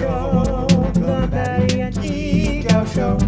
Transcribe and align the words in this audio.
Show. 0.00 0.66
The 0.94 1.28
Maddie 1.30 1.80
and 1.82 1.94
Geek 2.00 2.70
Show. 2.70 3.18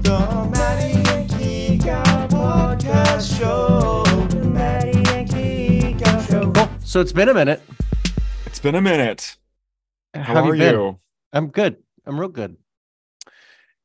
The 0.00 0.48
Maddie 0.50 1.10
and 1.10 1.28
Geek 1.28 1.82
Podcast 1.82 3.38
Show. 3.38 4.02
The 4.28 4.48
Maddie 4.48 5.04
and 5.10 5.28
Geek 5.28 5.98
Show. 6.26 6.50
Cool. 6.52 6.68
So 6.80 7.02
it's 7.02 7.12
been 7.12 7.28
a 7.28 7.34
minute. 7.34 7.60
It's 8.46 8.58
been 8.58 8.76
a 8.76 8.80
minute. 8.80 9.36
How, 10.14 10.22
have 10.22 10.46
are 10.46 10.54
you 10.54 10.62
been? 10.62 10.74
you? 10.74 11.00
I'm 11.34 11.48
good. 11.48 11.76
I'm 12.06 12.18
real 12.18 12.30
good. 12.30 12.56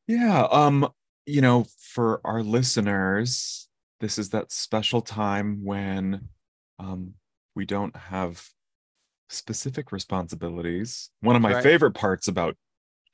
Yeah. 0.07 0.47
Um, 0.49 0.87
you 1.25 1.41
know, 1.41 1.65
for 1.81 2.21
our 2.23 2.43
listeners, 2.43 3.67
this 3.99 4.17
is 4.17 4.29
that 4.29 4.53
special 4.53 5.01
time 5.01 5.65
when 5.65 6.29
um 6.79 7.15
we 7.55 7.65
don't 7.65 7.97
have 7.97 8.41
specific 9.31 9.91
responsibilities. 9.91 11.09
One 11.21 11.35
of 11.35 11.41
my 11.41 11.53
Right. 11.53 11.63
favorite 11.63 11.93
parts 11.93 12.27
about 12.27 12.55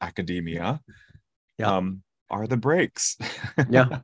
academia 0.02 0.80
Yeah. 1.58 1.75
um 1.77 2.03
are 2.30 2.45
the 2.48 2.58
breaks. 2.58 3.17
Yeah. 3.70 3.99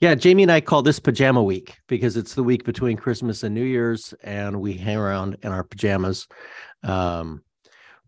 Yeah, 0.00 0.14
Jamie 0.14 0.42
and 0.44 0.52
I 0.52 0.60
call 0.62 0.82
this 0.82 0.98
pajama 0.98 1.42
week 1.42 1.76
because 1.88 2.16
it's 2.16 2.34
the 2.34 2.42
week 2.42 2.64
between 2.64 2.96
Christmas 2.96 3.42
and 3.42 3.54
New 3.54 3.64
Year's, 3.64 4.14
and 4.24 4.60
we 4.60 4.72
hang 4.74 4.96
around 4.96 5.36
in 5.42 5.52
our 5.52 5.62
pajamas. 5.62 6.26
Um, 6.82 7.42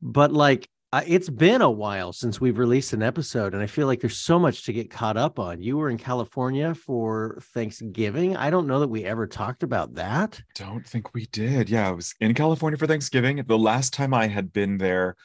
but 0.00 0.32
like, 0.32 0.68
I, 0.90 1.04
it's 1.06 1.28
been 1.28 1.60
a 1.60 1.70
while 1.70 2.14
since 2.14 2.40
we've 2.40 2.56
released 2.56 2.94
an 2.94 3.02
episode, 3.02 3.52
and 3.52 3.62
I 3.62 3.66
feel 3.66 3.86
like 3.86 4.00
there's 4.00 4.16
so 4.16 4.38
much 4.38 4.64
to 4.64 4.72
get 4.72 4.90
caught 4.90 5.18
up 5.18 5.38
on. 5.38 5.60
You 5.60 5.76
were 5.76 5.90
in 5.90 5.98
California 5.98 6.74
for 6.74 7.38
Thanksgiving. 7.52 8.36
I 8.38 8.48
don't 8.48 8.66
know 8.66 8.80
that 8.80 8.88
we 8.88 9.04
ever 9.04 9.26
talked 9.26 9.62
about 9.62 9.94
that. 9.96 10.40
Don't 10.54 10.86
think 10.86 11.12
we 11.12 11.26
did. 11.26 11.68
Yeah, 11.68 11.88
I 11.88 11.92
was 11.92 12.14
in 12.20 12.32
California 12.32 12.78
for 12.78 12.86
Thanksgiving. 12.86 13.42
The 13.46 13.58
last 13.58 13.92
time 13.92 14.14
I 14.14 14.28
had 14.28 14.52
been 14.52 14.78
there 14.78 15.16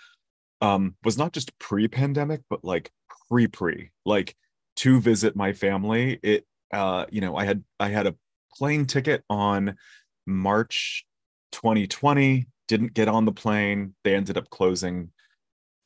um 0.59 0.95
was 1.05 1.17
not 1.17 1.31
just 1.31 1.57
pre-pandemic, 1.59 2.41
but 2.49 2.65
like 2.65 2.91
pre-pre, 3.29 3.91
like 4.05 4.35
to 4.77 4.99
visit 4.99 5.33
my 5.33 5.53
family. 5.53 6.19
It 6.23 6.45
uh, 6.73 7.05
you 7.09 7.21
know, 7.21 7.37
I 7.37 7.45
had 7.45 7.63
I 7.79 7.87
had 7.87 8.07
a 8.07 8.15
plane 8.57 8.85
ticket 8.85 9.23
on 9.29 9.77
March 10.25 11.05
2020, 11.53 12.47
didn't 12.67 12.93
get 12.93 13.07
on 13.07 13.23
the 13.23 13.31
plane. 13.31 13.95
They 14.03 14.13
ended 14.13 14.37
up 14.37 14.49
closing 14.49 15.11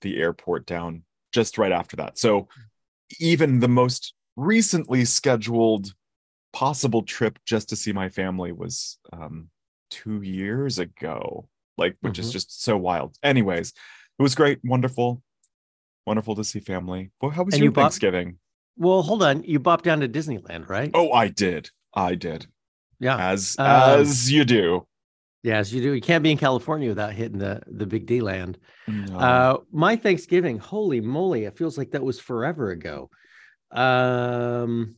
the 0.01 0.17
airport 0.17 0.65
down 0.65 1.03
just 1.31 1.57
right 1.57 1.71
after 1.71 1.95
that. 1.97 2.17
So 2.17 2.47
even 3.19 3.59
the 3.59 3.67
most 3.67 4.13
recently 4.35 5.05
scheduled 5.05 5.93
possible 6.53 7.01
trip 7.03 7.39
just 7.45 7.69
to 7.69 7.75
see 7.75 7.91
my 7.93 8.09
family 8.09 8.51
was 8.51 8.97
um 9.13 9.49
two 9.89 10.21
years 10.21 10.79
ago 10.79 11.47
like 11.77 11.95
which 12.01 12.19
is 12.19 12.29
Mhm. 12.29 12.31
just 12.33 12.63
so 12.63 12.75
wild 12.77 13.15
anyways 13.23 13.73
it 14.17 14.21
was 14.23 14.33
great 14.35 14.59
wonderful 14.63 15.21
wonderful 16.05 16.35
to 16.35 16.43
see 16.43 16.59
family 16.59 17.11
well 17.21 17.31
how 17.31 17.43
was 17.43 17.53
And 17.53 17.59
your 17.59 17.65
you 17.67 17.71
bought- 17.71 17.83
thanksgiving 17.83 18.39
Well, 18.77 19.01
hold 19.01 19.23
on. 19.23 19.43
You 19.43 19.59
bopped 19.59 19.83
down 19.83 19.99
to 20.01 20.07
Disneyland, 20.09 20.69
right? 20.69 20.91
oh 20.93 21.11
i 21.11 21.27
did 21.27 21.69
i 21.93 22.15
did 22.15 22.47
yeah. 22.99 23.17
as 23.31 23.55
Um, 23.59 23.67
as 23.67 24.31
you 24.31 24.43
do 24.45 24.87
Yes, 25.43 25.71
you 25.71 25.81
do. 25.81 25.93
You 25.93 26.02
can't 26.02 26.23
be 26.23 26.31
in 26.31 26.38
California 26.38 26.89
without 26.89 27.13
hitting 27.13 27.38
the 27.38 27.61
the 27.67 27.85
big 27.85 28.05
D 28.05 28.21
land. 28.21 28.57
No. 28.88 29.17
Uh, 29.17 29.57
my 29.71 29.95
Thanksgiving, 29.95 30.57
holy 30.57 30.99
moly, 30.99 31.45
it 31.45 31.57
feels 31.57 31.77
like 31.77 31.91
that 31.91 32.03
was 32.03 32.19
forever 32.19 32.71
ago. 32.71 33.09
Um, 33.71 34.95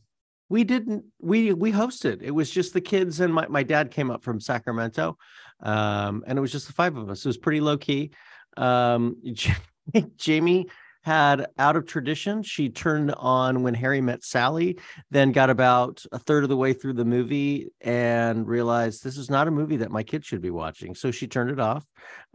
we 0.48 0.64
didn't 0.64 1.04
we 1.20 1.52
we 1.52 1.72
hosted. 1.72 2.22
It 2.22 2.30
was 2.30 2.50
just 2.50 2.72
the 2.72 2.80
kids 2.80 3.20
and 3.20 3.32
my 3.32 3.46
my 3.48 3.62
dad 3.62 3.90
came 3.90 4.10
up 4.10 4.22
from 4.22 4.40
Sacramento, 4.40 5.16
um, 5.60 6.24
and 6.26 6.38
it 6.38 6.40
was 6.40 6.52
just 6.52 6.66
the 6.66 6.72
five 6.72 6.96
of 6.96 7.10
us. 7.10 7.24
It 7.24 7.28
was 7.28 7.38
pretty 7.38 7.60
low 7.60 7.76
key. 7.76 8.10
Um, 8.56 9.16
Jamie 10.16 10.68
had 11.02 11.46
out 11.58 11.76
of 11.76 11.86
tradition. 11.86 12.42
She 12.42 12.68
turned 12.68 13.12
on 13.12 13.62
when 13.62 13.74
Harry 13.74 14.00
met 14.00 14.22
Sally, 14.22 14.78
then 15.10 15.32
got 15.32 15.50
about 15.50 16.04
a 16.12 16.18
third 16.18 16.42
of 16.42 16.50
the 16.50 16.56
way 16.56 16.72
through 16.72 16.94
the 16.94 17.04
movie 17.04 17.70
and 17.80 18.46
realized 18.46 19.02
this 19.02 19.16
is 19.16 19.30
not 19.30 19.48
a 19.48 19.50
movie 19.50 19.78
that 19.78 19.90
my 19.90 20.02
kids 20.02 20.26
should 20.26 20.42
be 20.42 20.50
watching. 20.50 20.94
So 20.94 21.10
she 21.10 21.26
turned 21.26 21.50
it 21.50 21.60
off, 21.60 21.86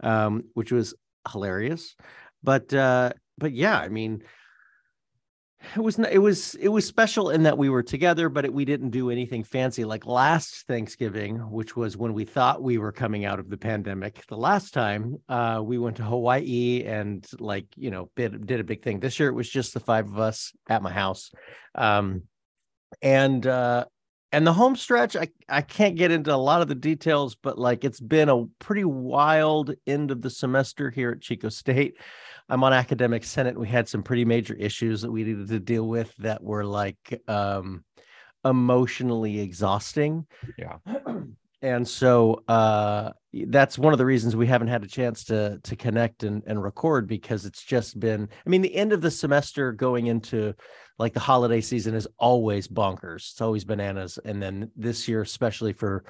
um, 0.02 0.44
which 0.54 0.72
was 0.72 0.94
hilarious. 1.30 1.94
But 2.42 2.72
uh, 2.74 3.12
but 3.38 3.52
yeah, 3.52 3.78
I 3.78 3.88
mean, 3.88 4.22
it 5.74 5.80
was 5.80 5.98
it 5.98 6.18
was 6.18 6.54
it 6.56 6.68
was 6.68 6.86
special 6.86 7.30
in 7.30 7.42
that 7.42 7.58
we 7.58 7.68
were 7.68 7.82
together, 7.82 8.28
but 8.28 8.44
it, 8.44 8.52
we 8.52 8.64
didn't 8.64 8.90
do 8.90 9.10
anything 9.10 9.42
fancy 9.42 9.84
like 9.84 10.06
last 10.06 10.66
Thanksgiving, 10.66 11.38
which 11.50 11.76
was 11.76 11.96
when 11.96 12.12
we 12.12 12.24
thought 12.24 12.62
we 12.62 12.78
were 12.78 12.92
coming 12.92 13.24
out 13.24 13.38
of 13.38 13.48
the 13.48 13.56
pandemic. 13.56 14.24
The 14.26 14.36
last 14.36 14.72
time 14.72 15.16
uh, 15.28 15.60
we 15.64 15.78
went 15.78 15.96
to 15.96 16.04
Hawaii 16.04 16.84
and 16.84 17.26
like 17.38 17.66
you 17.76 17.90
know 17.90 18.10
did, 18.16 18.46
did 18.46 18.60
a 18.60 18.64
big 18.64 18.82
thing. 18.82 19.00
This 19.00 19.18
year 19.18 19.28
it 19.28 19.34
was 19.34 19.48
just 19.48 19.74
the 19.74 19.80
five 19.80 20.06
of 20.06 20.18
us 20.18 20.52
at 20.68 20.82
my 20.82 20.92
house, 20.92 21.32
um, 21.74 22.22
and 23.02 23.46
uh, 23.46 23.86
and 24.32 24.46
the 24.46 24.52
home 24.52 24.76
stretch 24.76 25.16
I 25.16 25.28
I 25.48 25.62
can't 25.62 25.96
get 25.96 26.10
into 26.10 26.34
a 26.34 26.36
lot 26.36 26.62
of 26.62 26.68
the 26.68 26.74
details, 26.74 27.34
but 27.34 27.58
like 27.58 27.84
it's 27.84 28.00
been 28.00 28.28
a 28.28 28.44
pretty 28.58 28.84
wild 28.84 29.74
end 29.86 30.10
of 30.10 30.22
the 30.22 30.30
semester 30.30 30.90
here 30.90 31.12
at 31.12 31.22
Chico 31.22 31.48
State. 31.48 31.96
I'm 32.48 32.62
on 32.62 32.72
academic 32.72 33.24
senate. 33.24 33.58
We 33.58 33.68
had 33.68 33.88
some 33.88 34.02
pretty 34.02 34.24
major 34.24 34.54
issues 34.54 35.02
that 35.02 35.10
we 35.10 35.24
needed 35.24 35.48
to 35.48 35.60
deal 35.60 35.88
with 35.88 36.14
that 36.18 36.42
were 36.42 36.64
like 36.64 37.22
um, 37.28 37.84
emotionally 38.44 39.40
exhausting. 39.40 40.26
Yeah. 40.58 40.78
And 41.62 41.88
so 41.88 42.44
uh, 42.48 43.12
that's 43.32 43.78
one 43.78 43.94
of 43.94 43.98
the 43.98 44.04
reasons 44.04 44.36
we 44.36 44.46
haven't 44.46 44.68
had 44.68 44.84
a 44.84 44.86
chance 44.86 45.24
to 45.24 45.58
to 45.64 45.74
connect 45.74 46.22
and, 46.22 46.42
and 46.46 46.62
record 46.62 47.08
because 47.08 47.46
it's 47.46 47.64
just 47.64 47.98
been. 47.98 48.28
I 48.46 48.48
mean, 48.48 48.60
the 48.60 48.74
end 48.74 48.92
of 48.92 49.00
the 49.00 49.10
semester 49.10 49.72
going 49.72 50.06
into 50.06 50.54
like 50.98 51.14
the 51.14 51.20
holiday 51.20 51.62
season 51.62 51.94
is 51.94 52.06
always 52.18 52.68
bonkers. 52.68 53.32
It's 53.32 53.40
always 53.40 53.64
bananas. 53.64 54.18
And 54.24 54.40
then 54.40 54.70
this 54.76 55.08
year, 55.08 55.22
especially 55.22 55.72
for 55.72 56.04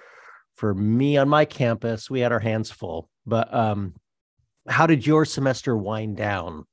for 0.54 0.74
me 0.74 1.16
on 1.16 1.28
my 1.28 1.44
campus, 1.44 2.10
we 2.10 2.20
had 2.20 2.32
our 2.32 2.40
hands 2.40 2.70
full. 2.70 3.08
But 3.24 3.54
um, 3.54 3.94
how 4.68 4.86
did 4.86 5.06
your 5.06 5.24
semester 5.24 5.76
wind 5.76 6.16
down? 6.16 6.64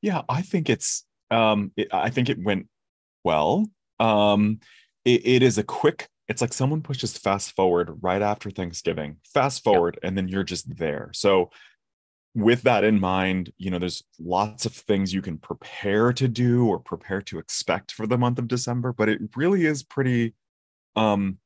yeah 0.00 0.22
i 0.28 0.42
think 0.42 0.68
it's 0.68 1.04
um 1.30 1.72
it, 1.76 1.88
i 1.92 2.10
think 2.10 2.28
it 2.28 2.42
went 2.42 2.66
well. 3.24 3.66
Um 4.00 4.58
it, 5.04 5.24
it 5.24 5.42
is 5.42 5.58
a 5.58 5.62
quick 5.62 6.08
it's 6.28 6.40
like 6.40 6.52
someone 6.52 6.82
pushes 6.82 7.16
fast 7.16 7.54
forward 7.54 7.98
right 8.00 8.22
after 8.22 8.50
thanksgiving 8.50 9.16
fast 9.32 9.62
forward 9.62 9.98
and 10.02 10.16
then 10.16 10.28
you're 10.28 10.44
just 10.44 10.76
there. 10.76 11.10
So 11.12 11.50
with 12.34 12.62
that 12.62 12.82
in 12.82 12.98
mind 12.98 13.52
you 13.58 13.70
know 13.70 13.78
there's 13.78 14.02
lots 14.18 14.64
of 14.64 14.72
things 14.72 15.12
you 15.12 15.22
can 15.22 15.38
prepare 15.38 16.12
to 16.12 16.26
do 16.26 16.66
or 16.66 16.78
prepare 16.78 17.20
to 17.20 17.38
expect 17.38 17.92
for 17.92 18.06
the 18.06 18.16
month 18.16 18.38
of 18.38 18.48
december 18.48 18.90
but 18.90 19.06
it 19.06 19.20
really 19.36 19.66
is 19.66 19.82
pretty 19.82 20.34
um 20.96 21.36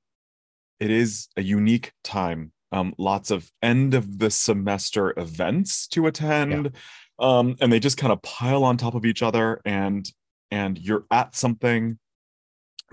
it 0.79 0.91
is 0.91 1.27
a 1.37 1.43
unique 1.43 1.93
time 2.05 2.53
um 2.73 2.95
lots 2.99 3.31
of 3.31 3.51
end 3.63 3.95
of 3.95 4.19
the 4.19 4.31
semester 4.31 5.15
events 5.19 5.87
to 5.89 6.07
attend. 6.07 6.73
Um 7.19 7.57
and 7.61 7.73
they 7.73 7.81
just 7.81 7.97
kind 7.97 8.13
of 8.13 8.21
pile 8.23 8.65
on 8.65 8.77
top 8.77 8.95
of 8.95 9.05
each 9.07 9.23
other 9.23 9.61
and 9.65 10.11
and 10.51 10.79
you're 10.79 11.05
at 11.11 11.35
something 11.35 11.99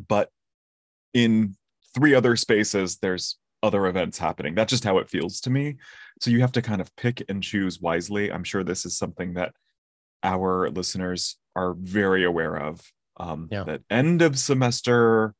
but 0.07 0.29
in 1.13 1.55
three 1.95 2.15
other 2.15 2.35
spaces 2.35 2.97
there's 2.97 3.37
other 3.61 3.85
events 3.87 4.17
happening. 4.17 4.55
That's 4.55 4.71
just 4.71 4.83
how 4.83 4.97
it 4.97 5.09
feels 5.09 5.39
to 5.41 5.49
me. 5.49 5.77
So 6.19 6.31
you 6.31 6.41
have 6.41 6.51
to 6.53 6.61
kind 6.61 6.81
of 6.81 6.93
pick 6.97 7.23
and 7.29 7.41
choose 7.41 7.79
wisely. 7.79 8.31
I'm 8.31 8.43
sure 8.43 8.63
this 8.63 8.85
is 8.85 8.97
something 8.97 9.35
that 9.35 9.53
our 10.23 10.69
listeners 10.69 11.37
are 11.55 11.73
very 11.79 12.23
aware 12.25 12.55
of 12.57 12.81
um 13.17 13.47
Yeah. 13.51 13.63
that 13.65 13.81
end 13.89 14.21
of 14.21 14.37
semester 14.39 15.33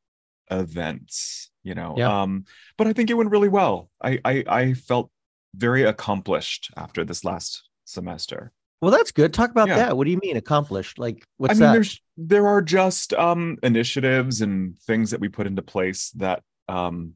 events 0.51 1.49
you 1.63 1.75
know 1.75 1.95
Yeah. 1.97 2.21
um 2.23 2.45
but 2.77 2.87
i 2.87 2.93
think 2.93 3.09
it 3.09 3.15
went 3.15 3.31
really 3.31 3.49
well 3.49 3.89
i 4.01 4.19
i, 4.25 4.43
I 4.47 4.73
felt 4.73 5.09
very 5.55 5.83
accomplished 5.83 6.71
after 6.77 7.03
this 7.05 7.23
last 7.23 7.69
semester 7.85 8.51
Well, 8.81 8.91
that's 8.91 9.11
good. 9.11 9.33
Talk 9.33 9.49
about 9.51 9.69
Yeah. 9.69 9.77
that. 9.77 9.95
What 9.97 10.03
do 10.05 10.11
you 10.11 10.19
mean 10.21 10.35
accomplished? 10.35 10.99
Like 10.99 11.25
what's 11.37 11.51
I 11.51 11.53
mean, 11.53 11.61
that? 11.61 11.73
there's 11.73 12.01
there 12.17 12.47
are 12.47 12.61
just 12.61 13.13
um 13.13 13.57
initiatives 13.63 14.41
and 14.41 14.77
things 14.81 15.11
that 15.11 15.21
we 15.21 15.29
put 15.29 15.47
into 15.47 15.61
place 15.61 16.11
that 16.17 16.43
um 16.67 17.15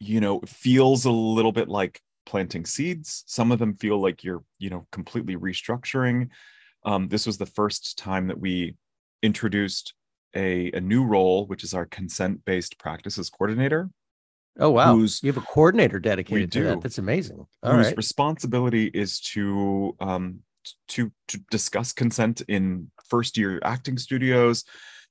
you 0.00 0.20
know 0.20 0.40
feels 0.46 1.04
a 1.04 1.10
little 1.10 1.52
bit 1.52 1.68
like 1.68 2.00
planting 2.24 2.66
seeds. 2.66 3.22
Some 3.26 3.52
of 3.52 3.58
them 3.60 3.76
feel 3.76 4.00
like 4.02 4.24
you're, 4.24 4.42
you 4.58 4.70
know, 4.70 4.86
completely 4.90 5.36
restructuring. 5.36 6.30
Um, 6.84 7.06
this 7.08 7.26
was 7.26 7.38
the 7.38 7.46
first 7.46 7.96
time 7.96 8.26
that 8.28 8.40
we 8.40 8.74
introduced 9.22 9.94
a, 10.36 10.70
a 10.72 10.80
new 10.80 11.04
role, 11.04 11.46
which 11.46 11.64
is 11.64 11.74
our 11.74 11.86
consent-based 11.86 12.78
practices 12.78 13.30
coordinator, 13.30 13.90
Oh 14.58 14.70
wow, 14.70 14.96
you 14.96 15.08
have 15.24 15.36
a 15.36 15.42
coordinator 15.42 15.98
dedicated 15.98 16.50
to 16.52 16.58
do. 16.60 16.64
that. 16.64 16.80
That's 16.80 16.98
amazing. 16.98 17.46
All 17.62 17.74
whose 17.74 17.88
right. 17.88 17.96
responsibility 17.96 18.86
is 18.86 19.20
to 19.32 19.94
um 20.00 20.40
to 20.88 21.12
to 21.28 21.38
discuss 21.50 21.92
consent 21.92 22.42
in 22.48 22.90
first 23.08 23.36
year 23.36 23.60
acting 23.62 23.98
studios 23.98 24.64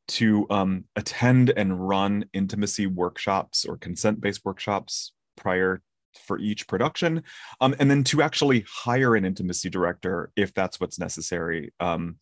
to 0.07 0.48
um 0.50 0.86
attend 0.95 1.54
and 1.56 1.88
run 1.88 2.25
intimacy 2.33 2.88
workshops 2.88 3.66
or 3.66 3.77
consent 3.77 4.19
based 4.19 4.44
workshops 4.45 5.13
prior 5.38 5.81
for 6.25 6.39
each 6.39 6.68
production 6.68 7.22
um, 7.60 7.75
and 7.80 7.92
then 7.92 8.01
to 8.01 8.22
actually 8.22 8.66
hire 8.69 9.16
an 9.16 9.25
intimacy 9.25 9.69
director 9.69 10.31
if 10.38 10.54
that's 10.54 10.80
what's 10.80 10.98
necessary 10.98 11.74
um, 11.81 12.16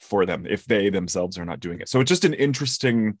for 0.00 0.26
them 0.26 0.46
if 0.48 0.64
they 0.64 0.90
themselves 0.90 1.38
are 1.38 1.44
not 1.44 1.60
doing 1.60 1.80
it. 1.80 1.88
So 1.88 2.00
it's 2.00 2.08
just 2.08 2.24
an 2.24 2.34
interesting 2.34 3.18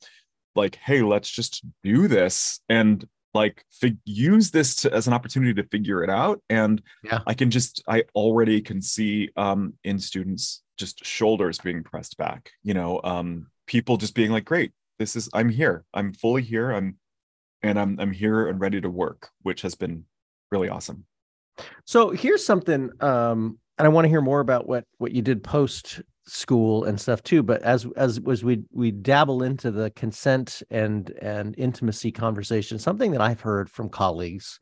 like 0.54 0.76
hey 0.76 1.02
let's 1.02 1.30
just 1.30 1.64
do 1.84 2.08
this 2.08 2.60
and 2.68 3.06
like 3.34 3.64
fig- 3.70 3.98
use 4.04 4.50
this 4.50 4.74
to, 4.76 4.92
as 4.92 5.06
an 5.06 5.12
opportunity 5.12 5.54
to 5.54 5.68
figure 5.68 6.02
it 6.02 6.10
out. 6.10 6.40
And 6.48 6.82
Yeah. 7.04 7.20
i 7.26 7.34
can 7.34 7.50
just 7.50 7.82
i 7.88 8.04
already 8.14 8.60
can 8.60 8.80
see 8.82 9.30
um 9.36 9.74
in 9.84 9.98
students 9.98 10.62
just 10.78 11.04
shoulders 11.04 11.58
being 11.58 11.82
pressed 11.82 12.16
back 12.18 12.52
you 12.62 12.72
know 12.72 13.00
um 13.04 13.48
people 13.66 13.96
just 13.96 14.14
being 14.14 14.30
like 14.30 14.44
great 14.44 14.72
this 14.98 15.14
is 15.16 15.28
i'm 15.32 15.48
here. 15.48 15.84
I'm 15.92 16.12
fully 16.12 16.42
here. 16.42 16.70
I'm 16.72 16.96
and 17.62 17.78
i'm 17.78 17.98
i'm 18.00 18.12
here 18.12 18.48
and 18.48 18.60
ready 18.60 18.80
to 18.80 18.88
work 18.90 19.28
which 19.42 19.62
has 19.62 19.74
been 19.74 20.04
really 20.50 20.68
awesome. 20.68 21.04
So 21.84 22.10
here's 22.10 22.46
something, 22.46 22.90
um, 23.00 23.58
and 23.78 23.86
I 23.86 23.88
want 23.88 24.04
to 24.04 24.08
hear 24.08 24.20
more 24.20 24.40
about 24.40 24.68
what 24.68 24.84
what 24.98 25.12
you 25.12 25.22
did 25.22 25.42
post 25.42 26.02
school 26.26 26.84
and 26.84 27.00
stuff 27.00 27.22
too. 27.22 27.42
But 27.42 27.62
as 27.62 27.86
as 27.96 28.20
as 28.28 28.44
we 28.44 28.64
we 28.72 28.90
dabble 28.90 29.42
into 29.42 29.70
the 29.70 29.90
consent 29.90 30.62
and 30.70 31.10
and 31.22 31.54
intimacy 31.58 32.12
conversation, 32.12 32.78
something 32.78 33.12
that 33.12 33.20
I've 33.20 33.40
heard 33.40 33.70
from 33.70 33.88
colleagues, 33.88 34.58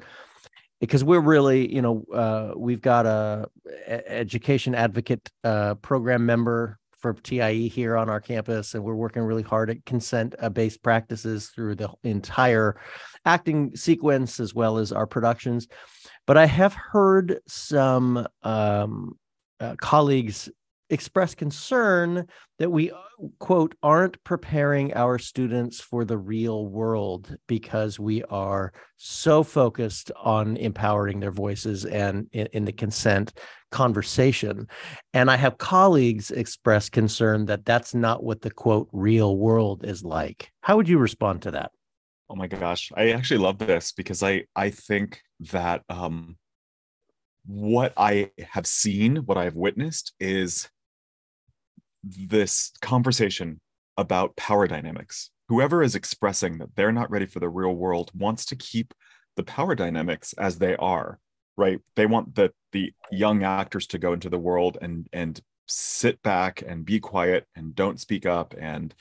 because 0.81 1.03
we're 1.03 1.21
really, 1.21 1.73
you 1.73 1.83
know, 1.83 2.05
uh, 2.15 2.53
we've 2.57 2.83
got 2.83 3.07
a 3.07 3.47
education 3.87 4.75
advocate 4.75 5.31
uh, 5.45 5.75
program 5.77 6.27
member 6.27 6.79
for 6.99 7.13
TIE 7.15 7.69
here 7.69 7.97
on 7.97 8.09
our 8.09 8.21
campus, 8.21 8.75
and 8.75 8.83
we're 8.83 8.95
working 8.95 9.23
really 9.23 9.43
hard 9.43 9.71
at 9.71 9.85
consent 9.85 10.35
uh, 10.39 10.51
practices 10.83 11.49
through 11.49 11.75
the 11.75 11.91
entire 12.05 12.81
acting 13.25 13.75
sequence 13.77 14.41
as 14.41 14.55
well 14.55 14.79
as 14.79 14.93
our 14.93 15.07
productions. 15.07 15.69
But 16.27 16.37
I 16.37 16.47
have 16.47 16.75
heard 16.75 17.41
some 17.47 18.27
um, 18.43 19.19
uh, 19.61 19.77
colleagues 19.77 20.49
express 20.91 21.35
concern 21.35 22.27
that 22.59 22.71
we 22.71 22.93
quote 23.39 23.75
aren't 23.83 24.23
preparing 24.25 24.95
our 24.95 25.19
students 25.19 25.81
for 25.81 26.05
the 26.05 26.19
real 26.19 26.67
world 26.67 27.37
because 27.47 27.99
we 27.99 28.23
are 28.25 28.73
so 28.97 29.43
focused 29.43 30.13
on 30.17 30.57
empowering 30.57 31.21
their 31.21 31.33
voices 31.33 31.85
and 31.85 32.29
in, 32.33 32.47
in 32.53 32.65
the 32.65 32.73
consent 32.73 33.33
conversation. 33.73 34.69
And 35.13 35.31
i 35.31 35.37
have 35.37 35.59
colleagues 35.59 36.31
express 36.31 36.89
concern 36.89 37.47
that 37.47 37.65
that's 37.65 37.95
not 37.95 38.23
what 38.23 38.43
the 38.43 38.51
quote 38.51 38.89
real 38.93 39.37
world 39.37 39.85
is 39.85 40.05
like. 40.05 40.51
How 40.61 40.77
would 40.77 40.89
you 40.89 40.99
respond 40.99 41.43
to 41.43 41.51
that? 41.53 41.73
Oh 42.29 42.37
my 42.37 42.47
gosh, 42.47 42.91
I 42.97 43.11
actually 43.11 43.39
love 43.39 43.59
this 43.59 43.93
because 43.93 44.23
I 44.23 44.45
I 44.55 44.71
think 44.71 45.21
that 45.53 45.83
um 45.89 46.37
what 47.47 47.93
I 47.97 48.31
have 48.51 48.67
seen, 48.67 49.17
what 49.19 49.39
I 49.39 49.45
have 49.45 49.55
witnessed 49.55 50.13
is 50.19 50.69
this 52.07 52.73
conversation 52.81 53.61
about 53.97 54.37
power 54.37 54.67
dynamics. 54.67 55.31
Whoever 55.49 55.83
is 55.83 55.95
expressing 55.95 56.59
that 56.59 56.75
they're 56.75 56.93
not 56.93 57.11
ready 57.11 57.27
for 57.27 57.41
the 57.41 57.49
real 57.49 57.75
world 57.75 58.11
wants 58.15 58.45
to 58.47 58.57
keep 58.57 58.95
the 59.37 59.43
power 59.43 59.75
dynamics 59.75 60.33
as 60.35 60.59
they 60.59 60.77
are, 60.77 61.19
right? 61.57 61.79
They 61.95 62.07
want 62.07 62.35
the 62.35 62.53
the 62.73 62.93
young 63.11 63.43
actors 63.43 63.87
to 63.89 63.99
go 63.99 64.13
into 64.13 64.29
the 64.29 64.39
world 64.39 64.79
and 64.81 65.07
and 65.13 65.41
sit 65.69 66.23
back 66.23 66.63
and 66.67 66.85
be 66.85 67.01
quiet 67.01 67.47
and 67.57 67.75
don't 67.75 68.01
speak 68.01 68.27
up 68.27 68.55
and 68.59 68.95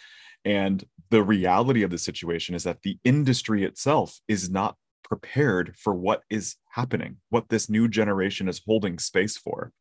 and 0.43 0.83
the 1.09 1.23
reality 1.23 1.83
of 1.83 1.89
the 1.89 1.97
situation 1.97 2.55
is 2.55 2.63
that 2.63 2.81
the 2.83 2.97
industry 3.03 3.63
itself 3.63 4.19
is 4.27 4.49
not 4.49 4.75
prepared 5.03 5.75
for 5.77 5.93
what 5.93 6.21
is 6.29 6.55
happening, 6.71 7.17
what 7.29 7.49
this 7.49 7.69
new 7.69 7.87
generation 7.87 8.47
is 8.47 8.61
holding 8.65 8.99
space 8.99 9.37
for. 9.37 9.71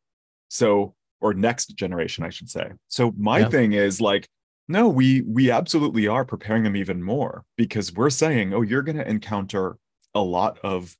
So, 0.47 0.95
or 1.21 1.33
next 1.33 1.67
generation, 1.75 2.23
I 2.23 2.29
should 2.29 2.49
say. 2.49 2.71
So 2.87 3.13
my 3.17 3.39
Yeah. 3.39 3.49
thing 3.49 3.73
is 3.73 4.01
like, 4.01 4.27
no, 4.67 4.89
we 4.89 5.21
we 5.21 5.51
absolutely 5.51 6.07
are 6.07 6.25
preparing 6.25 6.63
them 6.63 6.75
even 6.75 7.01
more 7.01 7.45
because 7.55 7.93
we're 7.93 8.09
saying, 8.09 8.53
oh, 8.53 8.61
you're 8.61 8.81
going 8.81 8.97
to 8.97 9.07
encounter 9.07 9.77
a 10.13 10.21
lot 10.21 10.59
of 10.63 10.95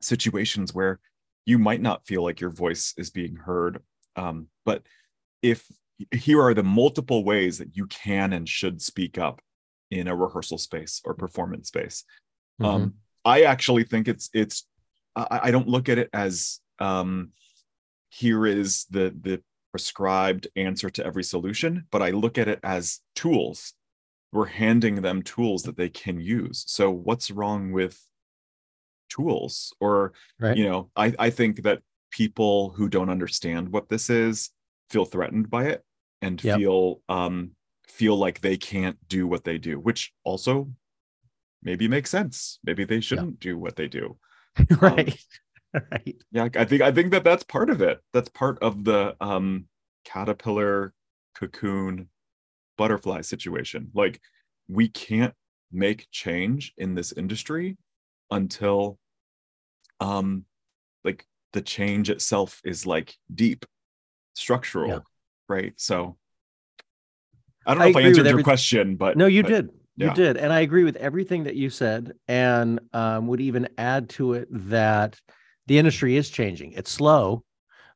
situations 0.00 0.74
where 0.74 1.00
you 1.46 1.58
might 1.58 1.80
not 1.80 2.06
feel 2.06 2.22
like 2.22 2.40
your 2.40 2.50
voice 2.50 2.94
is 2.96 3.10
being 3.10 3.36
heard. 3.36 3.82
Um, 4.16 4.48
but 4.64 4.82
if 5.42 5.66
here 6.10 6.40
are 6.42 6.54
the 6.54 6.62
multiple 6.62 7.24
ways 7.24 7.58
that 7.58 7.76
you 7.76 7.86
can 7.86 8.32
and 8.32 8.48
should 8.48 8.80
speak 8.82 9.18
up 9.18 9.40
in 9.90 10.08
a 10.08 10.16
rehearsal 10.16 10.58
space 10.58 11.00
or 11.04 11.14
performance 11.14 11.68
space. 11.68 12.04
Mm-hmm. 12.60 12.70
Um, 12.70 12.94
I 13.24 13.42
actually 13.42 13.84
think 13.84 14.08
it's 14.08 14.30
it's 14.34 14.66
I, 15.16 15.40
I 15.44 15.50
don't 15.50 15.68
look 15.68 15.88
at 15.88 15.98
it 15.98 16.10
as 16.12 16.60
um, 16.78 17.30
here 18.14 18.46
is 18.46 18.86
the 18.90 19.14
the 19.20 19.42
prescribed 19.72 20.46
answer 20.54 20.88
to 20.88 21.04
every 21.04 21.24
solution, 21.24 21.84
but 21.90 22.00
I 22.00 22.10
look 22.10 22.38
at 22.38 22.46
it 22.46 22.60
as 22.62 23.00
tools. 23.16 23.74
We're 24.32 24.46
handing 24.46 25.02
them 25.02 25.22
tools 25.22 25.64
that 25.64 25.76
they 25.76 25.88
can 25.88 26.20
use. 26.20 26.64
So 26.68 26.90
what's 26.90 27.30
wrong 27.30 27.72
with 27.72 28.00
tools? 29.08 29.74
Or 29.80 30.12
right 30.38 30.56
you 30.56 30.64
know, 30.64 30.90
I 30.96 31.12
I 31.18 31.30
think 31.30 31.62
that 31.62 31.82
people 32.10 32.70
who 32.70 32.88
don't 32.88 33.10
understand 33.10 33.70
what 33.70 33.88
this 33.88 34.08
is 34.10 34.50
feel 34.90 35.04
threatened 35.04 35.50
by 35.50 35.64
it 35.64 35.84
and 36.22 36.40
Yep. 36.40 36.58
feel 36.58 37.02
um 37.08 37.50
feel 37.88 38.16
like 38.16 38.40
they 38.40 38.56
can't 38.56 38.96
do 39.08 39.26
what 39.26 39.42
they 39.42 39.58
do, 39.58 39.80
which 39.80 40.12
also 40.22 40.70
maybe 41.62 41.88
makes 41.88 42.10
sense. 42.10 42.60
Maybe 42.62 42.84
they 42.84 43.00
shouldn't 43.00 43.40
do 43.40 43.58
what 43.58 43.74
they 43.74 43.88
do. 43.88 44.18
right 44.80 45.18
right 45.92 46.16
Yeah, 46.30 46.48
I 46.56 46.64
think 46.64 46.82
I 46.82 46.92
think 46.92 47.10
that 47.12 47.24
that's 47.24 47.44
part 47.44 47.70
of 47.70 47.82
it. 47.82 48.00
That's 48.12 48.28
part 48.28 48.58
of 48.62 48.84
the 48.84 49.16
um 49.20 49.66
caterpillar 50.04 50.92
cocoon 51.34 52.08
butterfly 52.78 53.22
situation. 53.22 53.90
Like 53.94 54.20
we 54.68 54.88
can't 54.88 55.34
make 55.72 56.06
change 56.10 56.72
in 56.78 56.94
this 56.94 57.12
industry 57.12 57.76
until 58.30 58.98
um 60.00 60.44
like 61.04 61.26
the 61.52 61.60
change 61.62 62.10
itself 62.10 62.60
is 62.64 62.86
like 62.86 63.14
deep 63.34 63.66
structural, 64.34 64.88
Yeah. 64.88 64.98
right? 65.48 65.72
So 65.76 66.16
I 67.66 67.74
don't 67.74 67.82
I 67.82 67.84
know 67.86 67.90
if 67.90 67.96
I 67.96 68.00
agree 68.00 68.10
with 68.10 68.18
answered 68.18 68.30
your 68.36 68.42
question, 68.44 68.96
but 68.96 69.16
No, 69.16 69.26
you 69.26 69.42
but- 69.42 69.48
did. 69.48 69.70
You 69.96 70.12
did. 70.12 70.36
And 70.36 70.52
I 70.52 70.60
agree 70.60 70.82
with 70.82 70.96
everything 70.96 71.44
that 71.44 71.54
you 71.54 71.70
said. 71.70 72.14
And 72.26 72.80
um, 72.92 73.28
would 73.28 73.40
even 73.40 73.68
add 73.78 74.08
to 74.10 74.32
it 74.32 74.48
that 74.68 75.20
the 75.66 75.78
industry 75.78 76.16
is 76.16 76.30
changing. 76.30 76.72
It's 76.72 76.90
slow, 76.90 77.44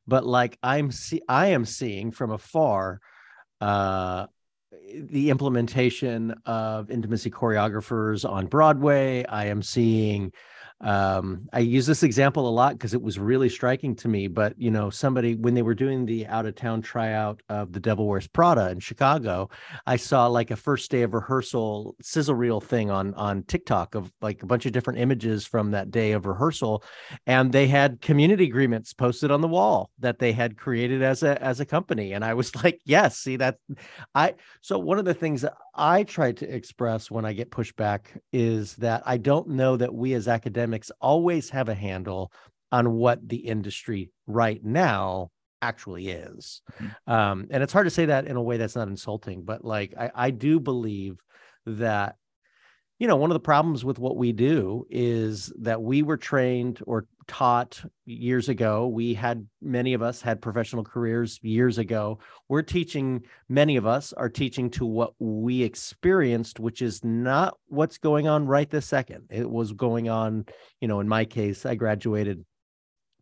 but 0.07 0.25
like 0.25 0.57
I'm 0.63 0.91
see 0.91 1.21
I 1.27 1.47
am 1.47 1.65
seeing 1.65 2.11
from 2.11 2.31
afar 2.31 2.99
uh 3.61 4.27
the 4.93 5.29
implementation 5.29 6.33
of 6.45 6.89
intimacy 6.89 7.29
choreographers 7.29 8.29
on 8.29 8.47
Broadway. 8.47 9.25
I 9.25 9.45
am 9.45 9.61
seeing 9.61 10.31
um 10.81 11.47
I 11.51 11.59
use 11.59 11.85
this 11.85 12.03
example 12.03 12.47
a 12.47 12.49
lot 12.49 12.73
because 12.73 12.93
it 12.93 13.01
was 13.01 13.19
really 13.19 13.49
striking 13.49 13.95
to 13.97 14.07
me. 14.07 14.27
But 14.27 14.53
you 14.57 14.71
know, 14.71 14.89
somebody 14.89 15.35
when 15.35 15.53
they 15.53 15.61
were 15.61 15.73
doing 15.73 16.05
the 16.05 16.25
out 16.27 16.45
of 16.45 16.55
town 16.55 16.81
tryout 16.81 17.41
of 17.49 17.73
the 17.73 17.79
Devil 17.79 18.07
Wears 18.07 18.27
Prada 18.27 18.69
in 18.69 18.79
Chicago, 18.79 19.49
I 19.85 19.97
saw 19.97 20.27
like 20.27 20.51
a 20.51 20.55
first 20.55 20.89
day 20.89 21.01
of 21.01 21.13
rehearsal 21.13 21.95
sizzle 22.01 22.35
reel 22.35 22.61
thing 22.61 22.89
on 22.89 23.13
on 23.15 23.43
TikTok 23.43 23.95
of 23.95 24.11
like 24.21 24.41
a 24.41 24.45
bunch 24.45 24.65
of 24.65 24.71
different 24.71 24.99
images 24.99 25.45
from 25.45 25.71
that 25.71 25.91
day 25.91 26.13
of 26.13 26.25
rehearsal, 26.25 26.83
and 27.27 27.51
they 27.51 27.67
had 27.67 27.99
community 27.99 28.45
agreements 28.45 28.93
posted 28.93 29.31
on 29.31 29.41
the 29.41 29.47
wall 29.47 29.89
that 29.99 30.19
they 30.19 30.31
had 30.31 30.57
created 30.57 31.01
as 31.01 31.23
a 31.23 31.41
as 31.43 31.59
a 31.59 31.65
company, 31.65 32.13
and 32.13 32.23
I 32.23 32.35
was 32.35 32.55
like, 32.63 32.79
yes, 32.85 33.17
see 33.17 33.35
that, 33.37 33.57
I 34.15 34.35
so 34.61 34.79
one 34.79 34.97
of 34.97 35.05
the 35.05 35.13
things 35.13 35.41
that 35.41 35.55
I 35.75 36.03
try 36.03 36.31
to 36.33 36.55
express 36.55 37.09
when 37.09 37.25
I 37.25 37.33
get 37.33 37.51
pushback 37.51 38.01
is 38.33 38.75
that 38.77 39.03
I 39.05 39.17
don't 39.17 39.49
know 39.49 39.77
that 39.77 39.93
we 39.93 40.13
as 40.13 40.27
academics 40.27 40.68
always 40.99 41.49
have 41.49 41.69
a 41.69 41.75
handle 41.75 42.31
on 42.71 42.93
what 42.93 43.27
the 43.27 43.37
industry 43.37 44.11
right 44.27 44.63
now 44.63 45.31
actually 45.61 46.09
is. 46.09 46.61
Um, 47.07 47.47
and 47.49 47.63
it's 47.63 47.73
hard 47.73 47.85
to 47.85 47.91
say 47.91 48.05
that 48.05 48.27
in 48.27 48.35
a 48.35 48.41
way 48.41 48.57
that's 48.57 48.75
not 48.75 48.87
insulting, 48.87 49.43
but 49.43 49.65
like 49.65 49.93
I, 49.97 50.11
I 50.15 50.31
do 50.31 50.59
believe 50.59 51.21
that, 51.65 52.15
you 52.99 53.07
know, 53.07 53.15
one 53.15 53.29
of 53.29 53.33
the 53.35 53.39
problems 53.39 53.83
with 53.83 53.99
what 53.99 54.17
we 54.17 54.31
do 54.31 54.85
is 54.89 55.51
that 55.59 55.81
we 55.81 56.03
were 56.03 56.17
trained 56.17 56.81
or 56.85 57.05
taught 57.29 57.81
years 58.05 58.49
ago. 58.49 58.87
We 58.87 59.13
had 59.13 59.47
many 59.61 59.93
of 59.93 60.01
us 60.01 60.21
had 60.21 60.41
professional 60.41 60.83
careers 60.83 61.39
years 61.43 61.77
ago. 61.77 62.19
We're 62.49 62.63
teaching, 62.63 63.23
many 63.47 63.77
of 63.77 63.85
us 63.85 64.11
are 64.13 64.29
teaching 64.29 64.71
to 64.71 64.85
what 64.85 65.13
we 65.19 65.61
experienced, 65.63 66.59
which 66.59 66.81
is 66.81 67.03
not 67.03 67.55
what's 67.67 67.99
going 67.99 68.27
on 68.27 68.47
right 68.47 68.69
this 68.69 68.87
second. 68.87 69.27
It 69.29 69.49
was 69.49 69.71
going 69.71 70.09
on, 70.09 70.47
you 70.81 70.87
know, 70.87 70.99
in 70.99 71.07
my 71.07 71.23
case, 71.23 71.65
I 71.65 71.75
graduated 71.75 72.43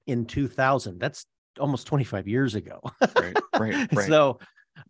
in 0.08 0.26
2000. 0.26 1.00
That's 1.00 1.26
almost 1.60 1.86
25 1.86 2.28
years 2.28 2.56
ago. 2.56 2.80
right, 3.16 3.38
right, 3.60 3.88
right. 3.94 4.08
so 4.08 4.40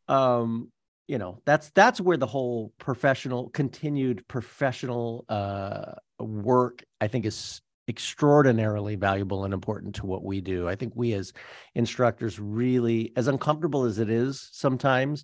um 0.08 0.70
you 1.08 1.18
know 1.18 1.42
that's 1.46 1.70
that's 1.72 2.02
where 2.02 2.18
the 2.18 2.28
whole 2.28 2.74
professional 2.78 3.50
continued 3.50 4.28
professional 4.28 5.24
uh 5.30 5.94
work 6.20 6.84
i 7.00 7.08
think 7.08 7.26
is 7.26 7.62
extraordinarily 7.88 8.96
valuable 8.96 9.46
and 9.46 9.54
important 9.54 9.96
to 9.96 10.06
what 10.06 10.24
we 10.24 10.42
do. 10.42 10.68
I 10.68 10.76
think 10.76 10.94
we 10.96 11.14
as 11.14 11.34
instructors 11.76 12.40
really, 12.40 13.14
as 13.16 13.28
uncomfortable 13.28 13.86
as 13.86 14.00
it 14.00 14.10
is 14.10 14.50
sometimes, 14.52 15.24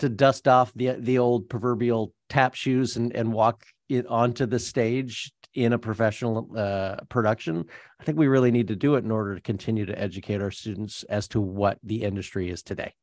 to 0.00 0.08
dust 0.08 0.48
off 0.48 0.72
the 0.74 0.96
the 0.98 1.18
old 1.18 1.48
proverbial 1.48 2.12
tap 2.28 2.54
shoes 2.54 2.96
and 2.96 3.14
and 3.14 3.32
walk 3.32 3.64
it 3.88 4.06
onto 4.06 4.46
the 4.46 4.58
stage 4.58 5.32
in 5.54 5.72
a 5.72 5.78
professional 5.78 6.48
uh, 6.56 6.96
production. 7.08 7.64
I 8.00 8.04
think 8.04 8.18
we 8.18 8.28
really 8.28 8.52
need 8.52 8.68
to 8.68 8.76
do 8.76 8.94
it 8.94 9.04
in 9.04 9.10
order 9.10 9.34
to 9.34 9.40
continue 9.40 9.84
to 9.86 9.98
educate 9.98 10.40
our 10.40 10.52
students 10.52 11.02
as 11.04 11.26
to 11.28 11.40
what 11.40 11.78
the 11.82 12.02
industry 12.02 12.50
is 12.50 12.62
today. 12.62 12.94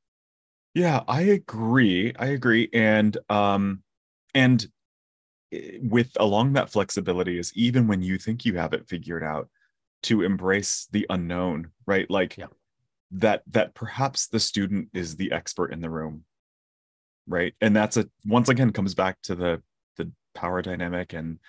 Yeah, 0.74 1.04
I 1.08 1.22
agree. 1.24 2.14
I 2.18 2.28
agree. 2.28 2.70
And 2.74 3.18
um 3.30 3.84
and 4.34 4.66
with 5.82 6.12
along 6.20 6.54
that 6.54 6.70
flexibility 6.70 7.40
is 7.40 7.54
even 7.56 7.88
when 7.88 8.02
you 8.02 8.18
think 8.18 8.46
you 8.46 8.56
have 8.56 8.74
it 8.74 8.88
figured 8.88 9.24
out 9.24 9.50
to 10.04 10.22
embrace 10.24 10.88
the 10.92 11.06
unknown, 11.10 11.72
right? 11.86 12.10
Like 12.10 12.38
Yeah. 12.38 12.48
that 13.12 13.44
that 13.48 13.74
perhaps 13.74 14.28
the 14.28 14.40
student 14.40 14.90
is 14.94 15.16
the 15.16 15.32
expert 15.32 15.72
in 15.72 15.82
the 15.82 15.90
room. 15.90 16.26
Right? 17.28 17.54
And 17.62 17.76
that's 17.76 17.98
a 17.98 18.08
once 18.26 18.50
again 18.50 18.72
comes 18.72 18.94
back 18.96 19.22
to 19.24 19.36
the 19.36 19.62
the 19.98 20.12
power 20.34 20.62
dynamic 20.62 21.14
and 21.14 21.40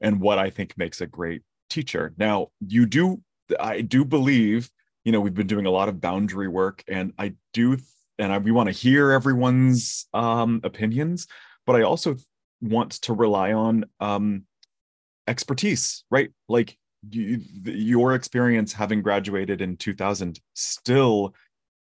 and 0.00 0.20
what 0.20 0.38
I 0.38 0.50
think 0.50 0.76
makes 0.76 1.00
a 1.00 1.06
great 1.06 1.42
teacher. 1.70 2.12
Now, 2.18 2.48
you 2.60 2.86
do 2.86 3.22
I 3.60 3.80
do 3.82 4.04
believe, 4.04 4.70
you 5.04 5.12
know, 5.12 5.20
we've 5.20 5.34
been 5.34 5.46
doing 5.46 5.66
a 5.66 5.70
lot 5.70 5.88
of 5.88 6.00
boundary 6.00 6.48
work 6.48 6.82
and 6.88 7.12
I 7.18 7.34
do 7.52 7.78
and 8.18 8.32
I, 8.32 8.38
we 8.38 8.52
want 8.52 8.68
to 8.68 8.72
hear 8.72 9.10
everyone's 9.12 10.06
um, 10.14 10.60
opinions, 10.62 11.26
but 11.66 11.76
I 11.76 11.82
also 11.82 12.16
want 12.64 12.92
to 13.02 13.12
rely 13.12 13.52
on 13.52 13.84
um, 14.00 14.44
expertise, 15.26 16.04
right? 16.10 16.30
Like 16.48 16.76
you, 17.10 17.40
your 17.64 18.14
experience 18.14 18.72
having 18.72 19.02
graduated 19.02 19.60
in 19.60 19.76
2000 19.76 20.40
still 20.54 21.34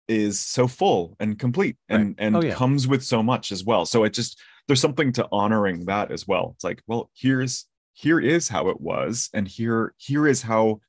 is 0.09 0.41
so 0.41 0.67
full 0.67 1.17
and 1.21 1.39
complete 1.39 1.77
and 1.89 2.15
and 2.19 2.37
Oh, 2.37 2.43
yeah. 2.43 2.55
comes 2.55 2.89
with 2.89 3.03
so 3.05 3.23
much 3.23 3.53
as 3.53 3.65
well. 3.65 3.87
So 3.87 4.05
it 4.05 4.13
just 4.13 4.41
there's 4.67 4.81
something 4.81 5.13
to 5.13 5.29
honoring 5.33 5.85
that 5.87 6.11
as 6.11 6.27
well. 6.27 6.53
It's 6.55 6.65
like, 6.65 6.83
well, 6.87 7.11
here's 7.15 7.67
here 7.95 8.21
is 8.21 8.49
how 8.49 8.69
it 8.69 8.81
was, 8.81 9.29
and 9.35 9.47
here 9.47 9.95
here 9.99 10.27
is 10.27 10.43
how 10.43 10.81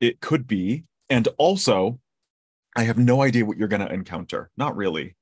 it 0.00 0.20
could 0.20 0.46
be, 0.46 0.84
and 1.08 1.26
also 1.38 1.98
I 2.76 2.82
have 2.84 2.98
no 2.98 3.22
idea 3.22 3.44
what 3.44 3.56
you're 3.58 3.68
going 3.68 3.86
to 3.86 3.92
encounter. 3.92 4.50
Not 4.56 4.76
really. 4.76 5.16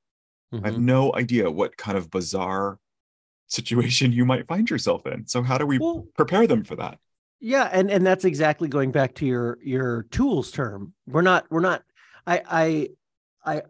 I 0.53 0.57
have 0.67 0.75
Mhm. 0.75 0.79
no 0.81 1.13
idea 1.15 1.49
what 1.51 1.75
kind 1.77 1.97
of 1.97 2.09
bizarre 2.09 2.79
situation 3.47 4.11
you 4.11 4.25
might 4.25 4.47
find 4.47 4.69
yourself 4.69 5.05
in. 5.05 5.25
So 5.27 5.43
how 5.43 5.57
do 5.57 5.65
we 5.65 5.79
Well, 5.79 6.07
prepare 6.15 6.47
them 6.47 6.63
for 6.63 6.75
that? 6.77 6.99
Yeah, 7.39 7.69
and 7.71 7.91
and 7.91 8.05
that's 8.05 8.25
exactly 8.25 8.67
going 8.67 8.91
back 8.91 9.13
to 9.15 9.25
your 9.25 9.57
your 9.61 10.03
tools 10.03 10.51
term. 10.51 10.93
We're 11.05 11.21
not 11.21 11.45
we're 11.51 11.59
not 11.59 11.83
I 12.25 12.41
I 13.45 13.53
I 13.57 13.61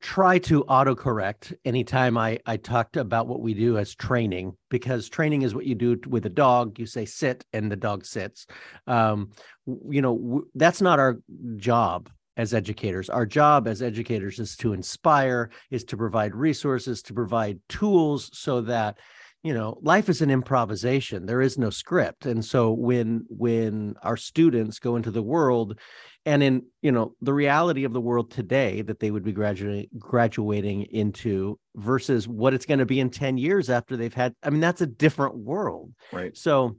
try 0.00 0.38
to 0.38 0.64
autocorrect 0.64 1.54
anytime 1.66 2.16
I 2.16 2.38
I 2.46 2.56
talked 2.56 2.96
about 2.96 3.28
what 3.28 3.40
we 3.42 3.52
do 3.52 3.76
as 3.76 3.94
training 3.94 4.56
because 4.70 5.10
training 5.10 5.42
is 5.42 5.54
what 5.54 5.66
you 5.66 5.74
do 5.74 6.00
with 6.08 6.24
a 6.24 6.30
dog. 6.30 6.78
You 6.78 6.86
say 6.86 7.04
sit 7.04 7.44
and 7.52 7.70
the 7.70 7.76
dog 7.76 8.06
sits. 8.06 8.46
Um, 8.86 9.32
you 9.66 10.00
know, 10.00 10.16
w- 10.16 10.46
that's 10.54 10.80
not 10.80 10.98
our 10.98 11.18
job 11.56 12.08
as 12.36 12.54
educators. 12.54 13.10
Our 13.10 13.26
job 13.26 13.68
as 13.68 13.82
educators 13.82 14.38
is 14.38 14.56
to 14.58 14.72
inspire, 14.72 15.50
is 15.70 15.84
to 15.84 15.96
provide 15.96 16.34
resources, 16.34 17.02
to 17.02 17.14
provide 17.14 17.60
tools 17.68 18.30
so 18.32 18.60
that 18.62 18.98
you 19.42 19.52
know 19.52 19.76
life 19.82 20.08
is 20.08 20.22
an 20.22 20.30
improvisation 20.30 21.26
there 21.26 21.40
is 21.40 21.58
no 21.58 21.68
script 21.68 22.26
and 22.26 22.44
so 22.44 22.70
when 22.70 23.24
when 23.28 23.92
our 24.04 24.16
students 24.16 24.78
go 24.78 24.94
into 24.94 25.10
the 25.10 25.20
world 25.20 25.80
and 26.24 26.44
in 26.44 26.62
you 26.80 26.92
know 26.92 27.16
the 27.22 27.34
reality 27.34 27.82
of 27.82 27.92
the 27.92 28.00
world 28.00 28.30
today 28.30 28.82
that 28.82 29.00
they 29.00 29.10
would 29.10 29.24
be 29.24 29.32
graduating 29.32 29.88
graduating 29.98 30.82
into 30.84 31.58
versus 31.74 32.28
what 32.28 32.54
it's 32.54 32.66
going 32.66 32.78
to 32.78 32.86
be 32.86 33.00
in 33.00 33.10
10 33.10 33.36
years 33.36 33.68
after 33.68 33.96
they've 33.96 34.14
had 34.14 34.32
i 34.44 34.50
mean 34.50 34.60
that's 34.60 34.80
a 34.80 34.86
different 34.86 35.36
world 35.36 35.92
Right. 36.12 36.36
so 36.36 36.76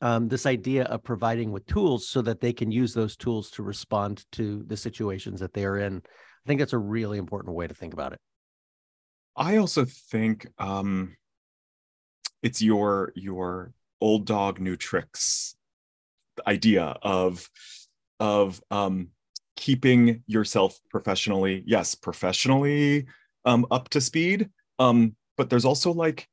um, 0.00 0.28
this 0.28 0.46
idea 0.46 0.84
of 0.84 1.02
providing 1.02 1.52
with 1.52 1.66
tools 1.66 2.08
so 2.08 2.22
that 2.22 2.40
they 2.40 2.52
can 2.52 2.70
use 2.70 2.94
those 2.94 3.16
tools 3.16 3.50
to 3.50 3.62
respond 3.62 4.24
to 4.32 4.64
the 4.66 4.76
situations 4.76 5.40
that 5.40 5.52
they 5.52 5.64
are 5.64 5.78
in. 5.78 5.96
I 5.96 6.48
think 6.48 6.60
that's 6.60 6.72
a 6.72 6.78
really 6.78 7.18
important 7.18 7.54
way 7.54 7.66
to 7.66 7.74
think 7.74 7.92
about 7.92 8.12
it. 8.12 8.20
I 9.36 9.56
also 9.56 9.86
think 9.86 10.46
um 10.58 11.16
it's 12.42 12.60
your 12.60 13.12
your 13.14 13.72
old 14.00 14.26
dog 14.26 14.60
new 14.60 14.76
tricks 14.76 15.54
idea 16.46 16.96
of 17.02 17.48
of 18.20 18.60
um 18.70 19.08
keeping 19.56 20.22
yourself 20.26 20.78
professionally 20.90 21.62
yes 21.66 21.94
professionally 21.94 23.06
um 23.44 23.64
up 23.70 23.88
to 23.90 24.00
speed 24.00 24.50
um 24.78 25.14
but 25.36 25.48
there's 25.48 25.64
also 25.64 25.92
like 25.92 26.28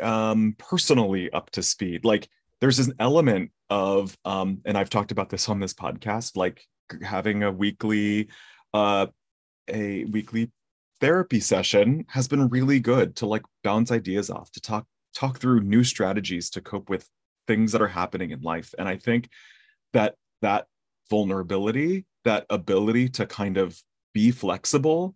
um 0.00 0.54
personally 0.58 1.30
up 1.32 1.50
to 1.50 1.62
speed. 1.62 2.04
Like 2.04 2.28
there's 2.60 2.78
an 2.78 2.94
element 2.98 3.50
of 3.68 4.16
um 4.24 4.60
and 4.64 4.76
I've 4.76 4.90
talked 4.90 5.12
about 5.12 5.28
this 5.30 5.48
on 5.48 5.60
this 5.60 5.74
podcast 5.74 6.36
like 6.36 6.62
having 7.02 7.42
a 7.42 7.52
weekly 7.52 8.28
uh 8.74 9.06
a 9.68 10.04
weekly 10.06 10.50
therapy 11.00 11.40
session 11.40 12.04
has 12.08 12.28
been 12.28 12.48
really 12.48 12.80
good 12.80 13.16
to 13.16 13.26
like 13.26 13.42
bounce 13.64 13.90
ideas 13.92 14.28
off 14.30 14.50
to 14.52 14.60
talk 14.60 14.86
talk 15.14 15.38
through 15.38 15.60
new 15.60 15.84
strategies 15.84 16.50
to 16.50 16.60
cope 16.60 16.90
with 16.90 17.08
things 17.46 17.72
that 17.72 17.82
are 17.82 17.88
happening 17.88 18.30
in 18.30 18.40
life. 18.42 18.74
And 18.78 18.88
i 18.88 18.96
think 18.96 19.28
that 19.92 20.14
that 20.42 20.66
vulnerability 21.08 22.06
that 22.24 22.46
ability 22.50 23.08
to 23.08 23.26
kind 23.26 23.56
of 23.56 23.80
be 24.14 24.30
flexible 24.30 25.14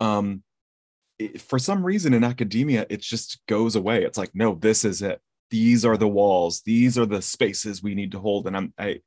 um 0.00 0.42
it- 1.18 1.40
for 1.40 1.58
some 1.58 1.84
reason 1.84 2.14
in 2.14 2.24
academia 2.24 2.86
it 2.90 3.00
just 3.00 3.40
goes 3.48 3.76
away. 3.76 4.04
It's 4.04 4.18
like 4.18 4.30
no 4.34 4.54
this 4.54 4.84
is 4.84 5.02
it 5.02 5.20
these 5.50 5.84
are 5.84 5.96
the 5.96 6.08
walls 6.08 6.62
these 6.64 6.98
are 6.98 7.06
the 7.06 7.22
spaces 7.22 7.82
we 7.82 7.94
need 7.94 8.12
to 8.12 8.18
hold. 8.18 8.46
And 8.46 8.56
i'm 8.56 8.74
i 8.78 9.00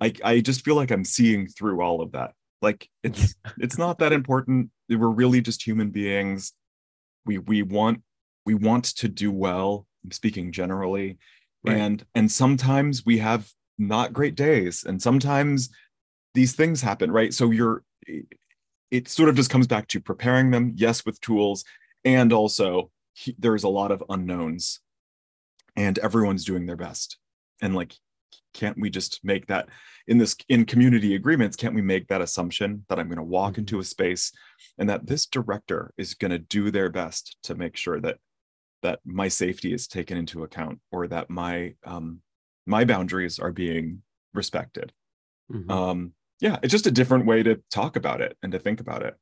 i, 0.00 0.12
I 0.24 0.40
just 0.40 0.64
feel 0.64 0.76
like 0.76 0.90
i'm 0.90 1.04
seeing 1.04 1.46
through 1.46 1.82
all 1.82 2.00
of 2.00 2.12
that. 2.12 2.32
Like 2.62 2.88
it's 3.02 3.34
it's 3.58 3.78
not 3.78 3.98
that 3.98 4.12
important. 4.12 4.70
We're 4.88 5.08
really 5.08 5.40
just 5.40 5.66
human 5.66 5.90
beings. 5.90 6.52
We 7.26 7.38
we 7.38 7.62
want 7.62 8.02
we 8.46 8.54
want 8.54 8.84
to 8.96 9.08
do 9.08 9.30
well 9.30 9.86
I'm 10.04 10.12
speaking 10.12 10.52
generally. 10.52 11.18
Right. 11.62 11.76
and 11.76 12.04
and 12.14 12.32
sometimes 12.32 13.04
we 13.04 13.18
have 13.18 13.50
not 13.76 14.14
great 14.14 14.34
days 14.34 14.84
and 14.84 15.00
sometimes 15.00 15.68
these 16.34 16.54
things 16.54 16.80
happen 16.80 17.10
right? 17.10 17.34
So 17.34 17.50
you're 17.50 17.82
it 18.90 19.08
sort 19.08 19.28
of 19.28 19.36
just 19.36 19.50
comes 19.50 19.66
back 19.66 19.86
to 19.88 20.00
preparing 20.00 20.50
them 20.50 20.72
yes 20.74 21.04
with 21.04 21.20
tools 21.20 21.64
and 22.04 22.32
also 22.32 22.90
he, 23.12 23.36
there's 23.38 23.64
a 23.64 23.68
lot 23.68 23.90
of 23.90 24.02
unknowns 24.08 24.80
and 25.76 25.98
everyone's 25.98 26.44
doing 26.44 26.66
their 26.66 26.76
best. 26.76 27.18
And 27.62 27.74
like 27.74 27.94
can't 28.54 28.78
we 28.78 28.90
just 28.90 29.20
make 29.24 29.46
that 29.46 29.68
in 30.06 30.18
this 30.18 30.36
in 30.48 30.64
community 30.64 31.14
agreements 31.14 31.56
can't 31.56 31.74
we 31.74 31.82
make 31.82 32.06
that 32.08 32.20
assumption 32.20 32.84
that 32.88 32.98
i'm 32.98 33.08
going 33.08 33.16
to 33.16 33.22
walk 33.24 33.54
Mhm. 33.54 33.58
into 33.58 33.78
a 33.80 33.84
space 33.84 34.32
and 34.78 34.88
that 34.88 35.06
this 35.06 35.26
director 35.26 35.92
is 35.96 36.14
going 36.14 36.30
to 36.30 36.38
do 36.38 36.70
their 36.70 36.88
best 36.90 37.36
to 37.44 37.54
make 37.56 37.76
sure 37.76 38.00
that 38.00 38.18
that 38.82 39.00
my 39.04 39.28
safety 39.28 39.72
is 39.72 39.86
taken 39.88 40.16
into 40.16 40.42
account 40.44 40.80
or 40.92 41.06
that 41.08 41.28
my 41.30 41.74
um 41.84 42.22
my 42.66 42.84
boundaries 42.84 43.38
are 43.38 43.52
being 43.52 44.02
respected? 44.34 44.92
Mhm, 45.52 45.70
um 45.70 46.12
yeah 46.40 46.58
it's 46.62 46.72
just 46.72 46.86
a 46.86 46.92
different 46.92 47.26
way 47.26 47.42
to 47.42 47.60
talk 47.70 47.96
about 47.96 48.20
it 48.20 48.36
and 48.42 48.52
to 48.52 48.58
think 48.60 48.80
about 48.80 49.02
it. 49.02 49.14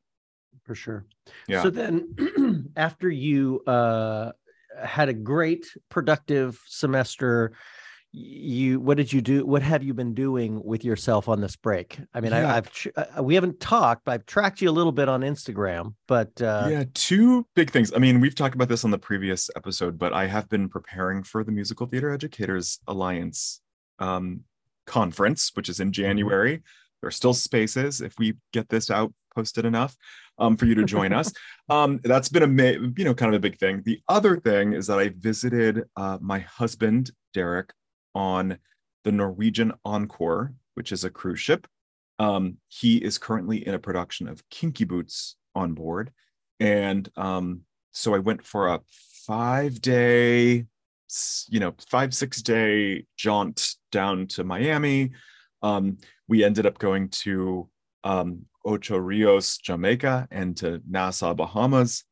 For 0.65 0.75
sure. 0.75 1.07
Yeah. 1.49 1.63
So 1.63 1.71
then, 1.71 2.73
after 2.77 3.09
you 3.11 3.63
uh, 3.67 4.33
had 4.83 5.09
a 5.09 5.15
great 5.15 5.67
productive 5.89 6.61
semester, 6.67 7.53
you 8.13 8.81
what 8.81 8.97
did 8.97 9.13
you 9.13 9.21
do? 9.21 9.45
What 9.45 9.63
have 9.63 9.83
you 9.83 9.93
been 9.93 10.15
doing 10.15 10.63
with 10.65 10.85
yourself 10.85 11.29
on 11.29 11.41
this 11.41 11.57
break? 11.57 11.99
I 12.15 12.21
mean, 12.21 12.33
Yeah. 12.33 12.53
I, 12.53 12.57
I've 12.57 12.73
tr- 12.73 12.89
uh, 12.97 13.23
we 13.23 13.35
haven't 13.35 13.61
talked, 13.61 14.05
but 14.05 14.13
I've 14.13 14.27
tracked 14.27 14.63
you 14.63 14.71
a 14.71 14.73
little 14.73 14.93
bit 14.93 15.09
on 15.09 15.21
Instagram. 15.21 15.95
But 16.07 16.41
uh, 16.41 16.69
yeah 16.71 16.85
two 16.95 17.47
big 17.55 17.71
things 17.71 17.93
i 17.95 17.99
mean 17.99 18.21
we've 18.21 18.35
talked 18.35 18.55
about 18.55 18.69
this 18.69 18.85
on 18.85 18.91
the 18.91 18.99
previous 18.99 19.51
episode 19.57 19.99
but 19.99 20.13
i 20.13 20.27
have 20.27 20.49
been 20.49 20.69
preparing 20.69 21.23
for 21.23 21.45
the 21.45 21.53
musical 21.53 21.87
theater 21.87 22.11
educators 22.11 22.79
alliance 22.87 23.61
um, 23.99 24.41
conference 24.87 25.51
which 25.55 25.69
is 25.69 25.81
in 25.81 25.93
january 25.93 26.63
there 27.01 27.09
are 27.09 27.13
still 27.13 27.35
spaces 27.35 28.01
if 28.01 28.15
we 28.19 28.35
get 28.53 28.69
this 28.69 28.91
out 28.91 29.13
posted 29.35 29.65
enough 29.65 29.97
um, 30.39 30.57
for 30.57 30.67
you 30.67 30.75
to 30.75 30.85
join 30.85 31.13
us. 31.13 31.33
Um, 31.71 32.01
that's 32.03 32.31
been 32.31 32.45
a 32.45 32.47
ma- 32.47 32.89
you 32.97 33.05
know 33.05 33.13
kind 33.13 33.35
of 33.35 33.37
a 33.37 33.43
big 33.43 33.59
thing. 33.59 33.83
The 33.85 34.01
other 34.09 34.39
thing 34.39 34.73
is 34.73 34.87
that 34.87 34.99
i 34.99 35.11
visited 35.11 35.85
uh, 35.99 36.17
my 36.19 36.39
husband 36.39 37.11
derek 37.35 37.75
on 38.15 38.57
the 39.05 39.13
norwegian 39.13 39.75
encore 39.85 40.55
which 40.79 40.93
is 40.93 41.03
a 41.03 41.11
cruise 41.11 41.41
ship. 41.41 41.67
Um, 42.21 42.59
he 42.69 42.99
is 42.99 43.19
currently 43.19 43.67
in 43.67 43.75
a 43.75 43.81
production 43.81 44.29
of 44.29 44.49
kinky 44.49 44.85
boots 44.85 45.35
on 45.57 45.75
board. 45.75 46.13
And 46.61 47.09
um, 47.17 47.63
so 47.91 48.15
i 48.15 48.19
went 48.19 48.47
for 48.47 48.69
a 48.69 48.81
five 49.27 49.81
day 49.81 50.67
you 51.49 51.59
know 51.61 51.75
five 51.91 52.15
six 52.15 52.43
day 52.43 53.05
jaunt 53.17 53.75
down 53.91 54.29
to 54.29 54.45
Miami. 54.45 55.11
Um, 55.63 55.99
we 56.29 56.45
ended 56.45 56.65
up 56.65 56.79
going 56.79 57.09
to 57.25 57.69
um, 58.05 58.47
Ocho 58.69 58.99
Rios, 58.99 59.57
Jamaica, 59.59 60.29
and 60.31 60.57
to 60.59 60.83
Nassau, 60.89 61.35
Bahamas, 61.35 62.05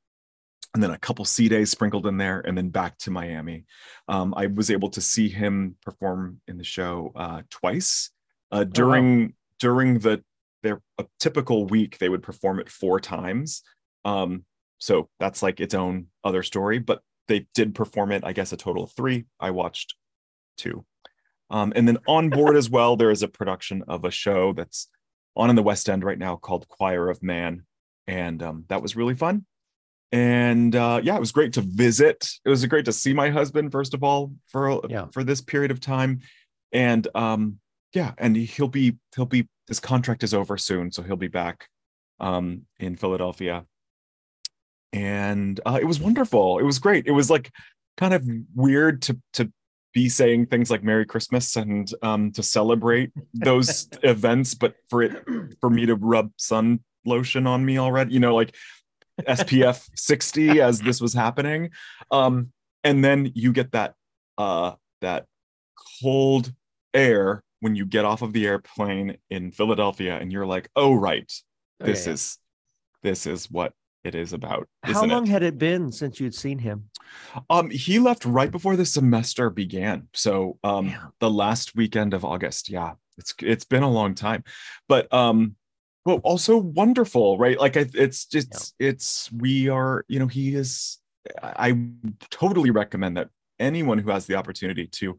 and 0.75 0.82
then 0.82 0.90
a 0.90 0.98
couple 0.98 1.25
sea 1.25 1.48
days 1.48 1.70
sprinkled 1.70 2.06
in 2.06 2.16
there, 2.16 2.40
and 2.40 2.56
then 2.56 2.70
back 2.70 2.98
to 2.98 3.10
Miami. 3.10 3.64
Um, 4.08 4.34
I 4.36 4.46
was 4.46 4.70
able 4.70 4.90
to 4.90 5.00
see 5.00 5.28
him 5.28 5.76
perform 5.82 6.40
in 6.48 6.58
the 6.58 6.64
show 6.64 7.12
uh, 7.14 7.42
twice 7.50 8.10
uh, 8.50 8.64
during 8.64 9.34
during 9.60 9.98
the 9.98 10.22
their 10.62 10.82
a 10.98 11.06
typical 11.20 11.66
week. 11.66 11.98
They 11.98 12.08
would 12.08 12.22
perform 12.22 12.58
it 12.58 12.68
four 12.68 13.00
times. 13.00 13.62
Um, 14.04 14.44
so 14.78 15.08
that's 15.20 15.42
like 15.42 15.60
its 15.60 15.75
own 15.75 16.06
other 16.25 16.42
story. 16.42 16.78
But 16.78 17.00
they 17.28 17.46
did 17.54 17.75
perform 17.75 18.12
it, 18.12 18.25
I 18.25 18.32
guess, 18.32 18.52
a 18.52 18.56
total 18.56 18.84
of 18.84 18.92
three. 18.92 19.26
I 19.40 19.50
watched 19.50 19.94
two. 20.56 20.84
Um, 21.48 21.72
and 21.76 21.86
then 21.86 21.98
on 22.08 22.28
board 22.28 22.56
as 22.56 22.68
well, 22.68 22.96
there 22.96 23.10
is 23.10 23.22
a 23.22 23.28
production 23.28 23.84
of 23.86 24.04
a 24.04 24.10
show 24.10 24.52
that's 24.52 24.88
on 25.37 25.50
in 25.50 25.57
the 25.57 25.62
West 25.62 25.88
End 25.88 26.02
right 26.05 26.19
now 26.19 26.37
called 26.37 26.66
Choir 26.69 27.09
of 27.11 27.23
Man. 27.23 27.64
And 28.07 28.43
um, 28.43 28.64
that 28.69 28.83
was 28.83 28.97
really 28.97 29.14
fun. 29.14 29.45
And 30.12 30.75
uh, 30.76 31.00
yeah, 31.02 31.16
it 31.16 31.21
was 31.21 31.33
great 31.33 31.52
to 31.55 31.61
visit. 31.61 32.28
It 32.45 32.49
was 32.49 32.64
great 32.66 32.85
to 32.85 32.93
see 32.93 33.12
my 33.12 33.28
husband, 33.31 33.73
first 33.73 33.93
of 33.95 34.05
all, 34.05 34.33
for 34.49 34.81
Yeah. 34.88 35.07
for 35.12 35.25
this 35.25 35.40
period 35.40 35.71
of 35.71 35.81
time. 35.81 36.21
And 36.73 37.07
um, 37.14 37.59
yeah, 37.93 38.12
and 38.19 38.37
he'll 38.37 38.69
be 38.69 38.97
he'll 39.14 39.26
be 39.26 39.49
his 39.69 39.81
contract 39.81 40.23
is 40.23 40.33
over 40.33 40.57
soon, 40.57 40.93
so 40.93 41.02
he'll 41.02 41.16
be 41.16 41.28
back 41.28 41.69
um, 42.21 42.62
in 42.78 42.97
Philadelphia. 42.97 43.66
And 44.93 45.61
uh, 45.66 45.78
it 45.81 45.85
was 45.85 46.00
wonderful. 46.00 46.59
It 46.59 46.62
was 46.64 46.78
great. 46.78 47.07
It 47.07 47.12
was 47.12 47.28
like 47.31 47.50
kind 47.97 48.14
of 48.14 48.25
weird 48.55 49.02
to 49.02 49.19
to 49.35 49.52
be 49.97 50.11
saying 50.11 50.45
things 50.45 50.71
like 50.71 50.85
Merry 50.85 51.07
Christmas 51.07 51.57
and 51.57 51.91
um, 52.03 52.31
to 52.33 52.43
celebrate 52.43 53.12
those 53.33 53.88
events, 54.03 54.53
but 54.53 54.75
for 54.91 55.03
it 55.03 55.25
for 55.59 55.71
me 55.71 55.87
to 55.87 55.95
rub 55.95 56.33
sun 56.37 56.81
lotion 57.07 57.47
on 57.47 57.65
me 57.65 57.79
already, 57.79 58.12
you 58.12 58.21
know, 58.21 58.35
like 58.35 58.55
SPF 59.23 59.88
60 59.95 60.61
as 60.61 60.83
this 60.83 61.00
was 61.00 61.15
happening. 61.15 61.71
Um, 62.11 62.53
and 62.85 63.03
then 63.03 63.33
you 63.35 63.55
get 63.55 63.73
that 63.73 63.95
uh 64.37 64.73
that 65.00 65.25
cold 66.03 66.53
air 66.93 67.43
when 67.61 67.75
you 67.75 67.87
get 67.87 68.05
off 68.05 68.21
of 68.21 68.35
the 68.35 68.47
airplane 68.47 69.17
in 69.31 69.50
Philadelphia 69.50 70.19
and 70.19 70.31
you're 70.31 70.45
like, 70.45 70.69
oh 70.76 70.93
right, 70.93 71.33
Okay, 71.81 71.91
this 71.91 72.07
is 72.07 72.38
this 73.03 73.26
is 73.26 73.50
what 73.50 73.73
it 74.06 74.14
is 74.14 74.32
about. 74.32 74.68
How 74.82 75.04
long 75.04 75.26
it? 75.26 75.30
had 75.30 75.42
it 75.42 75.58
been 75.58 75.92
since 75.92 76.20
you'd 76.20 76.34
seen 76.34 76.58
him? 76.58 76.90
Um, 77.50 77.70
he 77.70 77.98
left 77.98 78.25
right 78.25 78.50
before 78.50 78.76
the 78.76 78.86
semester 78.86 79.50
began. 79.50 80.08
So 80.14 80.58
um 80.64 80.86
Yeah. 80.86 81.06
the 81.20 81.30
last 81.30 81.75
weekend 81.75 82.14
of 82.14 82.25
August. 82.25 82.68
Yeah, 82.70 82.94
it's 83.18 83.34
it's 83.42 83.64
been 83.64 83.82
a 83.82 83.90
long 83.90 84.14
time. 84.14 84.44
But 84.88 85.12
um 85.12 85.56
well 86.04 86.20
also 86.25 86.56
wonderful, 86.56 87.36
right? 87.38 87.58
Like 87.58 87.76
I, 87.76 87.86
it's 87.94 88.26
just 88.26 88.75
it's 88.78 89.30
we 89.32 89.68
are, 89.68 90.04
you 90.08 90.18
know, 90.18 90.28
he 90.28 90.54
is 90.54 90.98
I 91.42 91.76
totally 92.30 92.70
recommend 92.70 93.16
that 93.16 93.28
anyone 93.58 93.98
who 93.98 94.10
has 94.10 94.26
the 94.26 94.36
opportunity 94.36 94.86
to 94.86 95.18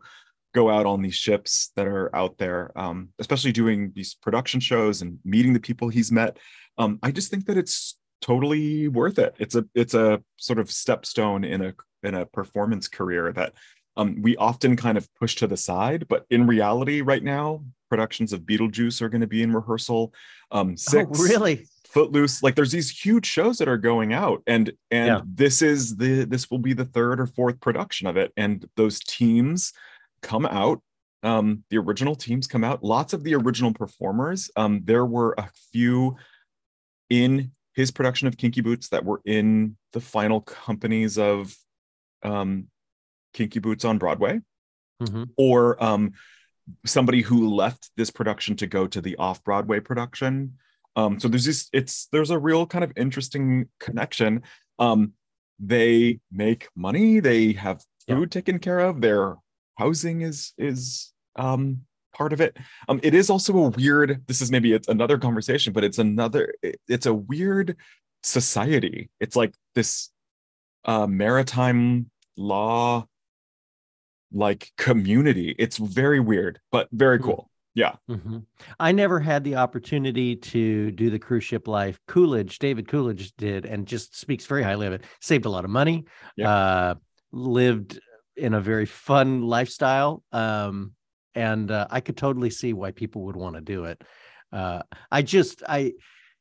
go 0.53 0.70
out 0.70 0.86
on 0.86 1.01
these 1.01 1.15
ships 1.15 1.72
that 1.75 1.88
are 1.88 2.15
out 2.15 2.38
there, 2.38 2.72
um, 2.75 3.10
especially 3.20 3.51
doing 3.51 3.91
these 3.96 4.15
production 4.15 4.60
shows 4.60 5.01
and 5.01 5.20
meeting 5.25 5.53
the 5.53 5.60
people 5.60 5.89
he's 5.89 6.12
met. 6.12 6.38
Um, 6.77 7.00
I 7.03 7.12
just 7.12 7.29
think 7.29 7.46
that 7.48 7.58
it's 7.58 7.98
totally 8.22 8.88
worth 8.88 9.20
it. 9.20 9.36
It's 9.40 9.56
a 9.56 9.66
it's 9.76 9.94
a 9.94 10.22
sort 10.38 10.60
of 10.60 10.68
stepstone 10.68 11.48
in 11.48 11.62
a 11.66 11.74
in 12.04 12.16
a 12.16 12.26
performance 12.26 12.88
career 12.88 13.32
that 13.34 13.54
um, 13.96 14.22
we 14.22 14.38
often 14.38 14.76
kind 14.76 14.98
of 14.98 15.12
push 15.16 15.36
to 15.38 15.48
the 15.48 15.58
side, 15.58 16.08
but 16.08 16.26
in 16.30 16.46
reality, 16.46 17.02
right 17.02 17.24
now, 17.24 17.64
productions 17.90 18.32
of 18.32 18.42
Beetlejuice 18.42 19.02
are 19.02 19.10
going 19.10 19.22
to 19.22 19.28
be 19.28 19.42
in 19.42 19.52
rehearsal. 19.52 20.14
Um, 20.52 20.78
six, 20.78 21.10
Oh, 21.20 21.24
really? 21.24 21.68
Footloose, 21.86 22.44
like 22.44 22.54
there's 22.56 22.74
these 22.74 22.91
huge 22.91 23.26
shows 23.26 23.58
that 23.58 23.68
are 23.68 23.78
going 23.78 24.13
out, 24.13 24.44
and 24.46 24.72
and 24.91 25.08
Yeah. 25.08 25.22
this 25.26 25.62
is 25.62 25.96
the 25.96 26.26
this 26.26 26.52
will 26.52 26.60
be 26.60 26.74
the 26.74 26.86
third 26.86 27.20
or 27.20 27.26
fourth 27.26 27.60
production 27.60 28.08
of 28.08 28.18
it, 28.18 28.32
and 28.38 28.68
those 28.76 29.00
teams 29.00 29.74
come 30.22 30.46
out. 30.46 30.82
Um, 31.24 31.63
the 31.72 31.78
original 31.78 32.15
teams 32.15 32.46
come 32.46 32.63
out. 32.63 32.84
Lots 32.84 33.13
of 33.13 33.24
the 33.24 33.34
original 33.36 33.74
performers. 33.74 34.52
Um, 34.56 34.82
there 34.84 35.06
were 35.06 35.34
a 35.38 35.50
few 35.72 36.18
in 37.10 37.52
his 37.78 37.92
production 37.92 38.28
of 38.28 38.36
Kinky 38.38 38.62
Boots 38.62 38.90
that 38.90 39.06
were 39.06 39.22
in 39.24 39.78
the 39.94 40.02
final 40.02 40.42
companies 40.42 41.20
of 41.20 41.56
um, 42.24 42.70
Kinky 43.34 43.60
Boots 43.60 43.86
on 43.86 44.00
Broadway, 44.00 44.42
Mhm. 45.02 45.30
or 45.38 45.82
um, 45.82 46.13
somebody 46.88 47.22
who 47.22 47.54
left 47.54 47.92
this 47.96 48.10
production 48.10 48.56
to 48.58 48.66
go 48.66 48.88
to 48.88 49.00
the 49.00 49.16
off 49.18 49.44
Broadway 49.44 49.80
production. 49.80 50.58
Um, 50.96 51.20
so 51.20 51.28
there's 51.28 51.46
this. 51.46 51.70
It's 51.72 52.08
there's 52.12 52.32
a 52.32 52.40
real 52.40 52.66
kind 52.66 52.84
of 52.84 52.92
interesting 52.98 53.70
connection. 53.80 54.42
Um, 54.80 55.13
they 55.60 56.20
make 56.32 56.68
money. 56.76 57.20
They 57.20 57.54
have 57.54 57.86
Yeah. 58.08 58.16
food 58.16 58.32
taken 58.32 58.58
care 58.58 58.80
of. 58.80 59.02
Their 59.02 59.36
housing 59.78 60.22
is 60.22 60.54
is 60.58 61.13
um, 61.36 61.86
part 62.17 62.34
of 62.34 62.41
it. 62.41 62.58
Um, 62.89 62.99
it 63.03 63.13
is 63.13 63.30
also 63.30 63.56
a 63.58 63.69
weird. 63.69 64.23
This 64.27 64.41
is 64.41 64.51
maybe 64.51 64.73
it's 64.73 64.88
another 64.88 65.17
conversation, 65.17 65.71
but 65.73 65.84
it's 65.84 65.99
another. 65.99 66.53
it- 66.63 66.82
it's 66.88 67.06
a 67.06 67.13
weird 67.13 67.77
society. 68.23 69.10
It's 69.19 69.36
like 69.36 69.53
this 69.75 70.10
uh, 70.86 71.06
maritime 71.08 72.10
law 72.38 73.06
like 74.32 74.71
community. 74.77 75.56
It's 75.58 75.77
very 75.77 76.19
weird, 76.19 76.60
but 76.71 76.88
very 76.91 77.17
Hmm. 77.17 77.23
cool. 77.23 77.49
Yeah. 77.75 77.95
Mhm. 78.10 78.45
I 78.80 78.91
never 78.91 79.19
had 79.19 79.43
the 79.43 79.56
opportunity 79.58 80.36
to 80.36 80.91
do 80.91 81.10
the 81.12 81.19
cruise 81.19 81.43
ship 81.43 81.67
life. 81.67 81.99
Coolidge, 82.08 82.58
David 82.60 82.88
Coolidge 82.88 83.34
did, 83.38 83.65
and 83.65 83.86
just 83.88 84.17
speaks 84.17 84.45
very 84.47 84.63
highly 84.63 84.88
of 84.88 84.93
it. 84.93 85.03
Saved 85.21 85.45
a 85.45 85.49
lot 85.49 85.63
of 85.63 85.69
money. 85.69 86.06
Yeah. 86.36 86.49
Uh, 86.49 86.95
lived 87.32 87.99
in 88.36 88.53
a 88.56 88.62
very 88.62 88.86
fun 88.88 89.43
lifestyle. 89.43 90.23
Um, 90.32 90.93
and 91.38 91.69
uh, 91.69 91.88
I 91.89 92.02
could 92.02 92.17
totally 92.17 92.50
see 92.50 92.73
why 92.73 92.91
people 92.91 93.21
would 93.23 93.36
want 93.36 93.56
to 93.56 93.62
do 93.62 93.86
it. 93.86 94.02
Uh, 94.52 94.82
I 95.12 95.21
just, 95.21 95.62
I, 95.69 95.93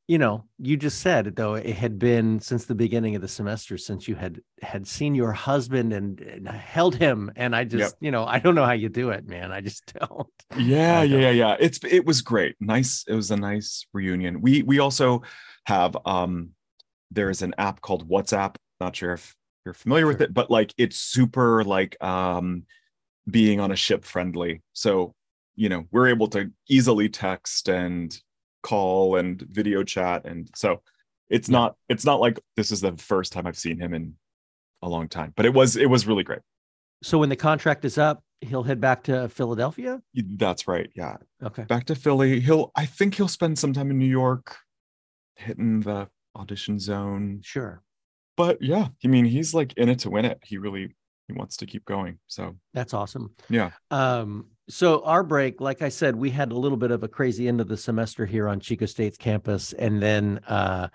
you 0.09 0.17
know, 0.17 0.47
you 0.59 0.77
just 0.77 1.01
said 1.01 1.37
though 1.37 1.55
it 1.55 1.77
had 1.77 1.99
been 1.99 2.41
since 2.41 2.65
the 2.65 2.75
beginning 2.75 3.15
of 3.15 3.23
the 3.23 3.29
semester 3.29 3.77
since 3.77 4.09
you 4.09 4.15
had 4.15 4.41
had 4.63 4.87
seen 4.87 5.15
your 5.15 5.33
husband 5.33 5.93
and, 5.93 6.21
and 6.21 6.49
held 6.49 6.95
him, 6.95 7.31
and 7.37 7.55
I 7.55 7.65
just, 7.65 7.97
you 8.01 8.11
know, 8.11 8.25
I 8.25 8.39
don't 8.39 8.55
know 8.55 8.65
how 8.65 8.73
you 8.73 8.89
do 8.89 9.11
it, 9.11 9.27
man. 9.29 9.53
I 9.53 9.61
just 9.61 9.93
don't. 10.01 10.29
Yeah, 10.57 11.01
I 11.01 11.05
yeah, 11.05 11.19
yeah, 11.19 11.31
yeah. 11.31 11.57
It's 11.61 11.81
it 11.85 12.07
was 12.07 12.23
great. 12.23 12.57
Nice. 12.61 13.05
It 13.07 13.15
was 13.15 13.31
a 13.31 13.37
nice 13.37 13.87
reunion. 13.93 14.41
We 14.41 14.63
we 14.63 14.79
also 14.79 15.23
have 15.67 15.97
um 16.07 16.51
there's 17.11 17.43
an 17.43 17.55
app 17.59 17.81
called 17.81 18.09
WhatsApp. 18.09 18.57
Not 18.81 18.97
sure 18.97 19.13
if 19.15 19.35
you're 19.65 19.75
familiar 19.75 20.07
with 20.07 20.23
it, 20.23 20.33
but 20.33 20.51
like 20.51 20.73
it's 20.79 20.99
super 20.99 21.65
like 21.65 22.03
um 22.03 22.63
being 23.31 23.61
on 23.61 23.71
a 23.73 23.77
ship 23.77 24.05
friendly. 24.05 24.63
So, 24.73 25.15
you 25.57 25.69
know, 25.69 25.85
we're 25.91 26.09
able 26.09 26.29
to 26.29 26.51
easily 26.69 27.09
text 27.09 27.69
and 27.69 28.17
call 28.63 29.17
and 29.17 29.41
video 29.43 29.85
chat 29.85 30.25
and 30.25 30.51
so 30.57 30.83
it's 31.31 31.49
Yeah. 31.49 31.59
not 31.59 31.77
it's 31.89 32.05
not 32.05 32.21
like 32.21 32.39
this 32.57 32.71
is 32.73 32.81
the 32.81 32.97
first 32.97 33.33
time 33.33 33.47
I've 33.47 33.57
seen 33.59 33.79
him 33.79 33.95
in 33.95 34.15
a 34.83 34.89
long 34.89 35.09
time, 35.09 35.33
but 35.37 35.47
it 35.47 35.55
was 35.55 35.77
it 35.77 35.87
was 35.91 36.07
really 36.07 36.25
great. 36.25 36.41
So 37.03 37.19
when 37.19 37.29
the 37.29 37.37
contract 37.37 37.85
is 37.85 37.97
up, 37.99 38.23
he'll 38.41 38.63
head 38.65 38.81
back 38.81 39.05
to 39.05 39.29
Philadelphia. 39.29 40.03
That's 40.15 40.67
right. 40.67 40.91
Yeah. 40.95 41.17
Okay. 41.43 41.63
back 41.65 41.85
to 41.87 41.95
Philly. 41.95 42.41
He'll 42.41 42.71
I 42.77 42.87
think 42.87 43.15
he'll 43.15 43.29
spend 43.29 43.59
some 43.59 43.73
time 43.73 43.91
in 43.91 43.99
New 43.99 44.05
York 44.07 44.57
hitting 45.37 45.81
the 45.81 46.09
audition 46.35 46.79
zone. 46.79 47.41
Sure. 47.43 47.83
But 48.37 48.61
yeah, 48.63 48.89
I 49.05 49.09
mean 49.09 49.25
he's 49.27 49.55
like 49.55 49.73
in 49.75 49.89
it 49.89 50.01
to 50.01 50.11
win 50.11 50.25
it. 50.25 50.41
He 50.45 50.59
really 50.59 50.95
he 51.27 51.33
wants 51.33 51.57
to 51.59 51.67
keep 51.67 51.85
going. 51.85 52.19
So 52.27 52.57
That's 52.75 52.95
awesome. 52.95 53.35
yeah. 53.49 53.71
Um, 53.91 54.47
so 54.69 55.05
our 55.05 55.23
break, 55.23 55.61
like 55.61 55.83
I 55.83 55.89
said, 55.89 56.17
we 56.17 56.31
had 56.31 56.51
a 56.51 56.57
little 56.57 56.79
bit 56.79 56.91
of 56.91 57.05
a 57.05 57.09
crazy 57.09 57.47
end 57.47 57.61
of 57.61 57.69
the 57.69 57.77
semester 57.77 58.27
here 58.27 58.49
on 58.49 58.59
Chico 58.59 58.87
State's 58.87 59.17
campus, 59.17 59.73
and 59.73 60.03
then 60.03 60.41
uh, 60.49 60.89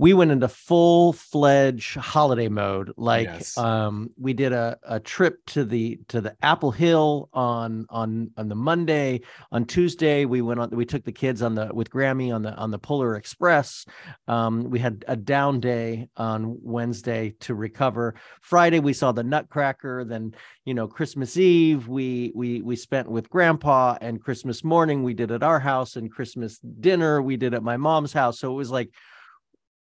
we 0.00 0.14
went 0.14 0.30
into 0.30 0.48
full 0.48 1.12
fledged 1.12 1.94
holiday 1.94 2.48
mode. 2.48 2.90
Like 2.96 3.26
Yes. 3.26 3.58
um, 3.58 4.08
we 4.18 4.32
did 4.32 4.54
a, 4.54 4.78
a 4.82 4.98
trip 4.98 5.44
to 5.48 5.62
the 5.62 6.00
to 6.08 6.22
the 6.22 6.34
Apple 6.40 6.70
Hill 6.70 7.28
on 7.34 7.84
on 7.90 8.30
on 8.38 8.48
the 8.48 8.54
Monday. 8.54 9.20
On 9.52 9.66
Tuesday, 9.66 10.24
we 10.24 10.40
went 10.40 10.58
on. 10.58 10.70
We 10.70 10.86
took 10.86 11.04
the 11.04 11.12
kids 11.12 11.42
on 11.42 11.54
the 11.54 11.68
with 11.74 11.90
Grammy 11.90 12.34
on 12.34 12.40
the 12.40 12.54
on 12.54 12.70
the 12.70 12.78
Polar 12.78 13.14
Express. 13.14 13.84
Um, 14.26 14.70
we 14.70 14.78
had 14.78 15.04
a 15.06 15.16
down 15.16 15.60
day 15.60 16.08
on 16.16 16.56
Wednesday 16.62 17.34
to 17.40 17.54
recover. 17.54 18.14
Friday, 18.40 18.80
we 18.80 18.94
saw 18.94 19.12
the 19.12 19.22
Nutcracker. 19.22 20.06
Then 20.06 20.34
you 20.64 20.74
know 20.74 20.86
christmas 20.86 21.36
eve 21.36 21.88
we 21.88 22.32
we 22.34 22.60
we 22.60 22.76
spent 22.76 23.10
with 23.10 23.30
grandpa 23.30 23.96
and 24.02 24.22
christmas 24.22 24.62
morning 24.62 25.02
we 25.02 25.14
did 25.14 25.32
at 25.32 25.42
our 25.42 25.58
house 25.58 25.96
and 25.96 26.12
christmas 26.12 26.58
dinner 26.58 27.20
we 27.22 27.36
did 27.36 27.54
at 27.54 27.62
my 27.62 27.78
mom's 27.78 28.12
house 28.12 28.38
so 28.38 28.52
it 28.52 28.54
was 28.54 28.70
like 28.70 28.90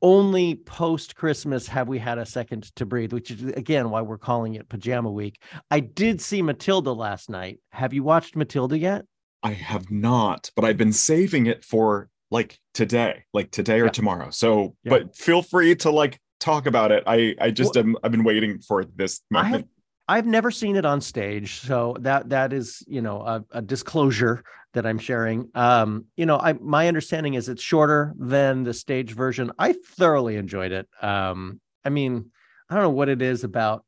only 0.05 0.55
post 0.57 1.17
Christmas 1.17 1.67
have 1.67 1.88
we 1.88 1.99
had 1.99 2.19
a 2.19 2.27
second 2.27 2.64
to 2.77 2.85
breathe, 2.85 3.14
which 3.14 3.31
is 3.31 3.43
again 3.43 3.88
why 3.88 4.03
we're 4.03 4.19
calling 4.19 4.55
it 4.55 4.69
Pajama 4.69 5.11
Week. 5.11 5.40
I 5.71 5.81
did 5.81 6.21
see 6.21 6.43
Matilda 6.43 6.93
last 6.93 7.31
night. 7.31 7.59
Have 7.73 7.95
you 7.95 8.03
watched 8.03 8.37
Matilda 8.37 8.79
yet? 8.79 9.07
I 9.43 9.53
have 9.53 9.90
not, 9.90 10.51
but 10.55 10.64
I've 10.67 10.77
been 10.77 10.93
saving 10.93 11.47
it 11.47 11.64
for 11.64 12.11
like 12.31 12.59
today, 12.75 13.25
like 13.33 13.51
today 13.51 13.81
or 13.81 13.87
Yeah. 13.87 13.90
tomorrow. 13.93 14.29
So, 14.31 14.77
Yeah. 14.85 14.90
but 14.90 15.17
feel 15.17 15.40
free 15.40 15.75
to 15.77 15.90
like 15.90 16.19
talk 16.38 16.67
about 16.67 16.93
it. 16.93 17.03
I 17.07 17.35
I 17.40 17.51
just 17.51 17.75
Well- 17.75 17.85
am 17.85 17.97
I've 18.05 18.11
been 18.11 18.25
waiting 18.25 18.59
for 18.61 18.85
this 18.85 19.23
moment. 19.31 19.69
I've 20.07 20.27
never 20.27 20.51
seen 20.51 20.77
it 20.77 20.85
on 20.85 21.01
stage, 21.01 21.61
so 21.61 21.97
that 22.01 22.29
that 22.31 22.53
is 22.53 22.83
you 22.87 23.03
know 23.03 23.21
a, 23.21 23.45
a 23.53 23.62
disclosure 23.62 24.45
that 24.75 24.87
I'm 24.87 24.99
sharing. 24.99 25.51
Um, 25.55 26.07
you 26.17 26.27
know, 26.27 26.38
I 26.38 26.53
my 26.55 26.88
understanding 26.88 27.35
is 27.35 27.49
it's 27.49 27.62
shorter 27.62 28.12
than 28.19 28.64
the 28.64 28.75
stage 28.75 29.12
version. 29.12 29.53
I 29.59 29.75
thoroughly 29.97 30.37
enjoyed 30.37 30.73
it. 30.73 30.88
Um, 31.01 31.61
I 31.85 31.88
mean, 31.88 32.31
I 32.69 32.75
don't 32.75 32.85
know 32.85 32.90
what 32.90 33.09
it 33.09 33.23
is 33.23 33.45
about 33.45 33.85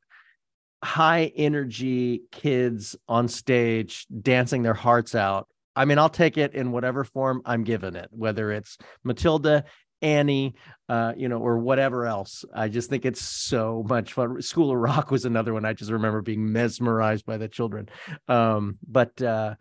high 0.83 1.31
energy 1.35 2.21
kids 2.31 2.95
on 3.07 3.27
stage 3.27 4.05
dancing 4.21 4.63
their 4.63 4.73
hearts 4.73 5.15
out. 5.15 5.47
I 5.75 5.85
mean, 5.85 5.99
I'll 5.99 6.09
take 6.09 6.37
it 6.37 6.55
in 6.55 6.71
whatever 6.71 7.03
form 7.03 7.41
I'm 7.45 7.63
given 7.63 7.95
it, 7.95 8.07
whether 8.11 8.51
it's 8.51 8.77
Matilda, 9.03 9.65
Annie, 10.01 10.55
uh, 10.89 11.13
you 11.17 11.29
know, 11.29 11.39
or 11.39 11.57
whatever 11.57 12.05
else. 12.05 12.45
I 12.53 12.67
just 12.67 12.89
think 12.89 13.05
it's 13.05 13.21
so 13.21 13.83
much 13.87 14.13
fun. 14.13 14.41
School 14.41 14.71
of 14.71 14.77
Rock 14.77 15.11
was 15.11 15.25
another 15.25 15.53
one. 15.53 15.65
I 15.65 15.73
just 15.73 15.91
remember 15.91 16.21
being 16.21 16.51
mesmerized 16.51 17.25
by 17.25 17.37
the 17.37 17.47
children. 17.47 17.89
Um, 18.27 18.77
but 18.87 19.21
uh, 19.21 19.55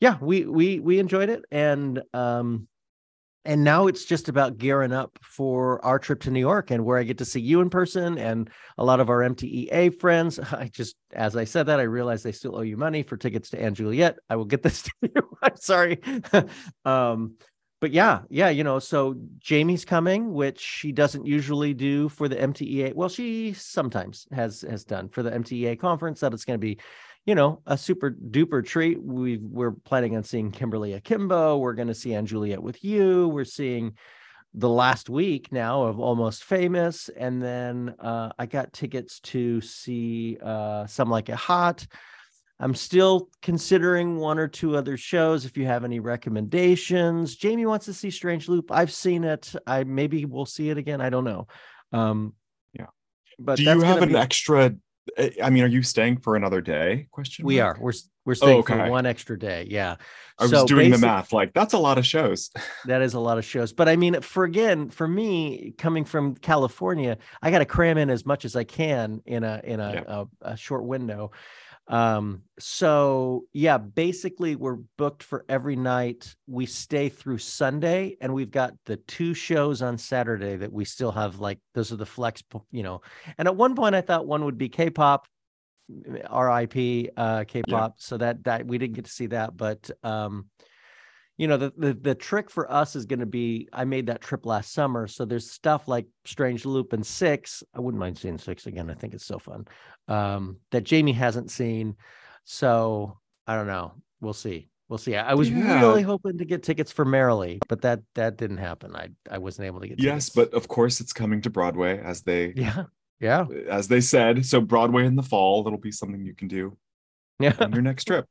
yeah, 0.00 0.16
we 0.20 0.44
we 0.44 0.80
we 0.80 0.98
enjoyed 0.98 1.28
it, 1.28 1.44
and 1.50 2.02
um, 2.14 2.68
and 3.44 3.64
now 3.64 3.86
it's 3.86 4.04
just 4.04 4.28
about 4.28 4.58
gearing 4.58 4.92
up 4.92 5.18
for 5.22 5.82
our 5.84 5.98
trip 5.98 6.20
to 6.20 6.30
New 6.30 6.40
York, 6.40 6.70
and 6.70 6.84
where 6.84 6.98
I 6.98 7.04
get 7.04 7.18
to 7.18 7.24
see 7.24 7.40
you 7.40 7.60
in 7.62 7.70
person, 7.70 8.18
and 8.18 8.50
a 8.76 8.84
lot 8.84 9.00
of 9.00 9.08
our 9.08 9.20
MTEA 9.20 9.98
friends. 9.98 10.38
I 10.52 10.70
just, 10.72 10.96
as 11.12 11.36
I 11.36 11.44
said 11.44 11.66
that, 11.66 11.80
I 11.80 11.84
realized 11.84 12.22
they 12.22 12.32
still 12.32 12.56
owe 12.56 12.62
you 12.62 12.76
money 12.76 13.02
for 13.02 13.16
tickets 13.16 13.50
to 13.50 13.70
& 13.70 13.72
Juliet. 13.72 14.18
I 14.28 14.36
will 14.36 14.44
get 14.44 14.62
this 14.62 14.82
to 14.82 14.90
you. 15.02 15.36
I'm 15.42 15.56
sorry. 15.56 16.00
um, 16.84 17.36
but 17.80 17.92
yeah, 17.92 18.20
yeah, 18.28 18.50
you 18.50 18.62
know, 18.62 18.78
so 18.78 19.16
Jamie's 19.38 19.86
coming, 19.86 20.32
which 20.34 20.60
she 20.60 20.92
doesn't 20.92 21.26
usually 21.26 21.72
do 21.72 22.10
for 22.10 22.28
the 22.28 22.36
MTEA. 22.36 22.94
Well, 22.94 23.08
she 23.08 23.54
sometimes 23.54 24.26
has 24.32 24.60
has 24.68 24.84
done 24.84 25.08
for 25.08 25.22
the 25.22 25.30
MTEA 25.30 25.80
conference. 25.80 26.20
That 26.20 26.34
it's 26.34 26.44
going 26.44 26.58
to 26.58 26.64
be, 26.64 26.78
you 27.24 27.34
know, 27.34 27.62
a 27.66 27.78
super 27.78 28.10
duper 28.10 28.64
treat. 28.64 29.02
We 29.02 29.38
we're 29.38 29.72
planning 29.72 30.14
on 30.16 30.24
seeing 30.24 30.50
Kimberly 30.50 30.92
Akimbo. 30.92 31.56
We're 31.56 31.72
going 31.72 31.88
to 31.88 31.94
see 31.94 32.20
& 32.20 32.22
Juliet 32.22 32.62
with 32.62 32.84
you. 32.84 33.28
We're 33.28 33.44
seeing 33.46 33.94
the 34.52 34.68
last 34.68 35.08
week 35.08 35.50
now 35.50 35.84
of 35.84 35.98
Almost 35.98 36.44
Famous, 36.44 37.08
and 37.08 37.42
then 37.42 37.94
uh, 37.98 38.30
I 38.38 38.44
got 38.46 38.74
tickets 38.74 39.20
to 39.20 39.60
see 39.62 40.36
uh, 40.42 40.86
Some 40.86 41.08
Like 41.08 41.30
It 41.30 41.36
Hot. 41.36 41.86
I'm 42.62 42.74
still 42.74 43.30
considering 43.40 44.18
one 44.18 44.38
or 44.38 44.46
two 44.46 44.76
other 44.76 44.96
shows. 44.96 45.44
If 45.46 45.56
you 45.56 45.64
have 45.66 45.82
any 45.82 45.98
recommendations, 45.98 47.34
Jamie 47.36 47.66
wants 47.66 47.86
to 47.86 47.94
see 47.94 48.10
Strange 48.10 48.48
Loop. 48.48 48.70
I've 48.70 48.92
seen 48.92 49.24
it. 49.24 49.52
I 49.66 49.84
maybe 49.84 50.24
we'll 50.26 50.46
see 50.46 50.68
it 50.70 50.76
again. 50.78 51.00
I 51.00 51.10
don't 51.10 51.24
know. 51.24 51.46
Um, 51.92 52.34
Yeah. 52.74 52.86
But 53.38 53.56
Do 53.56 53.62
you 53.64 53.80
have 53.80 54.02
an 54.02 54.10
be- 54.10 54.16
extra? 54.16 54.74
I 55.18 55.32
I 55.42 55.50
mean, 55.50 55.64
are 55.64 55.68
you 55.68 55.82
staying 55.82 56.18
for 56.18 56.36
another 56.36 56.60
day? 56.60 57.06
Question. 57.10 57.46
We 57.46 57.58
mark? 57.58 57.78
are. 57.78 57.82
We're 57.82 57.92
we're 58.26 58.34
staying 58.34 58.58
okay. 58.60 58.74
for 58.74 58.90
one 58.90 59.06
extra 59.06 59.38
day. 59.38 59.66
Yeah. 59.68 59.96
I 60.38 60.42
was 60.44 60.50
So 60.52 60.66
doing 60.66 60.90
the 60.90 60.98
math. 60.98 61.32
Like 61.32 61.52
that's 61.54 61.72
a 61.72 61.78
lot 61.78 61.96
of 61.98 62.04
shows. 62.06 62.50
That 62.86 63.00
is 63.02 63.14
a 63.14 63.20
lot 63.20 63.38
of 63.38 63.44
shows. 63.44 63.72
But 63.72 63.88
I 63.88 63.96
mean, 63.96 64.20
for 64.20 64.44
again, 64.44 64.90
for 64.90 65.08
me 65.08 65.74
coming 65.78 66.04
from 66.04 66.34
California, 66.36 67.16
I 67.42 67.50
got 67.50 67.60
to 67.60 67.64
cram 67.64 67.96
in 67.98 68.10
as 68.10 68.24
much 68.26 68.44
as 68.44 68.54
I 68.54 68.64
can 68.64 69.22
in 69.24 69.42
a 69.44 69.60
in 69.64 69.80
a, 69.80 69.92
Yeah. 69.94 70.04
a, 70.06 70.26
a 70.52 70.56
short 70.56 70.84
window. 70.84 71.32
Um, 71.90 72.42
so 72.60 73.46
yeah, 73.52 73.76
basically 73.76 74.54
we're 74.54 74.78
booked 74.96 75.24
for 75.24 75.44
every 75.48 75.74
night. 75.74 76.36
We 76.46 76.64
stay 76.66 77.08
through 77.08 77.38
Sunday, 77.38 78.16
and 78.20 78.32
we've 78.32 78.50
got 78.50 78.74
the 78.86 78.96
two 78.96 79.34
shows 79.34 79.82
on 79.82 79.98
Saturday 79.98 80.56
that 80.56 80.72
we 80.72 80.84
still 80.84 81.10
have 81.10 81.40
like 81.40 81.58
those 81.74 81.92
are 81.92 81.96
the 81.96 82.06
flex, 82.06 82.44
you 82.70 82.84
know. 82.84 83.02
And 83.38 83.48
at 83.48 83.56
one 83.56 83.74
point 83.74 83.96
I 83.96 84.02
thought 84.02 84.26
one 84.26 84.44
would 84.44 84.56
be 84.56 84.68
K-pop, 84.68 85.26
RIP 85.88 87.10
uh 87.16 87.44
K-pop. 87.44 87.94
So 87.96 88.16
that 88.18 88.44
that 88.44 88.66
we 88.66 88.78
didn't 88.78 88.94
get 88.94 89.06
to 89.06 89.10
see 89.10 89.26
that, 89.26 89.56
but 89.56 89.90
um 90.04 90.46
you 91.40 91.48
know 91.48 91.56
the, 91.56 91.72
the 91.78 91.94
the 91.94 92.14
trick 92.14 92.50
for 92.50 92.70
us 92.70 92.94
is 92.94 93.06
going 93.06 93.20
to 93.20 93.24
be 93.40 93.66
i 93.72 93.82
made 93.82 94.06
that 94.08 94.20
trip 94.20 94.44
last 94.44 94.74
summer 94.74 95.06
so 95.06 95.24
there's 95.24 95.50
stuff 95.50 95.88
like 95.88 96.06
strange 96.26 96.66
loop 96.66 96.92
and 96.92 97.06
six 97.06 97.62
i 97.74 97.80
wouldn't 97.80 97.98
mind 97.98 98.18
seeing 98.18 98.36
six 98.36 98.66
again 98.66 98.90
i 98.90 98.94
think 98.94 99.14
it's 99.14 99.24
so 99.24 99.38
fun 99.38 99.66
um 100.08 100.58
that 100.70 100.84
jamie 100.84 101.14
hasn't 101.14 101.50
seen 101.50 101.96
so 102.44 103.18
i 103.46 103.54
don't 103.54 103.66
know 103.66 103.94
we'll 104.20 104.34
see 104.34 104.68
we'll 104.90 104.98
see 104.98 105.16
i, 105.16 105.30
I 105.30 105.34
was 105.34 105.48
Yeah. 105.50 105.80
really 105.80 106.02
hoping 106.02 106.36
to 106.36 106.44
get 106.44 106.62
tickets 106.62 106.92
for 106.92 107.06
merrily 107.06 107.58
but 107.68 107.80
that 107.80 108.00
that 108.16 108.36
didn't 108.36 108.58
happen 108.58 108.94
i 108.94 109.08
i 109.30 109.38
wasn't 109.38 109.64
able 109.66 109.80
to 109.80 109.88
get 109.88 109.98
yes, 109.98 110.28
tickets. 110.28 110.50
but 110.50 110.54
of 110.54 110.68
course 110.68 111.00
it's 111.00 111.14
coming 111.14 111.40
to 111.40 111.48
Broadway 111.48 112.02
as 112.04 112.20
they 112.20 112.52
yeah 112.54 112.84
yeah 113.18 113.46
as 113.66 113.88
they 113.88 114.02
said. 114.02 114.44
So 114.44 114.60
Broadway 114.60 115.06
in 115.06 115.16
the 115.16 115.22
fall. 115.22 115.62
That'll 115.62 115.78
be 115.78 115.92
something 115.92 116.22
you 116.22 116.34
can 116.34 116.48
do 116.48 116.76
yeah 117.38 117.54
on 117.60 117.72
your 117.72 117.82
next 117.82 118.04
trip. 118.04 118.26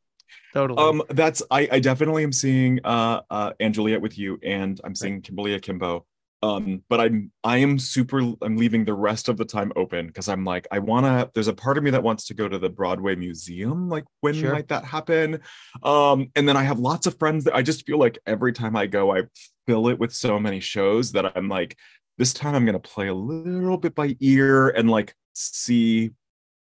Totally 0.54 0.82
Um, 0.84 1.04
that's 1.10 1.42
I 1.52 1.68
I 1.72 1.80
definitely 1.80 2.24
am 2.24 2.32
seeing 2.32 2.80
uh 2.84 3.22
uh 3.30 3.52
& 3.62 3.72
Juliet 3.72 4.02
with 4.02 4.18
you, 4.18 4.39
and 4.44 4.80
I'm 4.84 4.96
seeing 4.96 5.22
Kimberly 5.22 5.54
Akimbo. 5.54 6.06
Um, 6.42 6.84
but 6.89 7.02
I'm 7.02 7.32
I 7.44 7.58
am 7.58 7.78
super 7.78 8.20
I'm 8.42 8.56
leaving 8.56 8.86
the 8.86 8.94
rest 8.94 9.28
of 9.28 9.36
the 9.36 9.44
time 9.44 9.74
open 9.76 10.08
because 10.08 10.30
I'm 10.30 10.46
like, 10.46 10.68
I 10.72 10.80
wanna 10.80 11.30
there's 11.34 11.50
a 11.50 11.54
part 11.54 11.78
of 11.78 11.84
me 11.84 11.92
that 11.92 12.02
wants 12.02 12.26
to 12.28 12.34
go 12.34 12.48
to 12.48 12.58
the 12.58 12.70
Broadway 12.70 13.15
Museum. 13.15 13.89
Like 13.89 14.06
when 14.22 14.36
Sure. 14.36 14.54
might 14.54 14.70
that 14.70 14.86
happen? 14.86 15.42
Um, 15.84 16.32
and 16.36 16.48
then 16.48 16.56
I 16.56 16.63
have 16.63 16.80
lots 16.80 17.08
of 17.08 17.20
friends 17.20 17.44
that 17.44 17.56
I 17.56 17.62
just 17.62 17.86
feel 17.86 18.00
like 18.00 18.18
every 18.26 18.54
time 18.54 18.78
I 18.78 18.88
go, 18.88 19.13
I 19.13 19.24
fill 19.68 19.89
it 19.89 20.00
with 20.00 20.13
so 20.13 20.39
many 20.39 20.62
shows 20.62 21.12
that 21.12 21.36
I'm 21.36 21.50
like, 21.50 21.78
this 22.18 22.34
time 22.34 22.56
I'm 22.56 22.65
gonna 22.65 22.80
play 22.80 23.10
a 23.10 23.13
little 23.13 23.78
bit 23.78 23.94
by 23.94 24.15
ear 24.22 24.70
and 24.70 24.89
like 24.89 25.13
see 25.34 26.12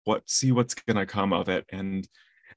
what 0.04 0.28
see 0.28 0.52
what's 0.52 0.74
gonna 0.74 1.06
come 1.06 1.32
of 1.32 1.48
it 1.48 1.64
and 1.70 2.06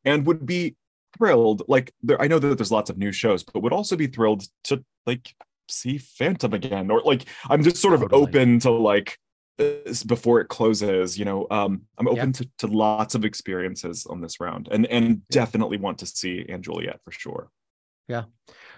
and 0.03 0.27
would 0.27 0.45
be 0.45 0.75
thrilled 1.17 1.63
like 1.67 1.93
there 2.03 2.21
i 2.21 2.27
know 2.27 2.39
that 2.39 2.57
there's 2.57 2.71
lots 2.71 2.89
of 2.89 2.97
new 2.97 3.11
shows 3.11 3.43
but 3.43 3.61
would 3.61 3.73
also 3.73 3.95
be 3.95 4.07
thrilled 4.07 4.43
to 4.63 4.83
like 5.05 5.33
see 5.69 5.97
phantom 5.97 6.53
again 6.53 6.89
or 6.89 7.01
like 7.01 7.25
i'm 7.49 7.63
just 7.63 7.77
sort 7.77 7.93
of 7.93 8.01
Totally. 8.01 8.23
open 8.23 8.59
to 8.59 8.71
like 8.71 9.17
this 9.57 10.03
before 10.03 10.39
it 10.39 10.47
closes 10.47 11.17
you 11.17 11.25
know 11.25 11.47
um 11.49 11.81
i'm 11.97 12.07
open 12.07 12.31
to, 12.33 12.49
to 12.59 12.67
lots 12.67 13.15
of 13.15 13.25
experiences 13.25 14.05
on 14.05 14.21
this 14.21 14.39
round 14.39 14.67
and 14.71 14.85
and 14.87 15.27
definitely 15.29 15.77
want 15.77 15.97
to 15.99 16.05
see 16.05 16.45
& 16.53 16.61
Juliet 16.61 16.99
for 17.03 17.11
sure 17.11 17.49
Yeah. 18.07 18.23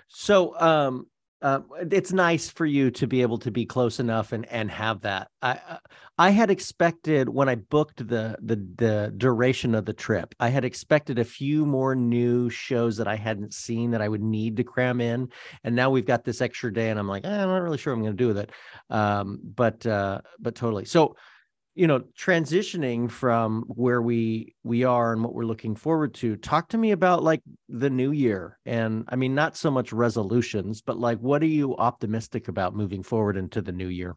So 0.07 0.59
um 0.59 1.07
uh, 1.41 1.61
it's 1.91 2.11
nice 2.11 2.49
for 2.49 2.65
you 2.65 2.91
to 2.91 3.07
be 3.07 3.21
able 3.21 3.37
to 3.39 3.51
be 3.51 3.65
close 3.65 3.99
enough 3.99 4.31
and 4.33 4.45
and 4.51 4.69
have 4.71 5.01
that. 5.01 5.29
I 5.41 5.51
I- 5.51 5.79
I 6.21 6.31
had 6.31 6.51
expected 6.51 7.29
when 7.29 7.47
I 7.47 7.55
booked 7.55 8.05
the 8.05 8.35
the 8.41 8.57
the 8.75 9.13
duration 9.15 9.73
of 9.73 9.85
the 9.85 9.93
trip, 9.93 10.35
I 10.37 10.49
had 10.49 10.65
expected 10.65 11.17
a 11.17 11.23
few 11.23 11.65
more 11.65 11.95
new 11.95 12.49
shows 12.49 12.97
that 12.97 13.07
I 13.07 13.15
hadn't 13.15 13.53
seen 13.53 13.91
that 13.91 14.01
I 14.01 14.09
would 14.09 14.21
need 14.21 14.57
to 14.57 14.65
cram 14.65 14.99
in, 14.99 15.29
and 15.63 15.75
now 15.77 15.89
we've 15.89 16.05
got 16.05 16.25
this 16.25 16.41
extra 16.41 16.73
day, 16.73 16.89
and 16.89 16.99
I'm 16.99 17.07
like, 17.07 17.25
eh, 17.25 17.29
I'm 17.43 17.47
not 17.47 17.61
really 17.63 17.77
sure 17.77 17.93
what 17.93 17.99
I'm 17.99 18.03
going 18.03 18.17
to 18.17 18.23
do 18.23 18.27
with 18.27 18.37
it. 18.37 18.51
Um, 18.89 19.39
but 19.55 19.85
uh, 19.85 20.19
but 20.39 20.55
totally. 20.55 20.83
So 20.85 21.15
you 21.79 21.87
know 21.87 22.01
transitioning 22.17 23.09
from 23.09 23.63
where 23.67 24.01
we 24.01 24.53
we 24.63 24.83
are 24.83 25.13
and 25.13 25.23
what 25.23 25.33
we're 25.33 25.45
looking 25.45 25.75
forward 25.75 26.13
to 26.13 26.35
talk 26.35 26.67
to 26.67 26.77
me 26.77 26.91
about 26.91 27.23
like 27.23 27.41
the 27.69 27.89
new 27.89 28.11
year 28.11 28.59
and 28.65 29.05
i 29.07 29.15
mean 29.15 29.33
not 29.33 29.55
so 29.55 29.71
much 29.71 29.93
resolutions 29.93 30.81
but 30.81 30.99
like 30.99 31.17
what 31.19 31.41
are 31.41 31.53
you 31.59 31.77
optimistic 31.77 32.49
about 32.49 32.75
moving 32.75 33.01
forward 33.01 33.37
into 33.37 33.61
the 33.61 33.71
new 33.71 33.87
year 33.87 34.13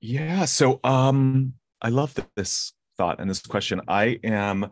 Yeah. 0.00 0.46
So 0.46 0.80
um 0.84 1.54
I 1.82 1.90
love 1.90 2.14
th- 2.14 2.28
this 2.36 2.72
thought 2.96 3.20
and 3.20 3.28
this 3.28 3.40
question. 3.40 3.80
I 3.88 4.18
am 4.24 4.70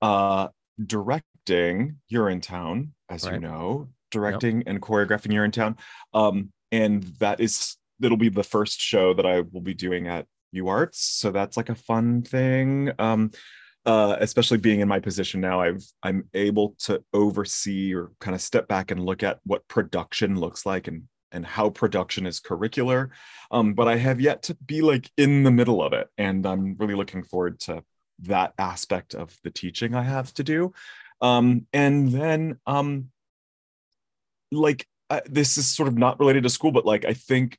uh 0.00 0.48
directing 0.84 1.96
Urinetown 2.12 2.90
as 3.08 3.24
you 3.24 3.40
know, 3.40 3.88
directing 4.10 4.62
and 4.66 4.80
choreographing 4.80 5.32
Urinetown 5.32 5.76
Um, 6.12 6.52
and 6.70 7.02
that 7.18 7.40
is 7.40 7.76
it'll 8.02 8.16
be 8.16 8.28
the 8.28 8.44
first 8.44 8.80
show 8.80 9.14
that 9.14 9.26
I 9.26 9.40
will 9.40 9.60
be 9.60 9.74
doing 9.74 10.08
at 10.08 10.26
UArts. 10.54 10.96
So 10.96 11.30
that's 11.30 11.56
like 11.56 11.68
a 11.68 11.74
fun 11.74 12.22
thing. 12.22 12.92
Um 12.98 13.30
uh, 13.86 14.16
especially 14.20 14.56
being 14.56 14.80
in 14.80 14.88
my 14.88 14.98
position 14.98 15.42
now, 15.42 15.60
I've 15.60 15.84
I'm 16.02 16.26
able 16.32 16.74
to 16.84 17.04
oversee 17.12 17.94
or 17.94 18.12
kind 18.18 18.34
of 18.34 18.40
step 18.40 18.66
back 18.66 18.90
and 18.90 19.04
look 19.04 19.22
at 19.22 19.40
what 19.44 19.68
production 19.68 20.40
looks 20.40 20.64
like 20.64 20.88
and 20.88 21.02
and 21.32 21.44
how 21.44 21.68
production 21.68 22.26
is 22.26 22.40
curricular 22.40 23.10
um, 23.54 23.74
but 23.74 23.86
I 23.86 23.96
have 23.96 24.20
yet 24.20 24.42
to 24.44 24.54
be 24.66 24.82
like 24.82 25.10
in 25.16 25.44
the 25.44 25.50
middle 25.50 25.80
of 25.80 25.92
it, 25.92 26.08
and 26.18 26.44
I'm 26.44 26.74
really 26.76 26.94
looking 26.94 27.22
forward 27.22 27.60
to 27.60 27.84
that 28.20 28.52
aspect 28.58 29.14
of 29.14 29.36
the 29.44 29.50
teaching 29.50 29.94
I 29.94 30.02
have 30.02 30.34
to 30.34 30.42
do. 30.44 30.72
Um, 31.20 31.66
and 31.72 32.08
then, 32.10 32.58
um, 32.66 33.10
like, 34.50 34.86
this 35.26 35.56
is 35.56 35.66
sort 35.66 35.88
of 35.88 35.96
not 35.96 36.18
related 36.18 36.42
to 36.42 36.48
school, 36.48 36.72
but 36.72 36.84
like, 36.84 37.04
I 37.04 37.14
think 37.14 37.56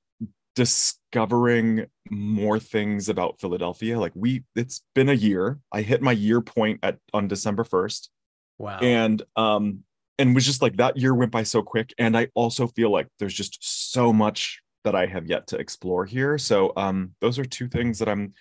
discovering 0.56 1.86
more 2.10 2.60
things 2.60 3.10
about 3.10 3.40
Philadelphia. 3.40 4.00
Like 4.00 4.14
we, 4.16 4.44
it's 4.56 4.82
been 4.94 5.10
a 5.10 5.14
year. 5.14 5.60
I 5.72 5.82
hit 5.82 6.02
my 6.02 6.12
year 6.12 6.42
point 6.42 6.80
at 6.84 6.98
on 7.14 7.28
December 7.28 7.64
1st. 7.64 8.10
Wow. 8.58 8.80
And 8.80 9.22
um, 9.36 9.84
and 10.18 10.34
was 10.34 10.46
just 10.46 10.62
like 10.62 10.78
that 10.78 10.98
year 10.98 11.14
went 11.14 11.32
by 11.32 11.44
so 11.44 11.62
quick. 11.62 11.94
And 11.98 12.18
I 12.18 12.30
also 12.36 12.68
feel 12.68 12.90
like 12.90 13.08
there's 13.20 13.34
just 13.34 13.92
so 13.92 14.14
much 14.14 14.62
that 14.86 14.96
I 14.96 15.08
have 15.08 15.26
yet 15.28 15.48
to 15.48 15.58
explore 15.58 16.06
here. 16.06 16.38
So 16.38 16.72
um, 16.78 17.16
those 17.20 17.38
are 17.38 17.44
two 17.46 17.68
things 17.68 18.00
that 18.00 18.08
I'm 18.08 18.34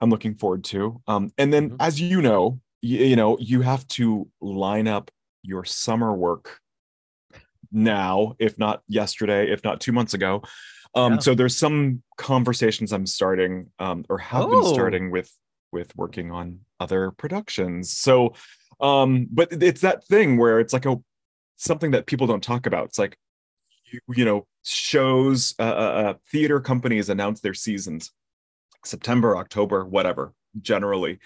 I'm 0.00 0.10
looking 0.10 0.34
forward 0.34 0.64
to. 0.64 1.00
Um, 1.06 1.32
and 1.38 1.52
then 1.52 1.70
Mhm. 1.70 1.76
as 1.80 2.00
you 2.00 2.20
know, 2.20 2.60
you, 2.82 2.98
you 2.98 3.16
know, 3.16 3.38
you 3.38 3.62
have 3.62 3.86
to 3.88 4.28
line 4.40 4.86
up 4.86 5.10
your 5.42 5.64
summer 5.64 6.12
work 6.14 6.60
now, 7.72 8.34
if 8.38 8.58
not 8.58 8.82
yesterday, 8.86 9.50
if 9.50 9.64
not 9.64 9.80
two 9.80 9.92
months 9.92 10.14
ago. 10.14 10.42
Um, 10.98 11.12
Yeah. 11.14 11.18
so 11.20 11.34
there's 11.34 11.56
some 11.56 12.02
conversations 12.16 12.92
I'm 12.92 13.06
starting 13.06 13.70
um, 13.78 14.04
or 14.08 14.18
have 14.18 14.44
Oh. 14.44 14.50
been 14.50 14.64
starting 14.74 15.10
with 15.10 15.30
with 15.70 15.94
working 15.96 16.30
on 16.32 16.60
other 16.80 17.10
productions. 17.12 17.96
So 17.96 18.34
um, 18.80 19.26
but 19.30 19.48
it's 19.52 19.80
that 19.82 20.04
thing 20.06 20.36
where 20.38 20.60
it's 20.60 20.72
like 20.72 20.86
a 20.86 20.96
something 21.56 21.90
that 21.90 22.06
people 22.06 22.26
don't 22.26 22.42
talk 22.42 22.64
about. 22.66 22.86
It's 22.86 22.98
like 22.98 23.16
you, 23.92 24.00
you 24.14 24.24
know, 24.24 24.46
shows 24.64 25.54
uh, 25.58 25.62
uh, 25.62 25.92
uh, 26.02 26.14
theater 26.30 26.60
companies 26.60 27.08
announce 27.08 27.40
their 27.40 27.54
seasons 27.54 28.12
September, 28.84 29.36
October, 29.36 29.84
whatever, 29.84 30.32
generally. 30.62 31.18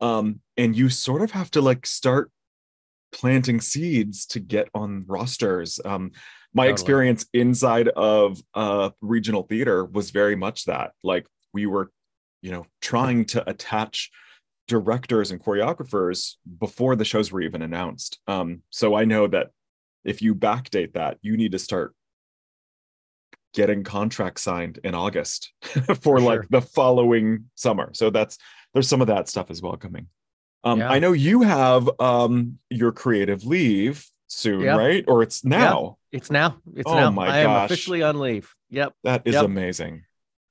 Um, 0.00 0.40
and 0.56 0.74
you 0.74 0.88
sort 0.88 1.22
of 1.22 1.30
have 1.32 1.50
to 1.52 1.60
like 1.60 1.86
start 1.86 2.30
planting 3.12 3.60
seeds 3.60 4.26
to 4.26 4.40
get 4.40 4.68
on 4.74 5.04
rosters. 5.06 5.78
Um, 5.84 6.10
my 6.54 6.64
Totally. 6.64 6.72
experience 6.72 7.26
inside 7.32 7.88
of 7.88 8.40
uh, 8.54 8.90
regional 9.00 9.42
theater 9.42 9.84
was 9.84 10.10
very 10.10 10.36
much 10.36 10.64
that. 10.66 10.92
Like 11.02 11.26
we 11.52 11.66
were, 11.66 11.90
you 12.42 12.52
know, 12.52 12.66
trying 12.80 13.24
to 13.26 13.48
attach 13.50 14.10
directors 14.68 15.30
and 15.30 15.42
choreographers 15.42 16.34
before 16.60 16.96
the 16.96 17.04
shows 17.04 17.30
were 17.32 17.40
even 17.42 17.60
announced. 17.62 18.18
Um, 18.26 18.62
so 18.70 18.94
I 18.94 19.04
know 19.04 19.26
that 19.26 19.50
if 20.04 20.22
you 20.22 20.34
backdate 20.34 20.94
that, 20.94 21.18
you 21.22 21.36
need 21.36 21.52
to 21.52 21.58
start 21.58 21.94
getting 23.52 23.84
contracts 23.84 24.42
signed 24.42 24.78
in 24.84 24.94
August 24.94 25.52
for 26.00 26.20
like 26.20 26.40
the 26.50 26.60
following 26.60 27.46
summer. 27.54 27.90
So 27.94 28.10
that's 28.10 28.38
there's 28.72 28.88
some 28.88 29.00
of 29.00 29.06
that 29.08 29.28
stuff 29.28 29.50
as 29.50 29.62
well 29.62 29.76
coming. 29.76 30.08
Um, 30.64 30.80
Yeah. 30.80 30.90
I 30.90 30.98
know 30.98 31.12
you 31.12 31.42
have 31.42 31.88
um 32.00 32.58
your 32.70 32.92
creative 32.92 33.44
leave 33.44 34.06
soon, 34.26 34.62
Yeah. 34.62 34.76
right? 34.76 35.04
Or 35.06 35.22
it's 35.22 35.44
now. 35.44 35.98
It's 36.14 36.30
now. 36.30 36.58
It's 36.74 36.90
Oh 36.90 36.94
now. 36.94 37.10
my 37.10 37.26
I 37.28 37.38
am 37.38 37.46
gosh. 37.48 37.64
officially 37.66 38.02
on 38.02 38.18
leave. 38.20 38.54
Yep. 38.70 38.94
That 39.04 39.22
is 39.24 39.34
Yep. 39.34 39.44
amazing. 39.44 40.04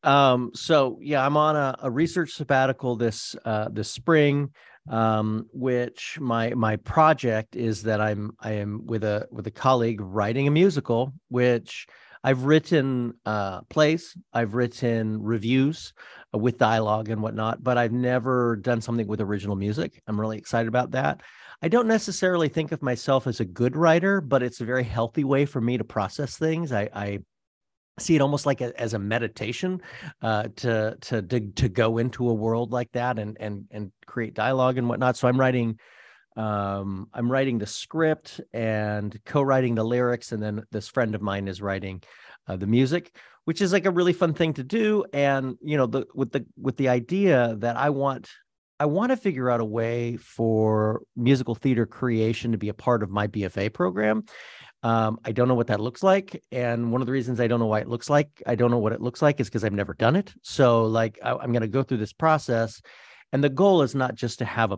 Um, 0.03 0.51
so 0.53 0.99
yeah, 1.01 1.25
I'm 1.25 1.37
on 1.37 1.55
a, 1.55 1.75
a 1.83 1.89
research 1.89 2.33
sabbatical 2.33 2.95
this 2.97 3.35
uh 3.45 3.69
this 3.71 3.89
spring. 3.89 4.51
Um, 4.89 5.47
which 5.53 6.17
my 6.19 6.53
my 6.55 6.75
project 6.75 7.55
is 7.55 7.83
that 7.83 8.01
I'm 8.01 8.31
I 8.41 8.53
am 8.63 8.85
with 8.85 9.05
a 9.05 9.27
with 9.31 9.47
a 9.47 9.51
colleague 9.51 10.01
writing 10.01 10.45
a 10.45 10.51
musical, 10.51 11.13
which 11.29 11.87
I've 12.21 12.43
written 12.43 13.13
uh 13.25 13.61
plays, 13.69 14.13
I've 14.33 14.55
written 14.55 15.21
reviews 15.23 15.93
uh, 16.35 16.37
with 16.37 16.57
dialogue 16.57 17.07
and 17.07 17.21
whatnot, 17.21 17.63
but 17.63 17.77
I've 17.77 17.93
never 17.93 18.57
done 18.57 18.81
something 18.81 19.07
with 19.07 19.21
original 19.21 19.55
music. 19.55 20.01
I'm 20.05 20.19
really 20.19 20.37
excited 20.37 20.67
about 20.67 20.91
that. 20.91 21.21
I 21.63 21.69
don't 21.69 21.87
necessarily 21.87 22.49
think 22.49 22.73
of 22.73 22.81
myself 22.81 23.25
as 23.25 23.39
a 23.39 23.45
good 23.45 23.77
writer, 23.77 24.19
but 24.19 24.43
it's 24.43 24.59
a 24.59 24.65
very 24.65 24.83
healthy 24.83 25.23
way 25.23 25.45
for 25.45 25.61
me 25.61 25.77
to 25.77 25.85
process 25.85 26.37
things. 26.37 26.73
I, 26.73 26.89
I 26.93 27.19
see 27.99 28.17
it 28.17 28.21
almost 28.21 28.45
like 28.45 28.59
a, 28.59 28.77
as 28.79 28.93
a 28.93 28.99
meditation 28.99 29.81
uh, 30.21 30.49
to 30.57 30.97
to 30.99 31.21
to 31.21 31.39
to 31.39 31.69
go 31.69 31.99
into 31.99 32.29
a 32.29 32.33
world 32.33 32.73
like 32.73 32.91
that 32.91 33.17
and 33.17 33.37
and 33.39 33.65
and 33.71 33.93
create 34.05 34.33
dialogue 34.33 34.77
and 34.77 34.89
whatnot. 34.89 35.15
So 35.15 35.29
I'm 35.29 35.39
writing. 35.39 35.79
Um, 36.35 37.09
I'm 37.13 37.31
writing 37.31 37.59
the 37.59 37.67
script 37.67 38.41
and 38.53 39.17
co-writing 39.23 39.75
the 39.75 39.85
lyrics, 39.85 40.31
and 40.31 40.43
then 40.43 40.63
this 40.71 40.87
friend 40.87 41.13
of 41.15 41.21
mine 41.21 41.47
is 41.47 41.61
writing 41.61 42.01
uh, 42.47 42.55
the 42.57 42.65
music, 42.65 43.15
which 43.45 43.61
is 43.61 43.71
like 43.71 43.85
a 43.85 43.91
really 43.91 44.13
fun 44.13 44.33
thing 44.33 44.53
to 44.55 44.63
do. 44.63 45.05
And 45.13 45.55
you 45.61 45.77
know, 45.77 45.85
the 45.85 46.07
with 46.13 46.33
the 46.33 46.45
with 46.59 46.75
the 46.75 46.89
idea 46.89 47.55
that 47.59 47.77
I 47.77 47.91
want 47.91 48.31
I 48.83 48.85
want 48.85 49.11
to 49.11 49.15
figure 49.15 49.49
out 49.49 49.61
a 49.61 49.65
way 49.65 50.17
for 50.17 51.03
musical 51.15 51.55
theater 51.55 51.85
creation 51.85 52.51
to 52.51 52.57
be 52.57 52.67
a 52.67 52.73
part 52.73 53.01
of 53.01 53.09
my 53.09 53.27
BFA 53.27 53.71
program. 53.71 54.25
Um, 54.83 55.19
I 55.23 55.31
don't 55.31 55.47
know 55.47 55.53
what 55.53 55.67
that 55.67 55.79
looks 55.79 56.03
like. 56.03 56.43
And 56.51 56.91
one 56.91 56.99
of 56.99 57.05
the 57.05 57.13
reasons 57.13 57.39
I 57.39 57.47
don't 57.47 57.61
know 57.61 57.67
why 57.67 57.79
it 57.79 57.87
looks 57.87 58.09
like, 58.09 58.43
I 58.45 58.55
don't 58.55 58.71
know 58.71 58.79
what 58.79 58.91
it 58.91 58.99
looks 58.99 59.21
like 59.21 59.39
is 59.39 59.47
because 59.47 59.63
I've 59.63 59.71
never 59.71 59.93
done 59.93 60.17
it. 60.17 60.33
So, 60.41 60.83
like, 60.83 61.17
I, 61.23 61.31
I'm 61.31 61.53
going 61.53 61.61
to 61.61 61.69
go 61.69 61.81
through 61.81 61.99
this 61.99 62.11
process. 62.11 62.81
And 63.31 63.41
the 63.41 63.47
goal 63.47 63.83
is 63.83 63.95
not 63.95 64.15
just 64.15 64.39
to 64.39 64.45
have 64.45 64.73
a, 64.73 64.77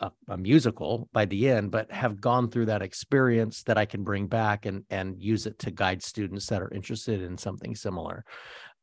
a, 0.00 0.10
a 0.28 0.36
musical 0.36 1.08
by 1.12 1.24
the 1.24 1.48
end, 1.48 1.70
but 1.70 1.90
have 1.90 2.20
gone 2.20 2.50
through 2.50 2.66
that 2.66 2.82
experience 2.82 3.62
that 3.64 3.78
I 3.78 3.84
can 3.84 4.04
bring 4.04 4.26
back 4.26 4.66
and, 4.66 4.84
and 4.90 5.20
use 5.20 5.46
it 5.46 5.58
to 5.60 5.70
guide 5.70 6.02
students 6.02 6.46
that 6.46 6.62
are 6.62 6.72
interested 6.72 7.22
in 7.22 7.38
something 7.38 7.74
similar. 7.74 8.24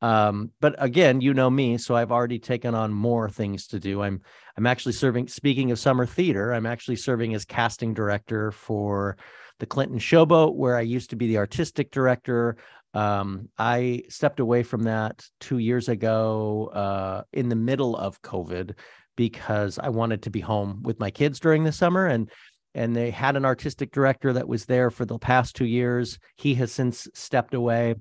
Um, 0.02 0.52
but 0.60 0.76
again, 0.80 1.22
you 1.22 1.34
know 1.34 1.50
me, 1.50 1.78
so 1.78 1.96
I've 1.96 2.12
already 2.12 2.40
taken 2.40 2.76
on 2.76 2.92
more 2.94 3.30
things 3.30 3.68
to 3.68 3.80
do. 3.80 4.02
I'm 4.02 4.22
I'm 4.58 4.68
actually 4.68 4.92
serving. 4.92 5.30
Speaking 5.30 5.72
of 5.72 5.80
summer 5.80 6.06
theater, 6.06 6.54
I'm 6.54 6.66
actually 6.66 6.98
serving 6.98 7.34
as 7.34 7.46
casting 7.46 7.94
director 7.94 8.52
for 8.52 9.18
the 9.60 9.66
Clinton 9.66 10.00
Showboat, 10.00 10.56
where 10.56 10.76
I 10.76 10.82
used 10.82 11.12
to 11.12 11.16
be 11.16 11.28
the 11.28 11.38
artistic 11.38 11.90
director. 11.90 12.58
Um, 12.94 13.50
I 13.58 14.04
stepped 14.10 14.40
away 14.42 14.64
from 14.64 14.84
that 14.84 15.26
two 15.40 15.58
years 15.58 15.88
ago 15.88 16.70
uh, 16.74 17.24
in 17.32 17.50
the 17.50 17.56
middle 17.56 17.96
of 17.96 18.22
COVID 18.22 18.76
because 19.16 19.80
I 19.80 19.90
wanted 19.90 20.24
to 20.24 20.30
be 20.30 20.40
home 20.40 20.82
with 20.84 21.00
my 21.00 21.12
kids 21.12 21.40
during 21.40 21.64
the 21.64 21.72
summer 21.72 22.08
and 22.08 22.30
and 22.76 22.96
they 22.96 23.12
had 23.12 23.36
an 23.36 23.46
artistic 23.46 23.92
director 23.92 24.34
that 24.34 24.48
was 24.48 24.66
there 24.66 24.90
for 24.90 25.06
the 25.06 25.20
past 25.20 25.56
two 25.56 25.66
years. 25.66 26.18
He 26.38 26.56
has 26.56 26.72
since 26.72 27.08
stepped 27.14 27.54
away. 27.54 27.96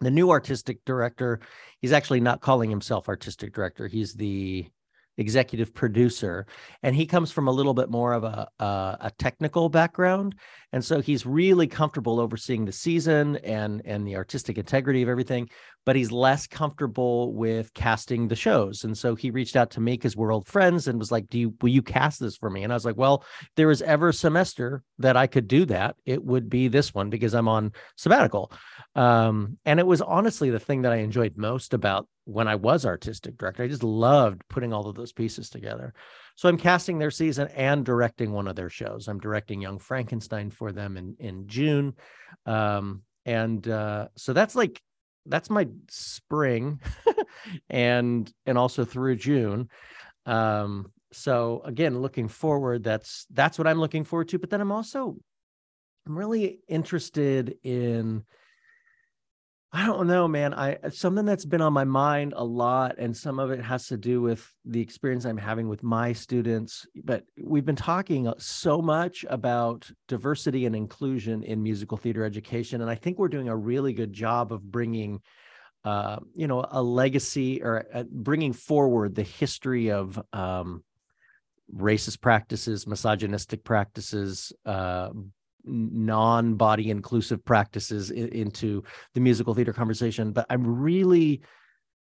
The 0.00 0.10
new 0.10 0.30
artistic 0.30 0.84
director, 0.84 1.38
he's 1.80 1.92
actually 1.92 2.20
not 2.20 2.40
calling 2.40 2.68
himself 2.68 3.08
artistic 3.08 3.54
director. 3.54 3.86
He's 3.86 4.14
the 4.14 4.66
executive 5.18 5.74
producer 5.74 6.46
and 6.82 6.96
he 6.96 7.06
comes 7.06 7.30
from 7.30 7.48
a 7.48 7.50
little 7.50 7.74
bit 7.74 7.90
more 7.90 8.12
of 8.12 8.24
a, 8.24 8.48
a 8.58 8.64
a 9.02 9.12
technical 9.18 9.68
background. 9.68 10.34
And 10.74 10.82
so 10.82 11.00
he's 11.00 11.26
really 11.26 11.66
comfortable 11.66 12.18
overseeing 12.18 12.64
the 12.64 12.72
season 12.72 13.36
and 13.36 13.82
and 13.84 14.06
the 14.06 14.16
artistic 14.16 14.58
integrity 14.58 15.02
of 15.02 15.08
everything 15.08 15.48
but 15.84 15.96
he's 15.96 16.12
less 16.12 16.46
comfortable 16.46 17.34
with 17.34 17.74
casting 17.74 18.28
the 18.28 18.36
shows. 18.36 18.84
And 18.84 18.96
so 18.96 19.16
he 19.16 19.32
reached 19.32 19.56
out 19.56 19.72
to 19.72 19.80
me 19.80 19.94
because 19.94 20.16
we're 20.16 20.32
old 20.32 20.46
friends 20.46 20.86
and 20.86 20.96
was 20.96 21.10
like 21.10 21.28
do 21.28 21.38
you 21.38 21.54
will 21.60 21.70
you 21.70 21.82
cast 21.82 22.20
this 22.20 22.36
for 22.36 22.48
me? 22.50 22.62
And 22.62 22.72
i 22.72 22.76
was 22.76 22.84
like 22.84 22.96
well 22.96 23.24
if 23.56 23.82
ever 23.82 24.08
a 24.08 24.12
semester 24.12 24.82
that 24.98 25.16
i 25.16 25.26
could 25.26 25.48
do 25.48 25.64
that 25.66 25.96
it 26.04 26.22
would 26.24 26.48
be 26.48 26.68
this 26.68 26.94
one 26.94 27.10
because 27.10 27.34
i'm 27.34 27.48
on 27.48 27.72
sabbatical 27.96 28.52
um 28.94 29.56
and 29.64 29.80
it 29.80 29.86
was 29.86 30.02
honestly 30.02 30.50
the 30.50 30.60
thing 30.60 30.82
that 30.82 30.92
i 30.92 30.96
enjoyed 30.96 31.36
most 31.36 31.72
about 31.72 32.06
when 32.24 32.46
i 32.46 32.54
was 32.54 32.84
artistic 32.84 33.38
director. 33.38 33.62
I 33.62 33.68
just 33.68 33.82
loved 33.82 34.42
putting 34.48 34.72
all 34.72 34.86
of 34.88 34.94
those 34.94 35.12
pieces 35.12 35.48
together. 35.48 35.94
So 36.36 36.48
i'm 36.48 36.58
casting 36.58 36.98
their 36.98 37.10
season 37.10 37.48
and 37.48 37.84
directing 37.84 38.32
one 38.32 38.48
of 38.48 38.56
their 38.56 38.70
shows. 38.70 39.08
I'm 39.08 39.18
directing 39.18 39.62
young 39.62 39.78
frankenstein 39.78 40.50
for 40.50 40.72
them 40.72 40.96
in 40.96 41.16
in 41.18 41.46
june. 41.46 41.94
Um 42.44 43.02
and 43.24 43.66
uh 43.66 44.08
so 44.16 44.32
that's 44.32 44.54
like 44.54 44.80
that's 45.26 45.50
my 45.50 45.68
spring 45.88 46.80
and 47.70 48.30
and 48.44 48.58
also 48.58 48.84
through 48.84 49.16
june. 49.16 49.68
Um 50.26 50.92
so 51.12 51.62
again 51.64 52.00
looking 52.00 52.28
forward 52.28 52.82
that's 52.82 53.26
that's 53.30 53.58
what 53.58 53.66
i'm 53.66 53.80
looking 53.80 54.04
forward 54.04 54.28
to. 54.28 54.38
But 54.38 54.50
then 54.50 54.60
i'm 54.60 54.72
also 54.72 55.16
i'm 56.06 56.18
really 56.18 56.60
interested 56.68 57.56
in 57.62 58.24
I 59.74 59.86
don't 59.86 60.06
know, 60.06 60.28
man. 60.28 60.52
I 60.52 60.76
something 60.90 61.24
that's 61.24 61.46
been 61.46 61.62
on 61.62 61.72
my 61.72 61.84
mind 61.84 62.34
a 62.36 62.44
lot, 62.44 62.96
and 62.98 63.16
some 63.16 63.38
of 63.38 63.50
it 63.50 63.62
has 63.62 63.86
to 63.86 63.96
do 63.96 64.20
with 64.20 64.46
the 64.66 64.82
experience 64.82 65.24
I'm 65.24 65.38
having 65.38 65.66
with 65.66 65.82
my 65.82 66.12
students. 66.12 66.86
But 67.02 67.24
we've 67.42 67.64
been 67.64 67.74
talking 67.74 68.28
uh, 68.28 68.34
so 68.36 68.82
much 68.82 69.24
about 69.30 69.90
diversity 70.08 70.66
and 70.66 70.76
inclusion 70.76 71.42
in 71.42 71.62
musical 71.62 71.96
theater 71.96 72.22
education, 72.22 72.82
and 72.82 72.90
I 72.90 72.96
think 72.96 73.18
we're 73.18 73.28
doing 73.28 73.48
a 73.48 73.56
really 73.56 73.94
good 73.94 74.12
job 74.12 74.52
of 74.52 74.62
bringing, 74.62 75.22
uh, 75.86 76.18
you 76.34 76.48
know, 76.48 76.66
a 76.70 76.82
legacy 76.82 77.62
or 77.62 77.86
uh, 77.94 78.04
bringing 78.10 78.52
forward 78.52 79.14
the 79.14 79.22
history 79.22 79.90
of 79.90 80.22
um, 80.34 80.84
racist 81.74 82.20
practices, 82.20 82.86
misogynistic 82.86 83.64
practices, 83.64 84.52
uh, 84.66 85.08
non-body 85.64 86.90
inclusive 86.90 87.44
practices 87.44 88.10
in, 88.10 88.28
into 88.28 88.82
the 89.14 89.20
musical 89.20 89.54
theater 89.54 89.72
conversation 89.72 90.32
but 90.32 90.46
i'm 90.50 90.66
really 90.66 91.40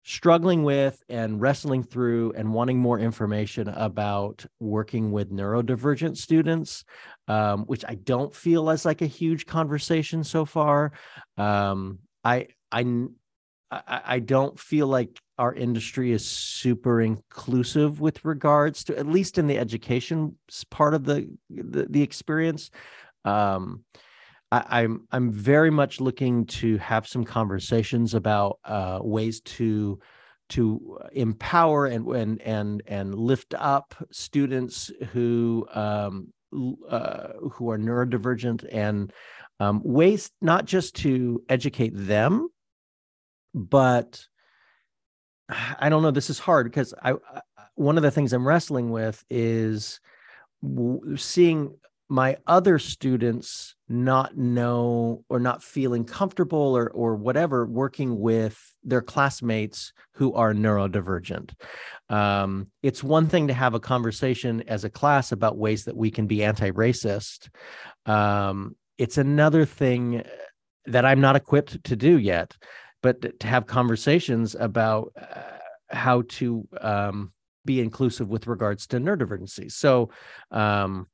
struggling 0.04 0.64
with 0.64 1.02
and 1.10 1.42
wrestling 1.42 1.82
through 1.82 2.32
and 2.34 2.54
wanting 2.54 2.78
more 2.78 3.00
information 3.00 3.68
about 3.70 4.46
working 4.60 5.12
with 5.12 5.32
neurodivergent 5.32 6.16
students 6.16 6.84
um, 7.28 7.66
which 7.66 7.84
i 7.88 7.96
don't 7.96 8.36
feel 8.36 8.70
as 8.70 8.86
like 8.86 9.02
a 9.02 9.08
huge 9.08 9.46
conversation 9.46 10.24
so 10.24 10.46
far 10.46 10.92
um, 11.38 12.00
i 12.24 12.48
i 12.72 13.08
I, 13.72 14.02
I 14.06 14.20
don't 14.20 14.60
feel 14.60 14.88
like 14.88 15.20
our 15.38 15.54
industry 15.54 16.12
is 16.12 16.26
super 16.26 17.02
inclusive 17.02 18.00
with 18.00 18.24
regards 18.24 18.84
to 18.86 18.98
at 18.98 19.08
least 19.08 19.38
in 19.38 19.48
the 19.48 19.58
education 19.58 20.38
part 20.70 20.94
of 20.94 21.04
the 21.06 21.30
the, 21.50 21.88
the 21.90 22.02
experience. 22.02 22.72
Um, 23.26 23.84
I, 24.52 24.82
I'm 24.82 25.08
I'm 25.12 25.32
very 25.32 25.72
much 25.72 26.00
looking 26.00 26.46
to 26.46 26.78
have 26.78 27.08
some 27.08 27.24
conversations 27.26 28.14
about 28.14 28.60
uh, 28.64 29.00
ways 29.02 29.42
to 29.42 30.00
to 30.50 31.00
empower 31.12 31.88
and 31.88 32.08
and 32.08 32.42
and 32.42 32.84
and 32.86 33.16
lift 33.16 33.54
up 33.58 33.96
students 34.12 34.92
who 35.12 35.68
um, 35.74 36.32
uh, 36.90 37.30
who 37.54 37.70
are 37.72 37.78
neurodivergent 37.78 38.66
and 38.72 39.12
um, 39.60 39.82
ways 39.84 40.32
not 40.42 40.66
just 40.66 40.96
to 40.98 41.44
educate 41.50 41.94
them, 41.94 42.48
but 43.54 44.26
I 45.50 45.90
don't 45.90 46.04
know. 46.04 46.12
This 46.12 46.30
is 46.30 46.40
hard 46.40 46.68
because 46.68 46.94
I, 47.02 47.14
I 47.14 47.42
one 47.76 47.98
of 47.98 48.04
the 48.04 48.12
things 48.12 48.32
I'm 48.32 48.48
wrestling 48.48 48.90
with 48.90 49.24
is 49.30 50.00
seeing 51.18 51.76
my 52.08 52.38
other 52.46 52.78
students 52.78 53.76
not 53.90 54.38
know 54.38 55.24
or 55.30 55.40
not 55.40 55.64
feeling 55.64 56.06
comfortable 56.06 56.78
or 56.78 56.90
or 56.90 57.16
whatever 57.16 57.66
working 57.66 58.20
with 58.20 58.74
their 58.84 59.02
classmates 59.02 59.94
who 60.14 60.34
are 60.34 60.54
neurodivergent. 60.54 61.54
Um, 62.10 62.68
it's 62.84 63.04
one 63.04 63.28
thing 63.28 63.48
to 63.48 63.54
have 63.54 63.74
a 63.74 63.80
conversation 63.80 64.64
as 64.68 64.84
a 64.84 64.90
class 64.90 65.32
about 65.32 65.58
ways 65.58 65.86
that 65.86 65.98
we 65.98 66.12
can 66.12 66.28
be 66.28 66.44
anti-racist. 66.44 67.50
Um, 68.06 68.76
it's 68.98 69.18
another 69.18 69.66
thing 69.66 70.24
that 70.86 71.06
I'm 71.06 71.22
not 71.22 71.36
equipped 71.36 71.84
to 71.86 71.96
do 71.96 72.18
yet, 72.18 72.56
but 73.02 73.40
to 73.40 73.48
have 73.48 73.66
conversations 73.66 74.56
about 74.56 75.12
uh, 75.20 75.42
how 75.90 76.24
to 76.28 76.68
um, 76.80 77.34
be 77.66 77.82
inclusive 77.82 78.30
with 78.30 78.48
regards 78.48 78.88
to 78.88 79.00
neurodivergency. 79.00 79.72
So 79.72 80.12
um, 80.52 81.08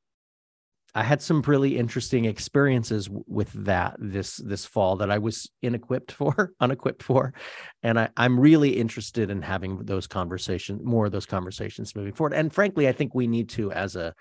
I 0.93 1.03
had 1.03 1.21
some 1.21 1.41
really 1.41 1.77
interesting 1.77 2.25
experiences 2.25 3.09
with 3.09 3.51
that 3.53 3.95
this 3.97 4.37
this 4.37 4.65
fall 4.65 4.97
that 4.97 5.09
I 5.09 5.19
was 5.19 5.49
inequipped 5.63 6.11
for, 6.19 6.53
unequipped 6.59 7.03
for, 7.03 7.33
and 7.81 7.99
I, 7.99 8.09
I'm 8.17 8.39
really 8.39 8.71
interested 8.77 9.29
in 9.29 9.41
having 9.41 9.85
those 9.85 10.07
conversations, 10.07 10.81
more 10.83 11.05
of 11.05 11.11
those 11.11 11.25
conversations 11.25 11.95
moving 11.95 12.13
forward. 12.13 12.33
And 12.33 12.53
frankly, 12.53 12.87
I 12.87 12.91
think 12.91 13.15
we 13.15 13.27
need 13.27 13.49
to 13.49 13.71
as 13.71 13.95
a 13.95 14.13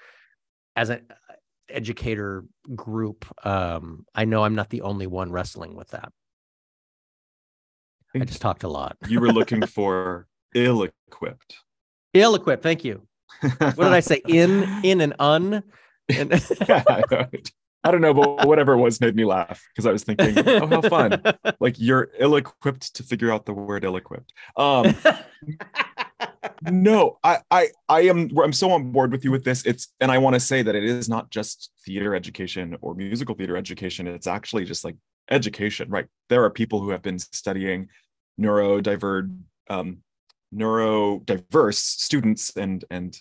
as 0.77 0.91
an 0.91 1.07
educator 1.69 2.45
group. 2.75 3.27
Um, 3.45 4.07
I 4.15 4.25
know 4.25 4.45
I'm 4.45 4.55
not 4.55 4.71
the 4.71 4.83
only 4.83 5.07
one 5.07 5.33
wrestling 5.33 5.75
with 5.77 5.89
that. 5.91 6.13
I 8.15 8.21
just 8.21 8.41
talked 8.41 8.65
a 8.65 8.69
lot. 8.69 8.97
you 9.09 9.21
were 9.21 9.33
looking 9.33 9.65
for 9.67 10.27
ill-equipped. 10.55 11.57
Ill-equipped. 12.13 12.63
Thank 12.63 12.85
you. 12.85 13.07
What 13.41 13.77
did 13.77 13.87
I 13.87 14.01
say? 14.01 14.21
In, 14.27 14.65
in, 14.83 15.01
and 15.01 15.15
un. 15.21 15.63
And 16.17 16.33
I 17.83 17.91
don't 17.91 18.03
know, 18.03 18.13
but 18.13 18.47
whatever 18.47 18.75
it 18.75 18.79
was 18.79 19.01
made 19.01 19.17
me 19.17 19.25
laugh 19.25 19.67
because 19.73 19.87
I 19.87 19.93
was 19.93 20.05
thinking, 20.05 20.35
oh, 20.47 20.67
how 20.67 20.83
fun! 20.83 21.23
Like 21.61 21.77
you're 21.79 22.11
ill-equipped 22.19 22.95
to 22.95 23.03
figure 23.03 23.31
out 23.31 23.45
the 23.45 23.53
word 23.53 23.85
ill-equipped. 23.85 24.33
Um, 24.57 24.95
no, 26.71 27.19
I, 27.23 27.39
I, 27.51 27.69
I 27.89 28.01
am. 28.03 28.31
I'm 28.39 28.53
so 28.53 28.71
on 28.73 28.93
board 28.93 29.13
with 29.13 29.25
you 29.25 29.31
with 29.31 29.45
this. 29.45 29.65
It's, 29.65 29.89
and 30.01 30.11
I 30.11 30.19
want 30.19 30.35
to 30.35 30.41
say 30.41 30.63
that 30.63 30.75
it 30.75 30.85
is 30.85 31.09
not 31.09 31.31
just 31.31 31.71
theater 31.85 32.15
education 32.15 32.77
or 32.81 32.95
musical 32.95 33.35
theater 33.35 33.57
education. 33.57 34.07
It's 34.07 34.27
actually 34.27 34.65
just 34.65 34.85
like 34.85 34.97
education, 35.31 35.89
right? 35.89 36.07
There 36.29 36.45
are 36.45 36.51
people 36.51 36.81
who 36.81 36.91
have 36.91 37.03
been 37.03 37.19
studying 37.19 37.89
neurodiverse, 38.39 39.35
um, 39.69 39.99
neurodiverse 40.55 41.77
students 41.77 42.57
and 42.57 42.85
and 42.91 43.17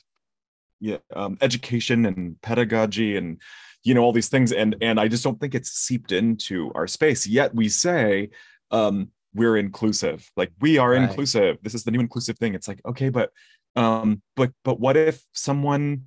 yeah, 0.79 0.97
um, 1.15 1.37
education 1.41 2.05
and 2.05 2.41
pedagogy 2.41 3.17
and 3.17 3.41
you 3.83 3.93
know 3.93 4.01
all 4.01 4.11
these 4.13 4.29
things, 4.29 4.51
and 4.51 4.75
and 4.81 4.99
I 4.99 5.07
just 5.07 5.23
don't 5.23 5.39
think 5.39 5.55
it's 5.55 5.71
seeped 5.71 6.11
into 6.11 6.71
our 6.75 6.87
space 6.87 7.25
yet. 7.27 7.53
We 7.55 7.69
say 7.69 8.29
um, 8.71 9.09
we're 9.33 9.57
inclusive, 9.57 10.29
like 10.35 10.51
we 10.59 10.77
are 10.77 10.91
Right. 10.91 11.03
inclusive. 11.03 11.57
This 11.61 11.73
is 11.73 11.83
the 11.83 11.91
new 11.91 11.99
inclusive 11.99 12.37
thing. 12.37 12.55
It's 12.55 12.67
like 12.67 12.81
okay, 12.85 13.09
but 13.09 13.31
um, 13.75 14.21
but 14.35 14.51
but 14.63 14.79
what 14.79 14.97
if 14.97 15.21
someone 15.33 16.05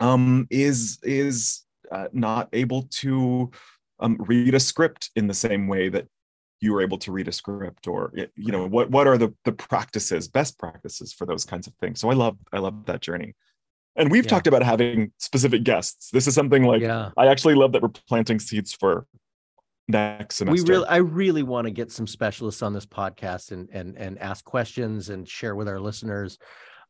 um 0.00 0.46
is 0.50 0.98
is 1.02 1.62
uh, 1.90 2.08
not 2.12 2.48
able 2.52 2.82
to 2.90 3.50
um, 4.00 4.16
read 4.20 4.54
a 4.54 4.60
script 4.60 5.10
in 5.16 5.26
the 5.26 5.34
same 5.34 5.66
way 5.66 5.88
that 5.88 6.06
you 6.60 6.72
were 6.72 6.82
able 6.82 6.98
to 6.98 7.12
read 7.12 7.28
a 7.28 7.32
script 7.32 7.86
or 7.86 8.12
you 8.36 8.52
know 8.52 8.66
what 8.66 8.90
what 8.90 9.06
are 9.06 9.16
the 9.18 9.32
the 9.44 9.52
practices 9.52 10.28
best 10.28 10.58
practices 10.58 11.12
for 11.12 11.24
those 11.26 11.44
kinds 11.44 11.66
of 11.66 11.74
things 11.74 12.00
so 12.00 12.10
i 12.10 12.14
love 12.14 12.36
i 12.52 12.58
love 12.58 12.84
that 12.86 13.00
journey 13.00 13.34
and 13.98 14.10
we've 14.10 14.24
Yeah. 14.24 14.30
talked 14.30 14.46
about 14.46 14.62
having 14.62 15.12
specific 15.18 15.64
guests 15.64 16.10
this 16.10 16.26
is 16.26 16.34
something 16.34 16.62
like 16.64 16.80
yeah. 16.80 17.10
i 17.16 17.26
actually 17.26 17.54
love 17.54 17.72
that 17.72 17.82
we're 17.82 17.88
planting 17.88 18.38
seeds 18.38 18.72
for 18.72 19.06
next 19.88 20.36
semester 20.36 20.64
we 20.64 20.68
really 20.70 20.88
i 20.88 20.96
really 20.96 21.42
want 21.42 21.66
to 21.66 21.70
get 21.70 21.90
some 21.90 22.06
specialists 22.06 22.62
on 22.62 22.72
this 22.72 22.86
podcast 22.86 23.52
and 23.52 23.68
and 23.72 23.96
and 23.96 24.18
ask 24.18 24.44
questions 24.44 25.08
and 25.08 25.28
share 25.28 25.54
with 25.54 25.68
our 25.68 25.80
listeners 25.80 26.38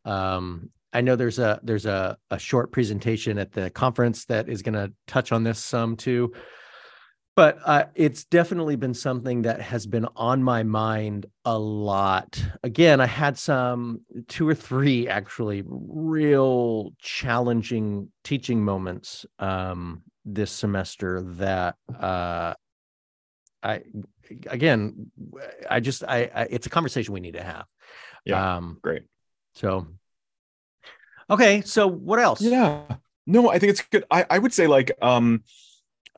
um 0.04 0.70
i 0.92 1.00
know 1.00 1.16
there's 1.16 1.38
a 1.38 1.60
there's 1.62 1.86
a, 1.86 2.16
a 2.30 2.38
short 2.38 2.72
presentation 2.72 3.38
at 3.38 3.52
the 3.52 3.70
conference 3.70 4.24
that 4.26 4.48
is 4.48 4.62
going 4.62 4.74
to 4.74 4.92
touch 5.06 5.32
on 5.32 5.42
this 5.44 5.58
some 5.58 5.96
too 5.96 6.32
but 7.38 7.56
uh, 7.64 7.84
it's 7.94 8.24
definitely 8.24 8.74
been 8.74 8.92
something 8.92 9.42
that 9.42 9.60
has 9.60 9.86
been 9.86 10.04
on 10.16 10.42
my 10.42 10.64
mind 10.64 11.24
a 11.44 11.56
lot 11.56 12.44
again 12.64 13.00
i 13.00 13.06
had 13.06 13.38
some 13.38 14.00
two 14.26 14.48
or 14.48 14.56
three 14.56 15.06
actually 15.06 15.62
real 15.68 16.90
challenging 16.98 18.10
teaching 18.24 18.64
moments 18.64 19.24
um 19.38 20.02
this 20.24 20.50
semester 20.50 21.22
that 21.22 21.76
uh 22.00 22.54
I 23.62 23.82
again, 24.46 25.10
I 25.68 25.80
just 25.80 26.04
I, 26.04 26.30
I 26.32 26.42
it's 26.50 26.66
a 26.68 26.70
conversation 26.70 27.12
we 27.12 27.18
need 27.20 27.34
to 27.34 27.42
have. 27.42 27.66
Yeah, 28.24 28.56
Um. 28.56 28.78
great 28.82 29.02
So. 29.54 29.88
Okay. 31.28 31.62
So 31.62 31.88
what 31.88 32.18
else? 32.20 32.40
yeah 32.40 32.82
no 33.26 33.50
i 33.50 33.58
think 33.58 33.70
it's 33.70 33.82
good 33.82 34.04
i 34.10 34.24
i 34.30 34.38
would 34.38 34.54
say 34.54 34.66
like 34.66 34.90
um 35.02 35.42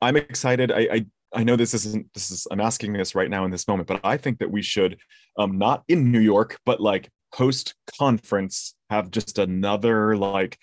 i'm 0.01 0.17
excited. 0.17 0.71
I 0.73 0.81
i 0.93 1.07
I 1.33 1.45
know 1.45 1.55
this 1.55 1.75
isn't 1.75 2.13
this 2.13 2.33
is 2.33 2.47
I'm 2.51 2.61
asking 2.61 2.93
this 2.93 3.15
right 3.15 3.31
now 3.31 3.45
in 3.45 3.53
this 3.53 3.69
moment, 3.69 3.87
but 3.87 4.01
I 4.03 4.17
think 4.17 4.39
that 4.41 4.51
we 4.51 4.63
should 4.63 4.99
um 5.39 5.59
not 5.59 5.85
in 5.89 6.11
New 6.11 6.19
York, 6.21 6.59
but 6.67 6.81
like 6.81 7.09
post 7.33 7.75
conference 7.99 8.75
have 8.91 9.11
just 9.13 9.39
another 9.39 10.17
like 10.17 10.59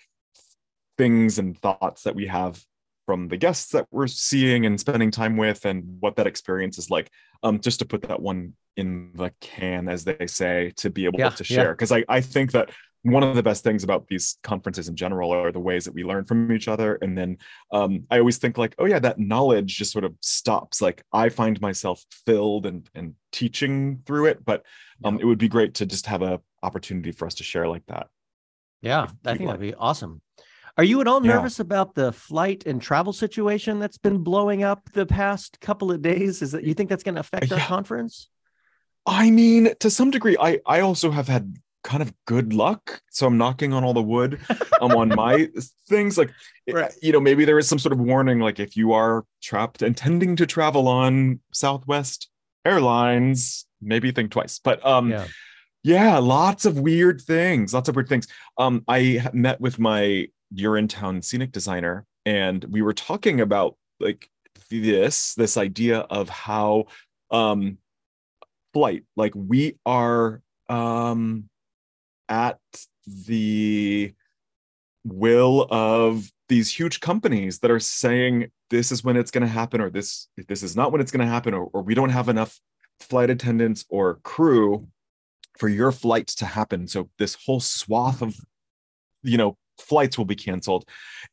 things 0.98 1.38
and 1.38 1.56
thoughts 1.58 2.02
that 2.02 2.14
we 2.14 2.26
have 2.26 2.62
from 3.06 3.28
the 3.28 3.36
guests 3.38 3.72
that 3.72 3.86
we're 3.90 4.06
seeing 4.06 4.66
and 4.66 4.78
spending 4.78 5.10
time 5.10 5.38
with 5.38 5.64
and 5.64 5.96
what 6.00 6.16
that 6.16 6.26
experience 6.26 6.76
is 6.78 6.90
like. 6.90 7.08
Um 7.42 7.60
just 7.60 7.78
to 7.78 7.86
put 7.86 8.02
that 8.02 8.20
one 8.20 8.54
in 8.76 9.12
the 9.14 9.32
can 9.40 9.88
as 9.88 10.04
they 10.04 10.26
say 10.26 10.72
to 10.76 10.90
be 10.90 11.06
able 11.06 11.18
Yeah, 11.18 11.30
to 11.30 11.44
share. 11.44 11.72
Because 11.72 11.90
I, 11.92 12.04
I 12.08 12.20
think 12.20 12.52
that 12.52 12.70
one 13.02 13.22
of 13.22 13.36
the 13.36 13.42
best 13.42 13.62
things 13.62 13.84
about 13.84 14.06
these 14.08 14.38
conferences 14.42 14.88
in 14.88 14.96
general 14.96 15.30
are 15.32 15.52
the 15.52 15.60
ways 15.60 15.84
that 15.84 15.94
we 15.94 16.02
learn 16.04 16.24
from 16.24 16.50
each 16.52 16.68
other 16.68 16.96
and 17.00 17.16
then 17.16 17.36
um, 17.72 18.04
i 18.10 18.18
always 18.18 18.38
think 18.38 18.58
like 18.58 18.74
oh 18.78 18.86
yeah 18.86 18.98
that 18.98 19.18
knowledge 19.18 19.76
just 19.76 19.92
sort 19.92 20.04
of 20.04 20.14
stops 20.20 20.82
like 20.82 21.02
i 21.12 21.28
find 21.28 21.60
myself 21.60 22.04
filled 22.26 22.66
and 22.66 22.90
and 22.94 23.14
teaching 23.32 24.02
through 24.04 24.26
it 24.26 24.44
but 24.44 24.64
um, 25.04 25.14
Yeah. 25.16 25.22
it 25.22 25.24
would 25.26 25.38
be 25.38 25.48
great 25.48 25.74
to 25.74 25.86
just 25.86 26.06
have 26.06 26.22
a 26.22 26.40
opportunity 26.62 27.12
for 27.12 27.26
us 27.26 27.34
to 27.36 27.44
share 27.44 27.68
like 27.68 27.86
that 27.86 28.08
Yeah, 28.82 29.02
I 29.02 29.06
think 29.06 29.38
people 29.38 29.46
that'd 29.46 29.60
be 29.60 29.74
awesome. 29.74 30.20
Are 30.76 30.84
you 30.84 31.00
at 31.00 31.08
all 31.08 31.24
Yeah. 31.24 31.34
nervous 31.34 31.58
about 31.60 31.94
the 31.94 32.12
flight 32.12 32.66
and 32.66 32.80
travel 32.80 33.12
situation 33.12 33.78
that's 33.80 33.98
been 33.98 34.18
blowing 34.22 34.62
up 34.62 34.90
the 34.92 35.06
past 35.06 35.60
couple 35.60 35.90
of 35.90 36.02
days? 36.02 36.40
Is 36.42 36.52
that 36.52 36.64
you 36.64 36.74
think 36.74 36.88
that's 36.88 37.02
going 37.02 37.16
to 37.16 37.20
affect 37.20 37.50
our 37.52 37.58
conference? 37.58 38.28
I 39.06 39.30
mean, 39.30 39.74
to 39.80 39.90
some 39.90 40.10
degree, 40.10 40.36
I 40.38 40.60
I 40.66 40.80
also 40.80 41.10
have 41.10 41.26
had 41.28 41.56
kind 41.84 42.02
of 42.02 42.12
good 42.26 42.52
luck, 42.52 43.00
so 43.10 43.26
I'm 43.26 43.38
knocking 43.38 43.72
on 43.72 43.84
all 43.84 43.94
the 43.94 44.02
wood 44.02 44.40
I'm 44.80 44.92
on 44.92 45.08
my 45.08 45.48
things. 45.88 46.18
Like, 46.18 46.30
eh, 46.68 46.72
Right. 46.72 46.92
you 47.02 47.12
know, 47.12 47.20
maybe 47.20 47.44
there 47.44 47.58
is 47.58 47.68
some 47.68 47.78
sort 47.78 47.92
of 47.92 48.00
warning, 48.00 48.40
like 48.40 48.58
if 48.60 48.76
you 48.76 48.92
are 48.92 49.24
trapped 49.42 49.82
intending 49.82 50.36
to 50.36 50.46
travel 50.46 50.88
on 50.88 51.40
Southwest 51.52 52.28
Airlines, 52.64 53.66
maybe 53.80 54.10
think 54.12 54.30
twice. 54.30 54.58
But 54.62 54.84
um, 54.84 55.10
Yeah. 55.10 55.26
yeah, 55.82 56.18
lots 56.18 56.64
of 56.64 56.78
weird 56.78 57.20
things. 57.20 57.72
Lots 57.74 57.88
of 57.88 57.96
weird 57.96 58.08
things. 58.08 58.26
Um, 58.58 58.84
I 58.88 59.28
met 59.32 59.60
with 59.60 59.78
my 59.78 60.28
Urinetown 60.54 61.22
scenic 61.24 61.52
designer, 61.52 62.06
and 62.26 62.64
we 62.64 62.82
were 62.82 62.94
talking 62.94 63.40
about 63.40 63.76
like 64.00 64.28
this 64.70 65.34
this 65.34 65.56
idea 65.56 66.00
of 66.00 66.28
how 66.28 66.86
um 67.30 67.78
flight 68.74 69.04
like 69.16 69.32
we 69.34 69.76
are 69.86 70.42
um 70.68 71.48
at 72.28 72.58
the 73.06 74.12
will 75.04 75.66
of 75.70 76.30
these 76.48 76.72
huge 76.72 77.00
companies 77.00 77.58
that 77.60 77.70
are 77.70 77.80
saying 77.80 78.50
this 78.70 78.92
is 78.92 79.04
when 79.04 79.16
it's 79.16 79.30
going 79.30 79.46
to 79.46 79.52
happen 79.52 79.80
or 79.80 79.90
this 79.90 80.28
this 80.48 80.62
is 80.62 80.76
not 80.76 80.92
when 80.92 81.00
it's 81.00 81.10
going 81.10 81.26
to 81.26 81.32
happen 81.32 81.54
or, 81.54 81.68
or 81.72 81.82
we 81.82 81.94
don't 81.94 82.10
have 82.10 82.28
enough 82.28 82.58
flight 83.00 83.30
attendants 83.30 83.84
or 83.88 84.16
crew 84.24 84.88
for 85.58 85.68
your 85.68 85.92
flight 85.92 86.28
to 86.28 86.46
happen. 86.46 86.86
So 86.86 87.10
this 87.18 87.36
whole 87.44 87.60
swath 87.60 88.22
of, 88.22 88.36
you 89.22 89.36
know, 89.36 89.56
flights 89.78 90.16
will 90.16 90.24
be 90.24 90.36
canceled, 90.36 90.84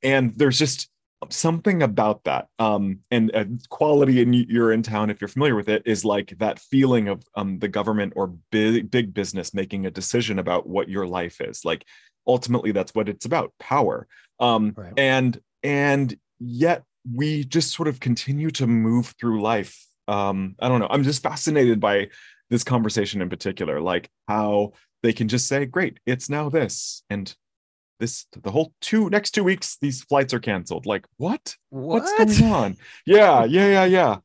and 0.04 0.34
there's 0.36 0.60
just 0.60 0.89
something 1.30 1.84
about 1.84 2.24
that 2.24 2.48
um 2.60 3.00
and 3.12 3.34
uh, 3.36 3.46
quality 3.70 4.22
and 4.22 4.34
Urinetown 4.34 5.10
if 5.12 5.22
you're 5.22 5.28
familiar 5.28 5.56
with 5.56 5.70
it 5.70 5.84
is 5.86 6.06
like 6.06 6.36
that 6.40 6.60
feeling 6.60 7.08
of 7.08 7.24
um 7.36 7.60
the 7.60 7.68
government 7.68 8.14
or 8.16 8.28
big 8.52 8.90
big 8.92 9.14
business 9.14 9.54
making 9.54 9.86
a 9.86 9.92
decision 9.92 10.40
about 10.40 10.68
what 10.68 10.90
your 10.90 11.06
life 11.08 11.42
is 11.42 11.66
like 11.66 11.86
ultimately 12.28 12.72
that's 12.72 12.94
what 12.96 13.10
it's 13.10 13.26
about 13.26 13.54
power 13.60 14.08
um 14.40 14.74
Right. 14.76 14.94
and 14.98 15.40
and 15.64 16.18
yet 16.40 16.84
we 17.14 17.44
just 17.44 17.72
sort 17.72 17.88
of 17.88 18.00
continue 18.00 18.50
to 18.52 18.68
move 18.68 19.14
through 19.20 19.42
life 19.42 19.86
um 20.08 20.56
i 20.60 20.68
don't 20.68 20.80
know 20.80 20.88
i'm 20.90 21.04
just 21.04 21.24
fascinated 21.24 21.80
by 21.80 22.10
this 22.50 22.64
conversation 22.64 23.22
in 23.22 23.30
particular 23.30 23.80
like 23.82 24.10
how 24.28 24.74
they 25.04 25.14
can 25.14 25.28
just 25.28 25.48
say 25.48 25.66
great 25.66 26.00
it's 26.06 26.30
now 26.30 26.50
this 26.50 27.04
and 27.10 27.36
this 28.00 28.26
the 28.32 28.52
whole 28.52 28.74
two 28.82 29.10
next 29.10 29.32
two 29.32 29.43
weeks 29.43 29.78
these 29.82 30.04
flights 30.04 30.34
are 30.34 30.39
canceled. 30.39 30.86
Like 30.86 31.06
what? 31.18 31.56
What's 31.70 32.12
going 32.39 32.52
on? 32.52 32.78
Yeah 33.06 33.46
yeah 33.46 33.68
yeah 33.68 33.86
yeah. 33.86 34.18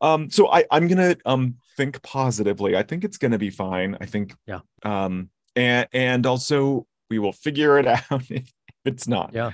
Um 0.00 0.30
so 0.30 0.50
i 0.50 0.64
i'm 0.70 0.88
gonna 0.88 1.16
um 1.26 1.56
think 1.76 2.02
positively. 2.02 2.76
I 2.76 2.82
think 2.82 3.04
it's 3.04 3.18
gonna 3.18 3.38
be 3.38 3.50
fine. 3.50 3.96
I 4.00 4.06
think 4.06 4.34
Yeah. 4.46 4.60
um 4.84 5.30
and 5.56 5.86
and 5.92 6.26
also 6.26 6.86
we 7.10 7.18
will 7.18 7.32
figure 7.32 7.78
it 7.78 7.86
out 7.88 8.30
if 8.30 8.50
it's 8.84 9.06
not. 9.08 9.32
Yeah. 9.34 9.50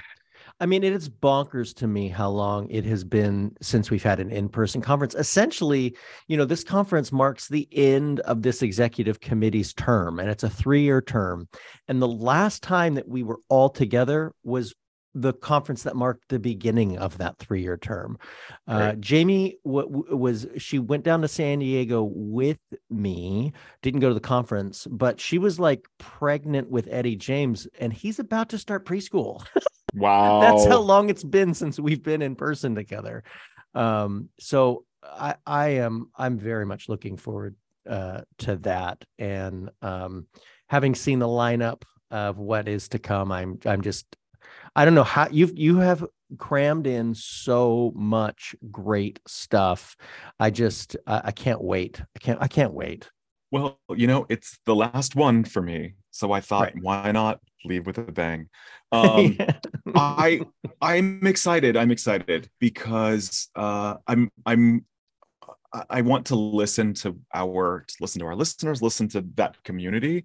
I 0.58 0.66
mean, 0.66 0.84
it 0.84 0.92
is 0.92 1.08
bonkers 1.08 1.74
to 1.76 1.86
me 1.86 2.08
how 2.08 2.30
long 2.30 2.70
it 2.70 2.84
has 2.86 3.04
been 3.04 3.54
since 3.60 3.90
we've 3.90 4.02
had 4.02 4.20
an 4.20 4.30
in 4.30 4.48
person 4.48 4.80
conference. 4.80 5.14
Essentially, 5.14 5.94
you 6.28 6.36
know, 6.36 6.46
this 6.46 6.64
conference 6.64 7.12
marks 7.12 7.48
the 7.48 7.68
end 7.72 8.20
of 8.20 8.42
this 8.42 8.62
executive 8.62 9.20
committee's 9.20 9.74
term, 9.74 10.18
and 10.18 10.30
it's 10.30 10.44
a 10.44 10.50
three 10.50 10.82
year 10.82 11.02
term. 11.02 11.48
And 11.88 12.00
the 12.00 12.08
last 12.08 12.62
time 12.62 12.94
that 12.94 13.08
we 13.08 13.22
were 13.22 13.40
all 13.48 13.68
together 13.68 14.32
was 14.44 14.74
the 15.16 15.32
conference 15.32 15.82
that 15.84 15.96
marked 15.96 16.28
the 16.28 16.38
beginning 16.38 16.98
of 16.98 17.16
that 17.18 17.38
three 17.38 17.62
year 17.62 17.78
term. 17.78 18.18
Uh, 18.68 18.92
Jamie 18.92 19.56
w- 19.64 19.88
w- 19.88 20.16
was, 20.16 20.46
she 20.58 20.78
went 20.78 21.04
down 21.04 21.22
to 21.22 21.28
San 21.28 21.60
Diego 21.60 22.02
with 22.02 22.58
me, 22.90 23.52
didn't 23.80 24.00
go 24.00 24.08
to 24.08 24.14
the 24.14 24.20
conference, 24.20 24.86
but 24.90 25.18
she 25.18 25.38
was 25.38 25.58
like 25.58 25.86
pregnant 25.98 26.70
with 26.70 26.86
Eddie 26.90 27.16
James, 27.16 27.66
and 27.80 27.94
he's 27.94 28.18
about 28.18 28.50
to 28.50 28.58
start 28.58 28.84
preschool. 28.84 29.44
wow 29.96 30.40
That's 30.40 30.64
how 30.64 30.80
long 30.80 31.08
it's 31.10 31.24
been 31.24 31.54
since 31.54 31.78
we've 31.78 32.02
been 32.02 32.22
in 32.22 32.36
person 32.36 32.74
together. 32.74 33.24
Um, 33.74 34.28
so 34.38 34.84
I, 35.02 35.36
I 35.46 35.68
am 35.68 36.10
I'm 36.16 36.38
very 36.38 36.66
much 36.66 36.88
looking 36.88 37.16
forward 37.16 37.54
uh, 37.88 38.22
to 38.38 38.56
that, 38.56 39.04
and 39.18 39.70
um, 39.82 40.26
having 40.68 40.94
seen 40.94 41.18
the 41.18 41.26
lineup 41.28 41.82
of 42.10 42.38
what 42.38 42.68
is 42.68 42.88
to 42.90 42.98
come, 42.98 43.30
I'm 43.32 43.58
I'm 43.66 43.82
just 43.82 44.06
I 44.74 44.84
don't 44.84 44.94
know 44.94 45.04
how 45.04 45.28
you've 45.30 45.56
you 45.56 45.78
have 45.78 46.04
crammed 46.38 46.86
in 46.86 47.14
so 47.14 47.92
much 47.94 48.56
great 48.70 49.20
stuff. 49.26 49.96
I 50.40 50.50
just 50.50 50.96
I, 51.06 51.22
I 51.26 51.30
can't 51.32 51.62
wait. 51.62 52.00
I 52.00 52.18
can't 52.18 52.38
I 52.42 52.48
can't 52.48 52.72
wait. 52.74 53.10
Well, 53.52 53.78
you 53.94 54.06
know, 54.06 54.26
it's 54.28 54.58
the 54.66 54.74
last 54.74 55.14
one 55.14 55.44
for 55.44 55.62
me. 55.62 55.94
So 56.10 56.32
I 56.32 56.40
thought, 56.40 56.72
Right. 56.74 56.82
why 56.82 57.12
not 57.12 57.40
leave 57.64 57.86
with 57.86 57.98
a 57.98 58.02
bang? 58.12 58.48
Um, 58.92 59.36
I 59.96 60.40
I'm 60.80 61.26
excited. 61.26 61.76
I'm 61.76 61.90
excited 61.90 62.50
because 62.60 63.48
uh, 63.56 63.96
I'm 64.06 64.30
I'm 64.44 64.84
I- 65.90 66.02
want 66.02 66.26
to 66.26 66.36
listen 66.36 66.94
to 66.94 67.18
our 67.34 67.84
to 67.86 67.94
listen 68.00 68.20
to 68.20 68.26
our 68.26 68.36
listeners, 68.36 68.82
listen 68.82 69.08
to 69.08 69.24
that 69.34 69.62
community, 69.64 70.24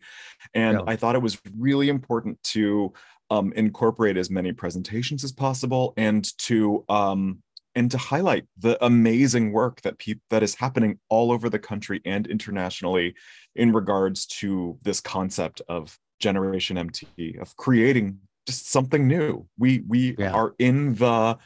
and 0.53 0.77
Yeah. 0.79 0.83
I 0.87 0.95
thought 0.95 1.15
it 1.15 1.21
was 1.21 1.39
really 1.57 1.89
important 1.89 2.41
to 2.55 2.93
um, 3.29 3.53
incorporate 3.53 4.17
as 4.17 4.29
many 4.29 4.51
presentations 4.51 5.23
as 5.23 5.31
possible 5.31 5.93
and 5.97 6.25
to 6.39 6.83
um, 6.89 7.41
and 7.75 7.89
to 7.91 7.97
highlight 7.97 8.45
the 8.57 8.83
amazing 8.85 9.53
work 9.53 9.81
that 9.81 9.97
people 9.97 10.21
that 10.29 10.43
is 10.43 10.55
happening 10.55 10.99
all 11.09 11.31
over 11.31 11.49
the 11.49 11.59
country 11.59 12.01
and 12.05 12.27
internationally 12.27 13.15
in 13.55 13.71
regards 13.71 14.25
to 14.25 14.77
this 14.83 14.99
concept 14.99 15.61
of 15.69 15.97
generation 16.19 16.77
mt 16.77 17.03
of 17.39 17.55
creating 17.55 18.19
just 18.47 18.69
something 18.69 19.07
new 19.07 19.47
we 19.57 19.83
we 19.87 20.15
Yeah. 20.17 20.31
are 20.33 20.53
in 20.59 20.95
the 20.95 21.37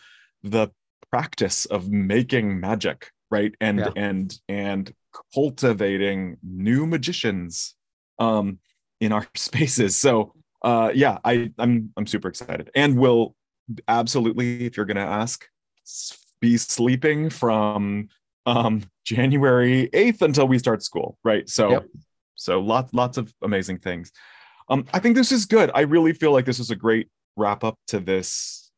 the 0.44 0.70
practice 1.12 1.66
of 1.66 1.90
making 1.90 2.60
magic 2.60 3.12
right 3.32 3.54
and 3.60 3.80
Yeah. 3.80 3.92
and 3.96 4.38
and 4.50 4.94
cultivating 5.34 6.38
new 6.44 6.86
magicians 6.86 7.76
um 8.20 8.60
in 9.00 9.12
our 9.12 9.28
spaces 9.36 9.96
so 9.96 10.34
uh 10.64 10.92
yeah 10.94 11.18
i 11.24 11.52
i'm 11.58 11.92
i'm 11.98 12.08
super 12.08 12.28
excited 12.28 12.70
and 12.76 12.98
will 12.98 13.36
absolutely 13.88 14.66
if 14.66 14.78
you're 14.78 14.86
gonna 14.86 15.00
ask 15.02 15.48
be 16.42 16.58
sleeping 16.58 17.30
from 17.30 18.08
um 18.46 18.82
january 19.06 19.90
8th 19.94 20.22
until 20.22 20.48
we 20.48 20.60
start 20.60 20.84
school 20.84 21.18
right 21.24 21.48
so 21.50 21.72
Yep. 21.72 21.86
so 22.36 22.60
lots 22.62 22.94
lots 22.94 23.18
of 23.18 23.34
amazing 23.42 23.80
things 23.80 24.12
um 24.70 24.86
i 24.94 25.00
think 25.00 25.16
this 25.16 25.32
is 25.32 25.46
good. 25.46 25.72
I 25.74 25.82
really 25.82 26.14
feel 26.14 26.32
like 26.32 26.46
this 26.46 26.60
is 26.60 26.72
a 26.72 26.76
great 26.76 27.10
wrap 27.38 27.64
up 27.64 27.78
to 27.88 28.00
this 28.00 28.72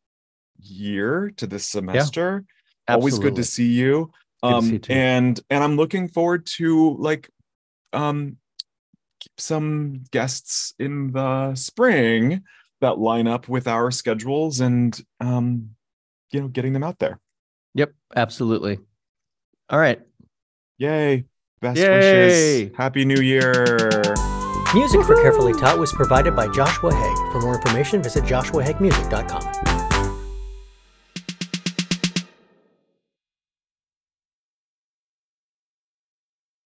year 0.60 1.32
to 1.38 1.48
this 1.48 1.66
semester. 1.66 2.46
Always 2.88 3.20
good 3.20 3.36
to 3.36 3.44
see 3.44 3.72
you. 3.72 4.12
Um 4.44 4.64
see 4.64 4.82
and 4.90 5.40
and 5.50 5.64
i'm 5.64 5.78
looking 5.78 6.08
forward 6.08 6.46
to 6.58 6.96
like 6.98 7.30
um 7.94 8.38
some 9.38 10.04
guests 10.12 10.74
in 10.80 11.12
the 11.12 11.56
spring 11.56 12.44
that 12.82 13.00
line 13.00 13.28
up 13.28 13.50
with 13.50 13.68
our 13.68 13.90
schedules 13.92 14.60
and 14.60 15.02
um 15.20 15.72
you 16.32 16.42
know 16.42 16.48
getting 16.48 16.74
them 16.74 16.84
out 16.84 17.00
there. 17.00 17.20
Yep, 17.74 17.94
absolutely. 18.16 18.80
All 19.70 19.80
right. 19.80 20.02
yay. 20.78 21.26
Best 21.60 21.80
Yay! 21.80 21.90
wishes 21.90 22.78
happy 22.78 23.04
new 23.04 23.20
year 23.20 23.98
Music 24.78 25.04
for 25.08 25.16
Carefully 25.16 25.54
Taught 25.54 25.80
was 25.80 25.92
provided 25.92 26.36
by 26.36 26.48
Joshua 26.50 26.94
Haig. 26.94 27.32
For 27.32 27.42
more 27.42 27.56
information, 27.56 28.04
visit 28.04 28.24
joshuahaigmusic.com. 28.26 29.67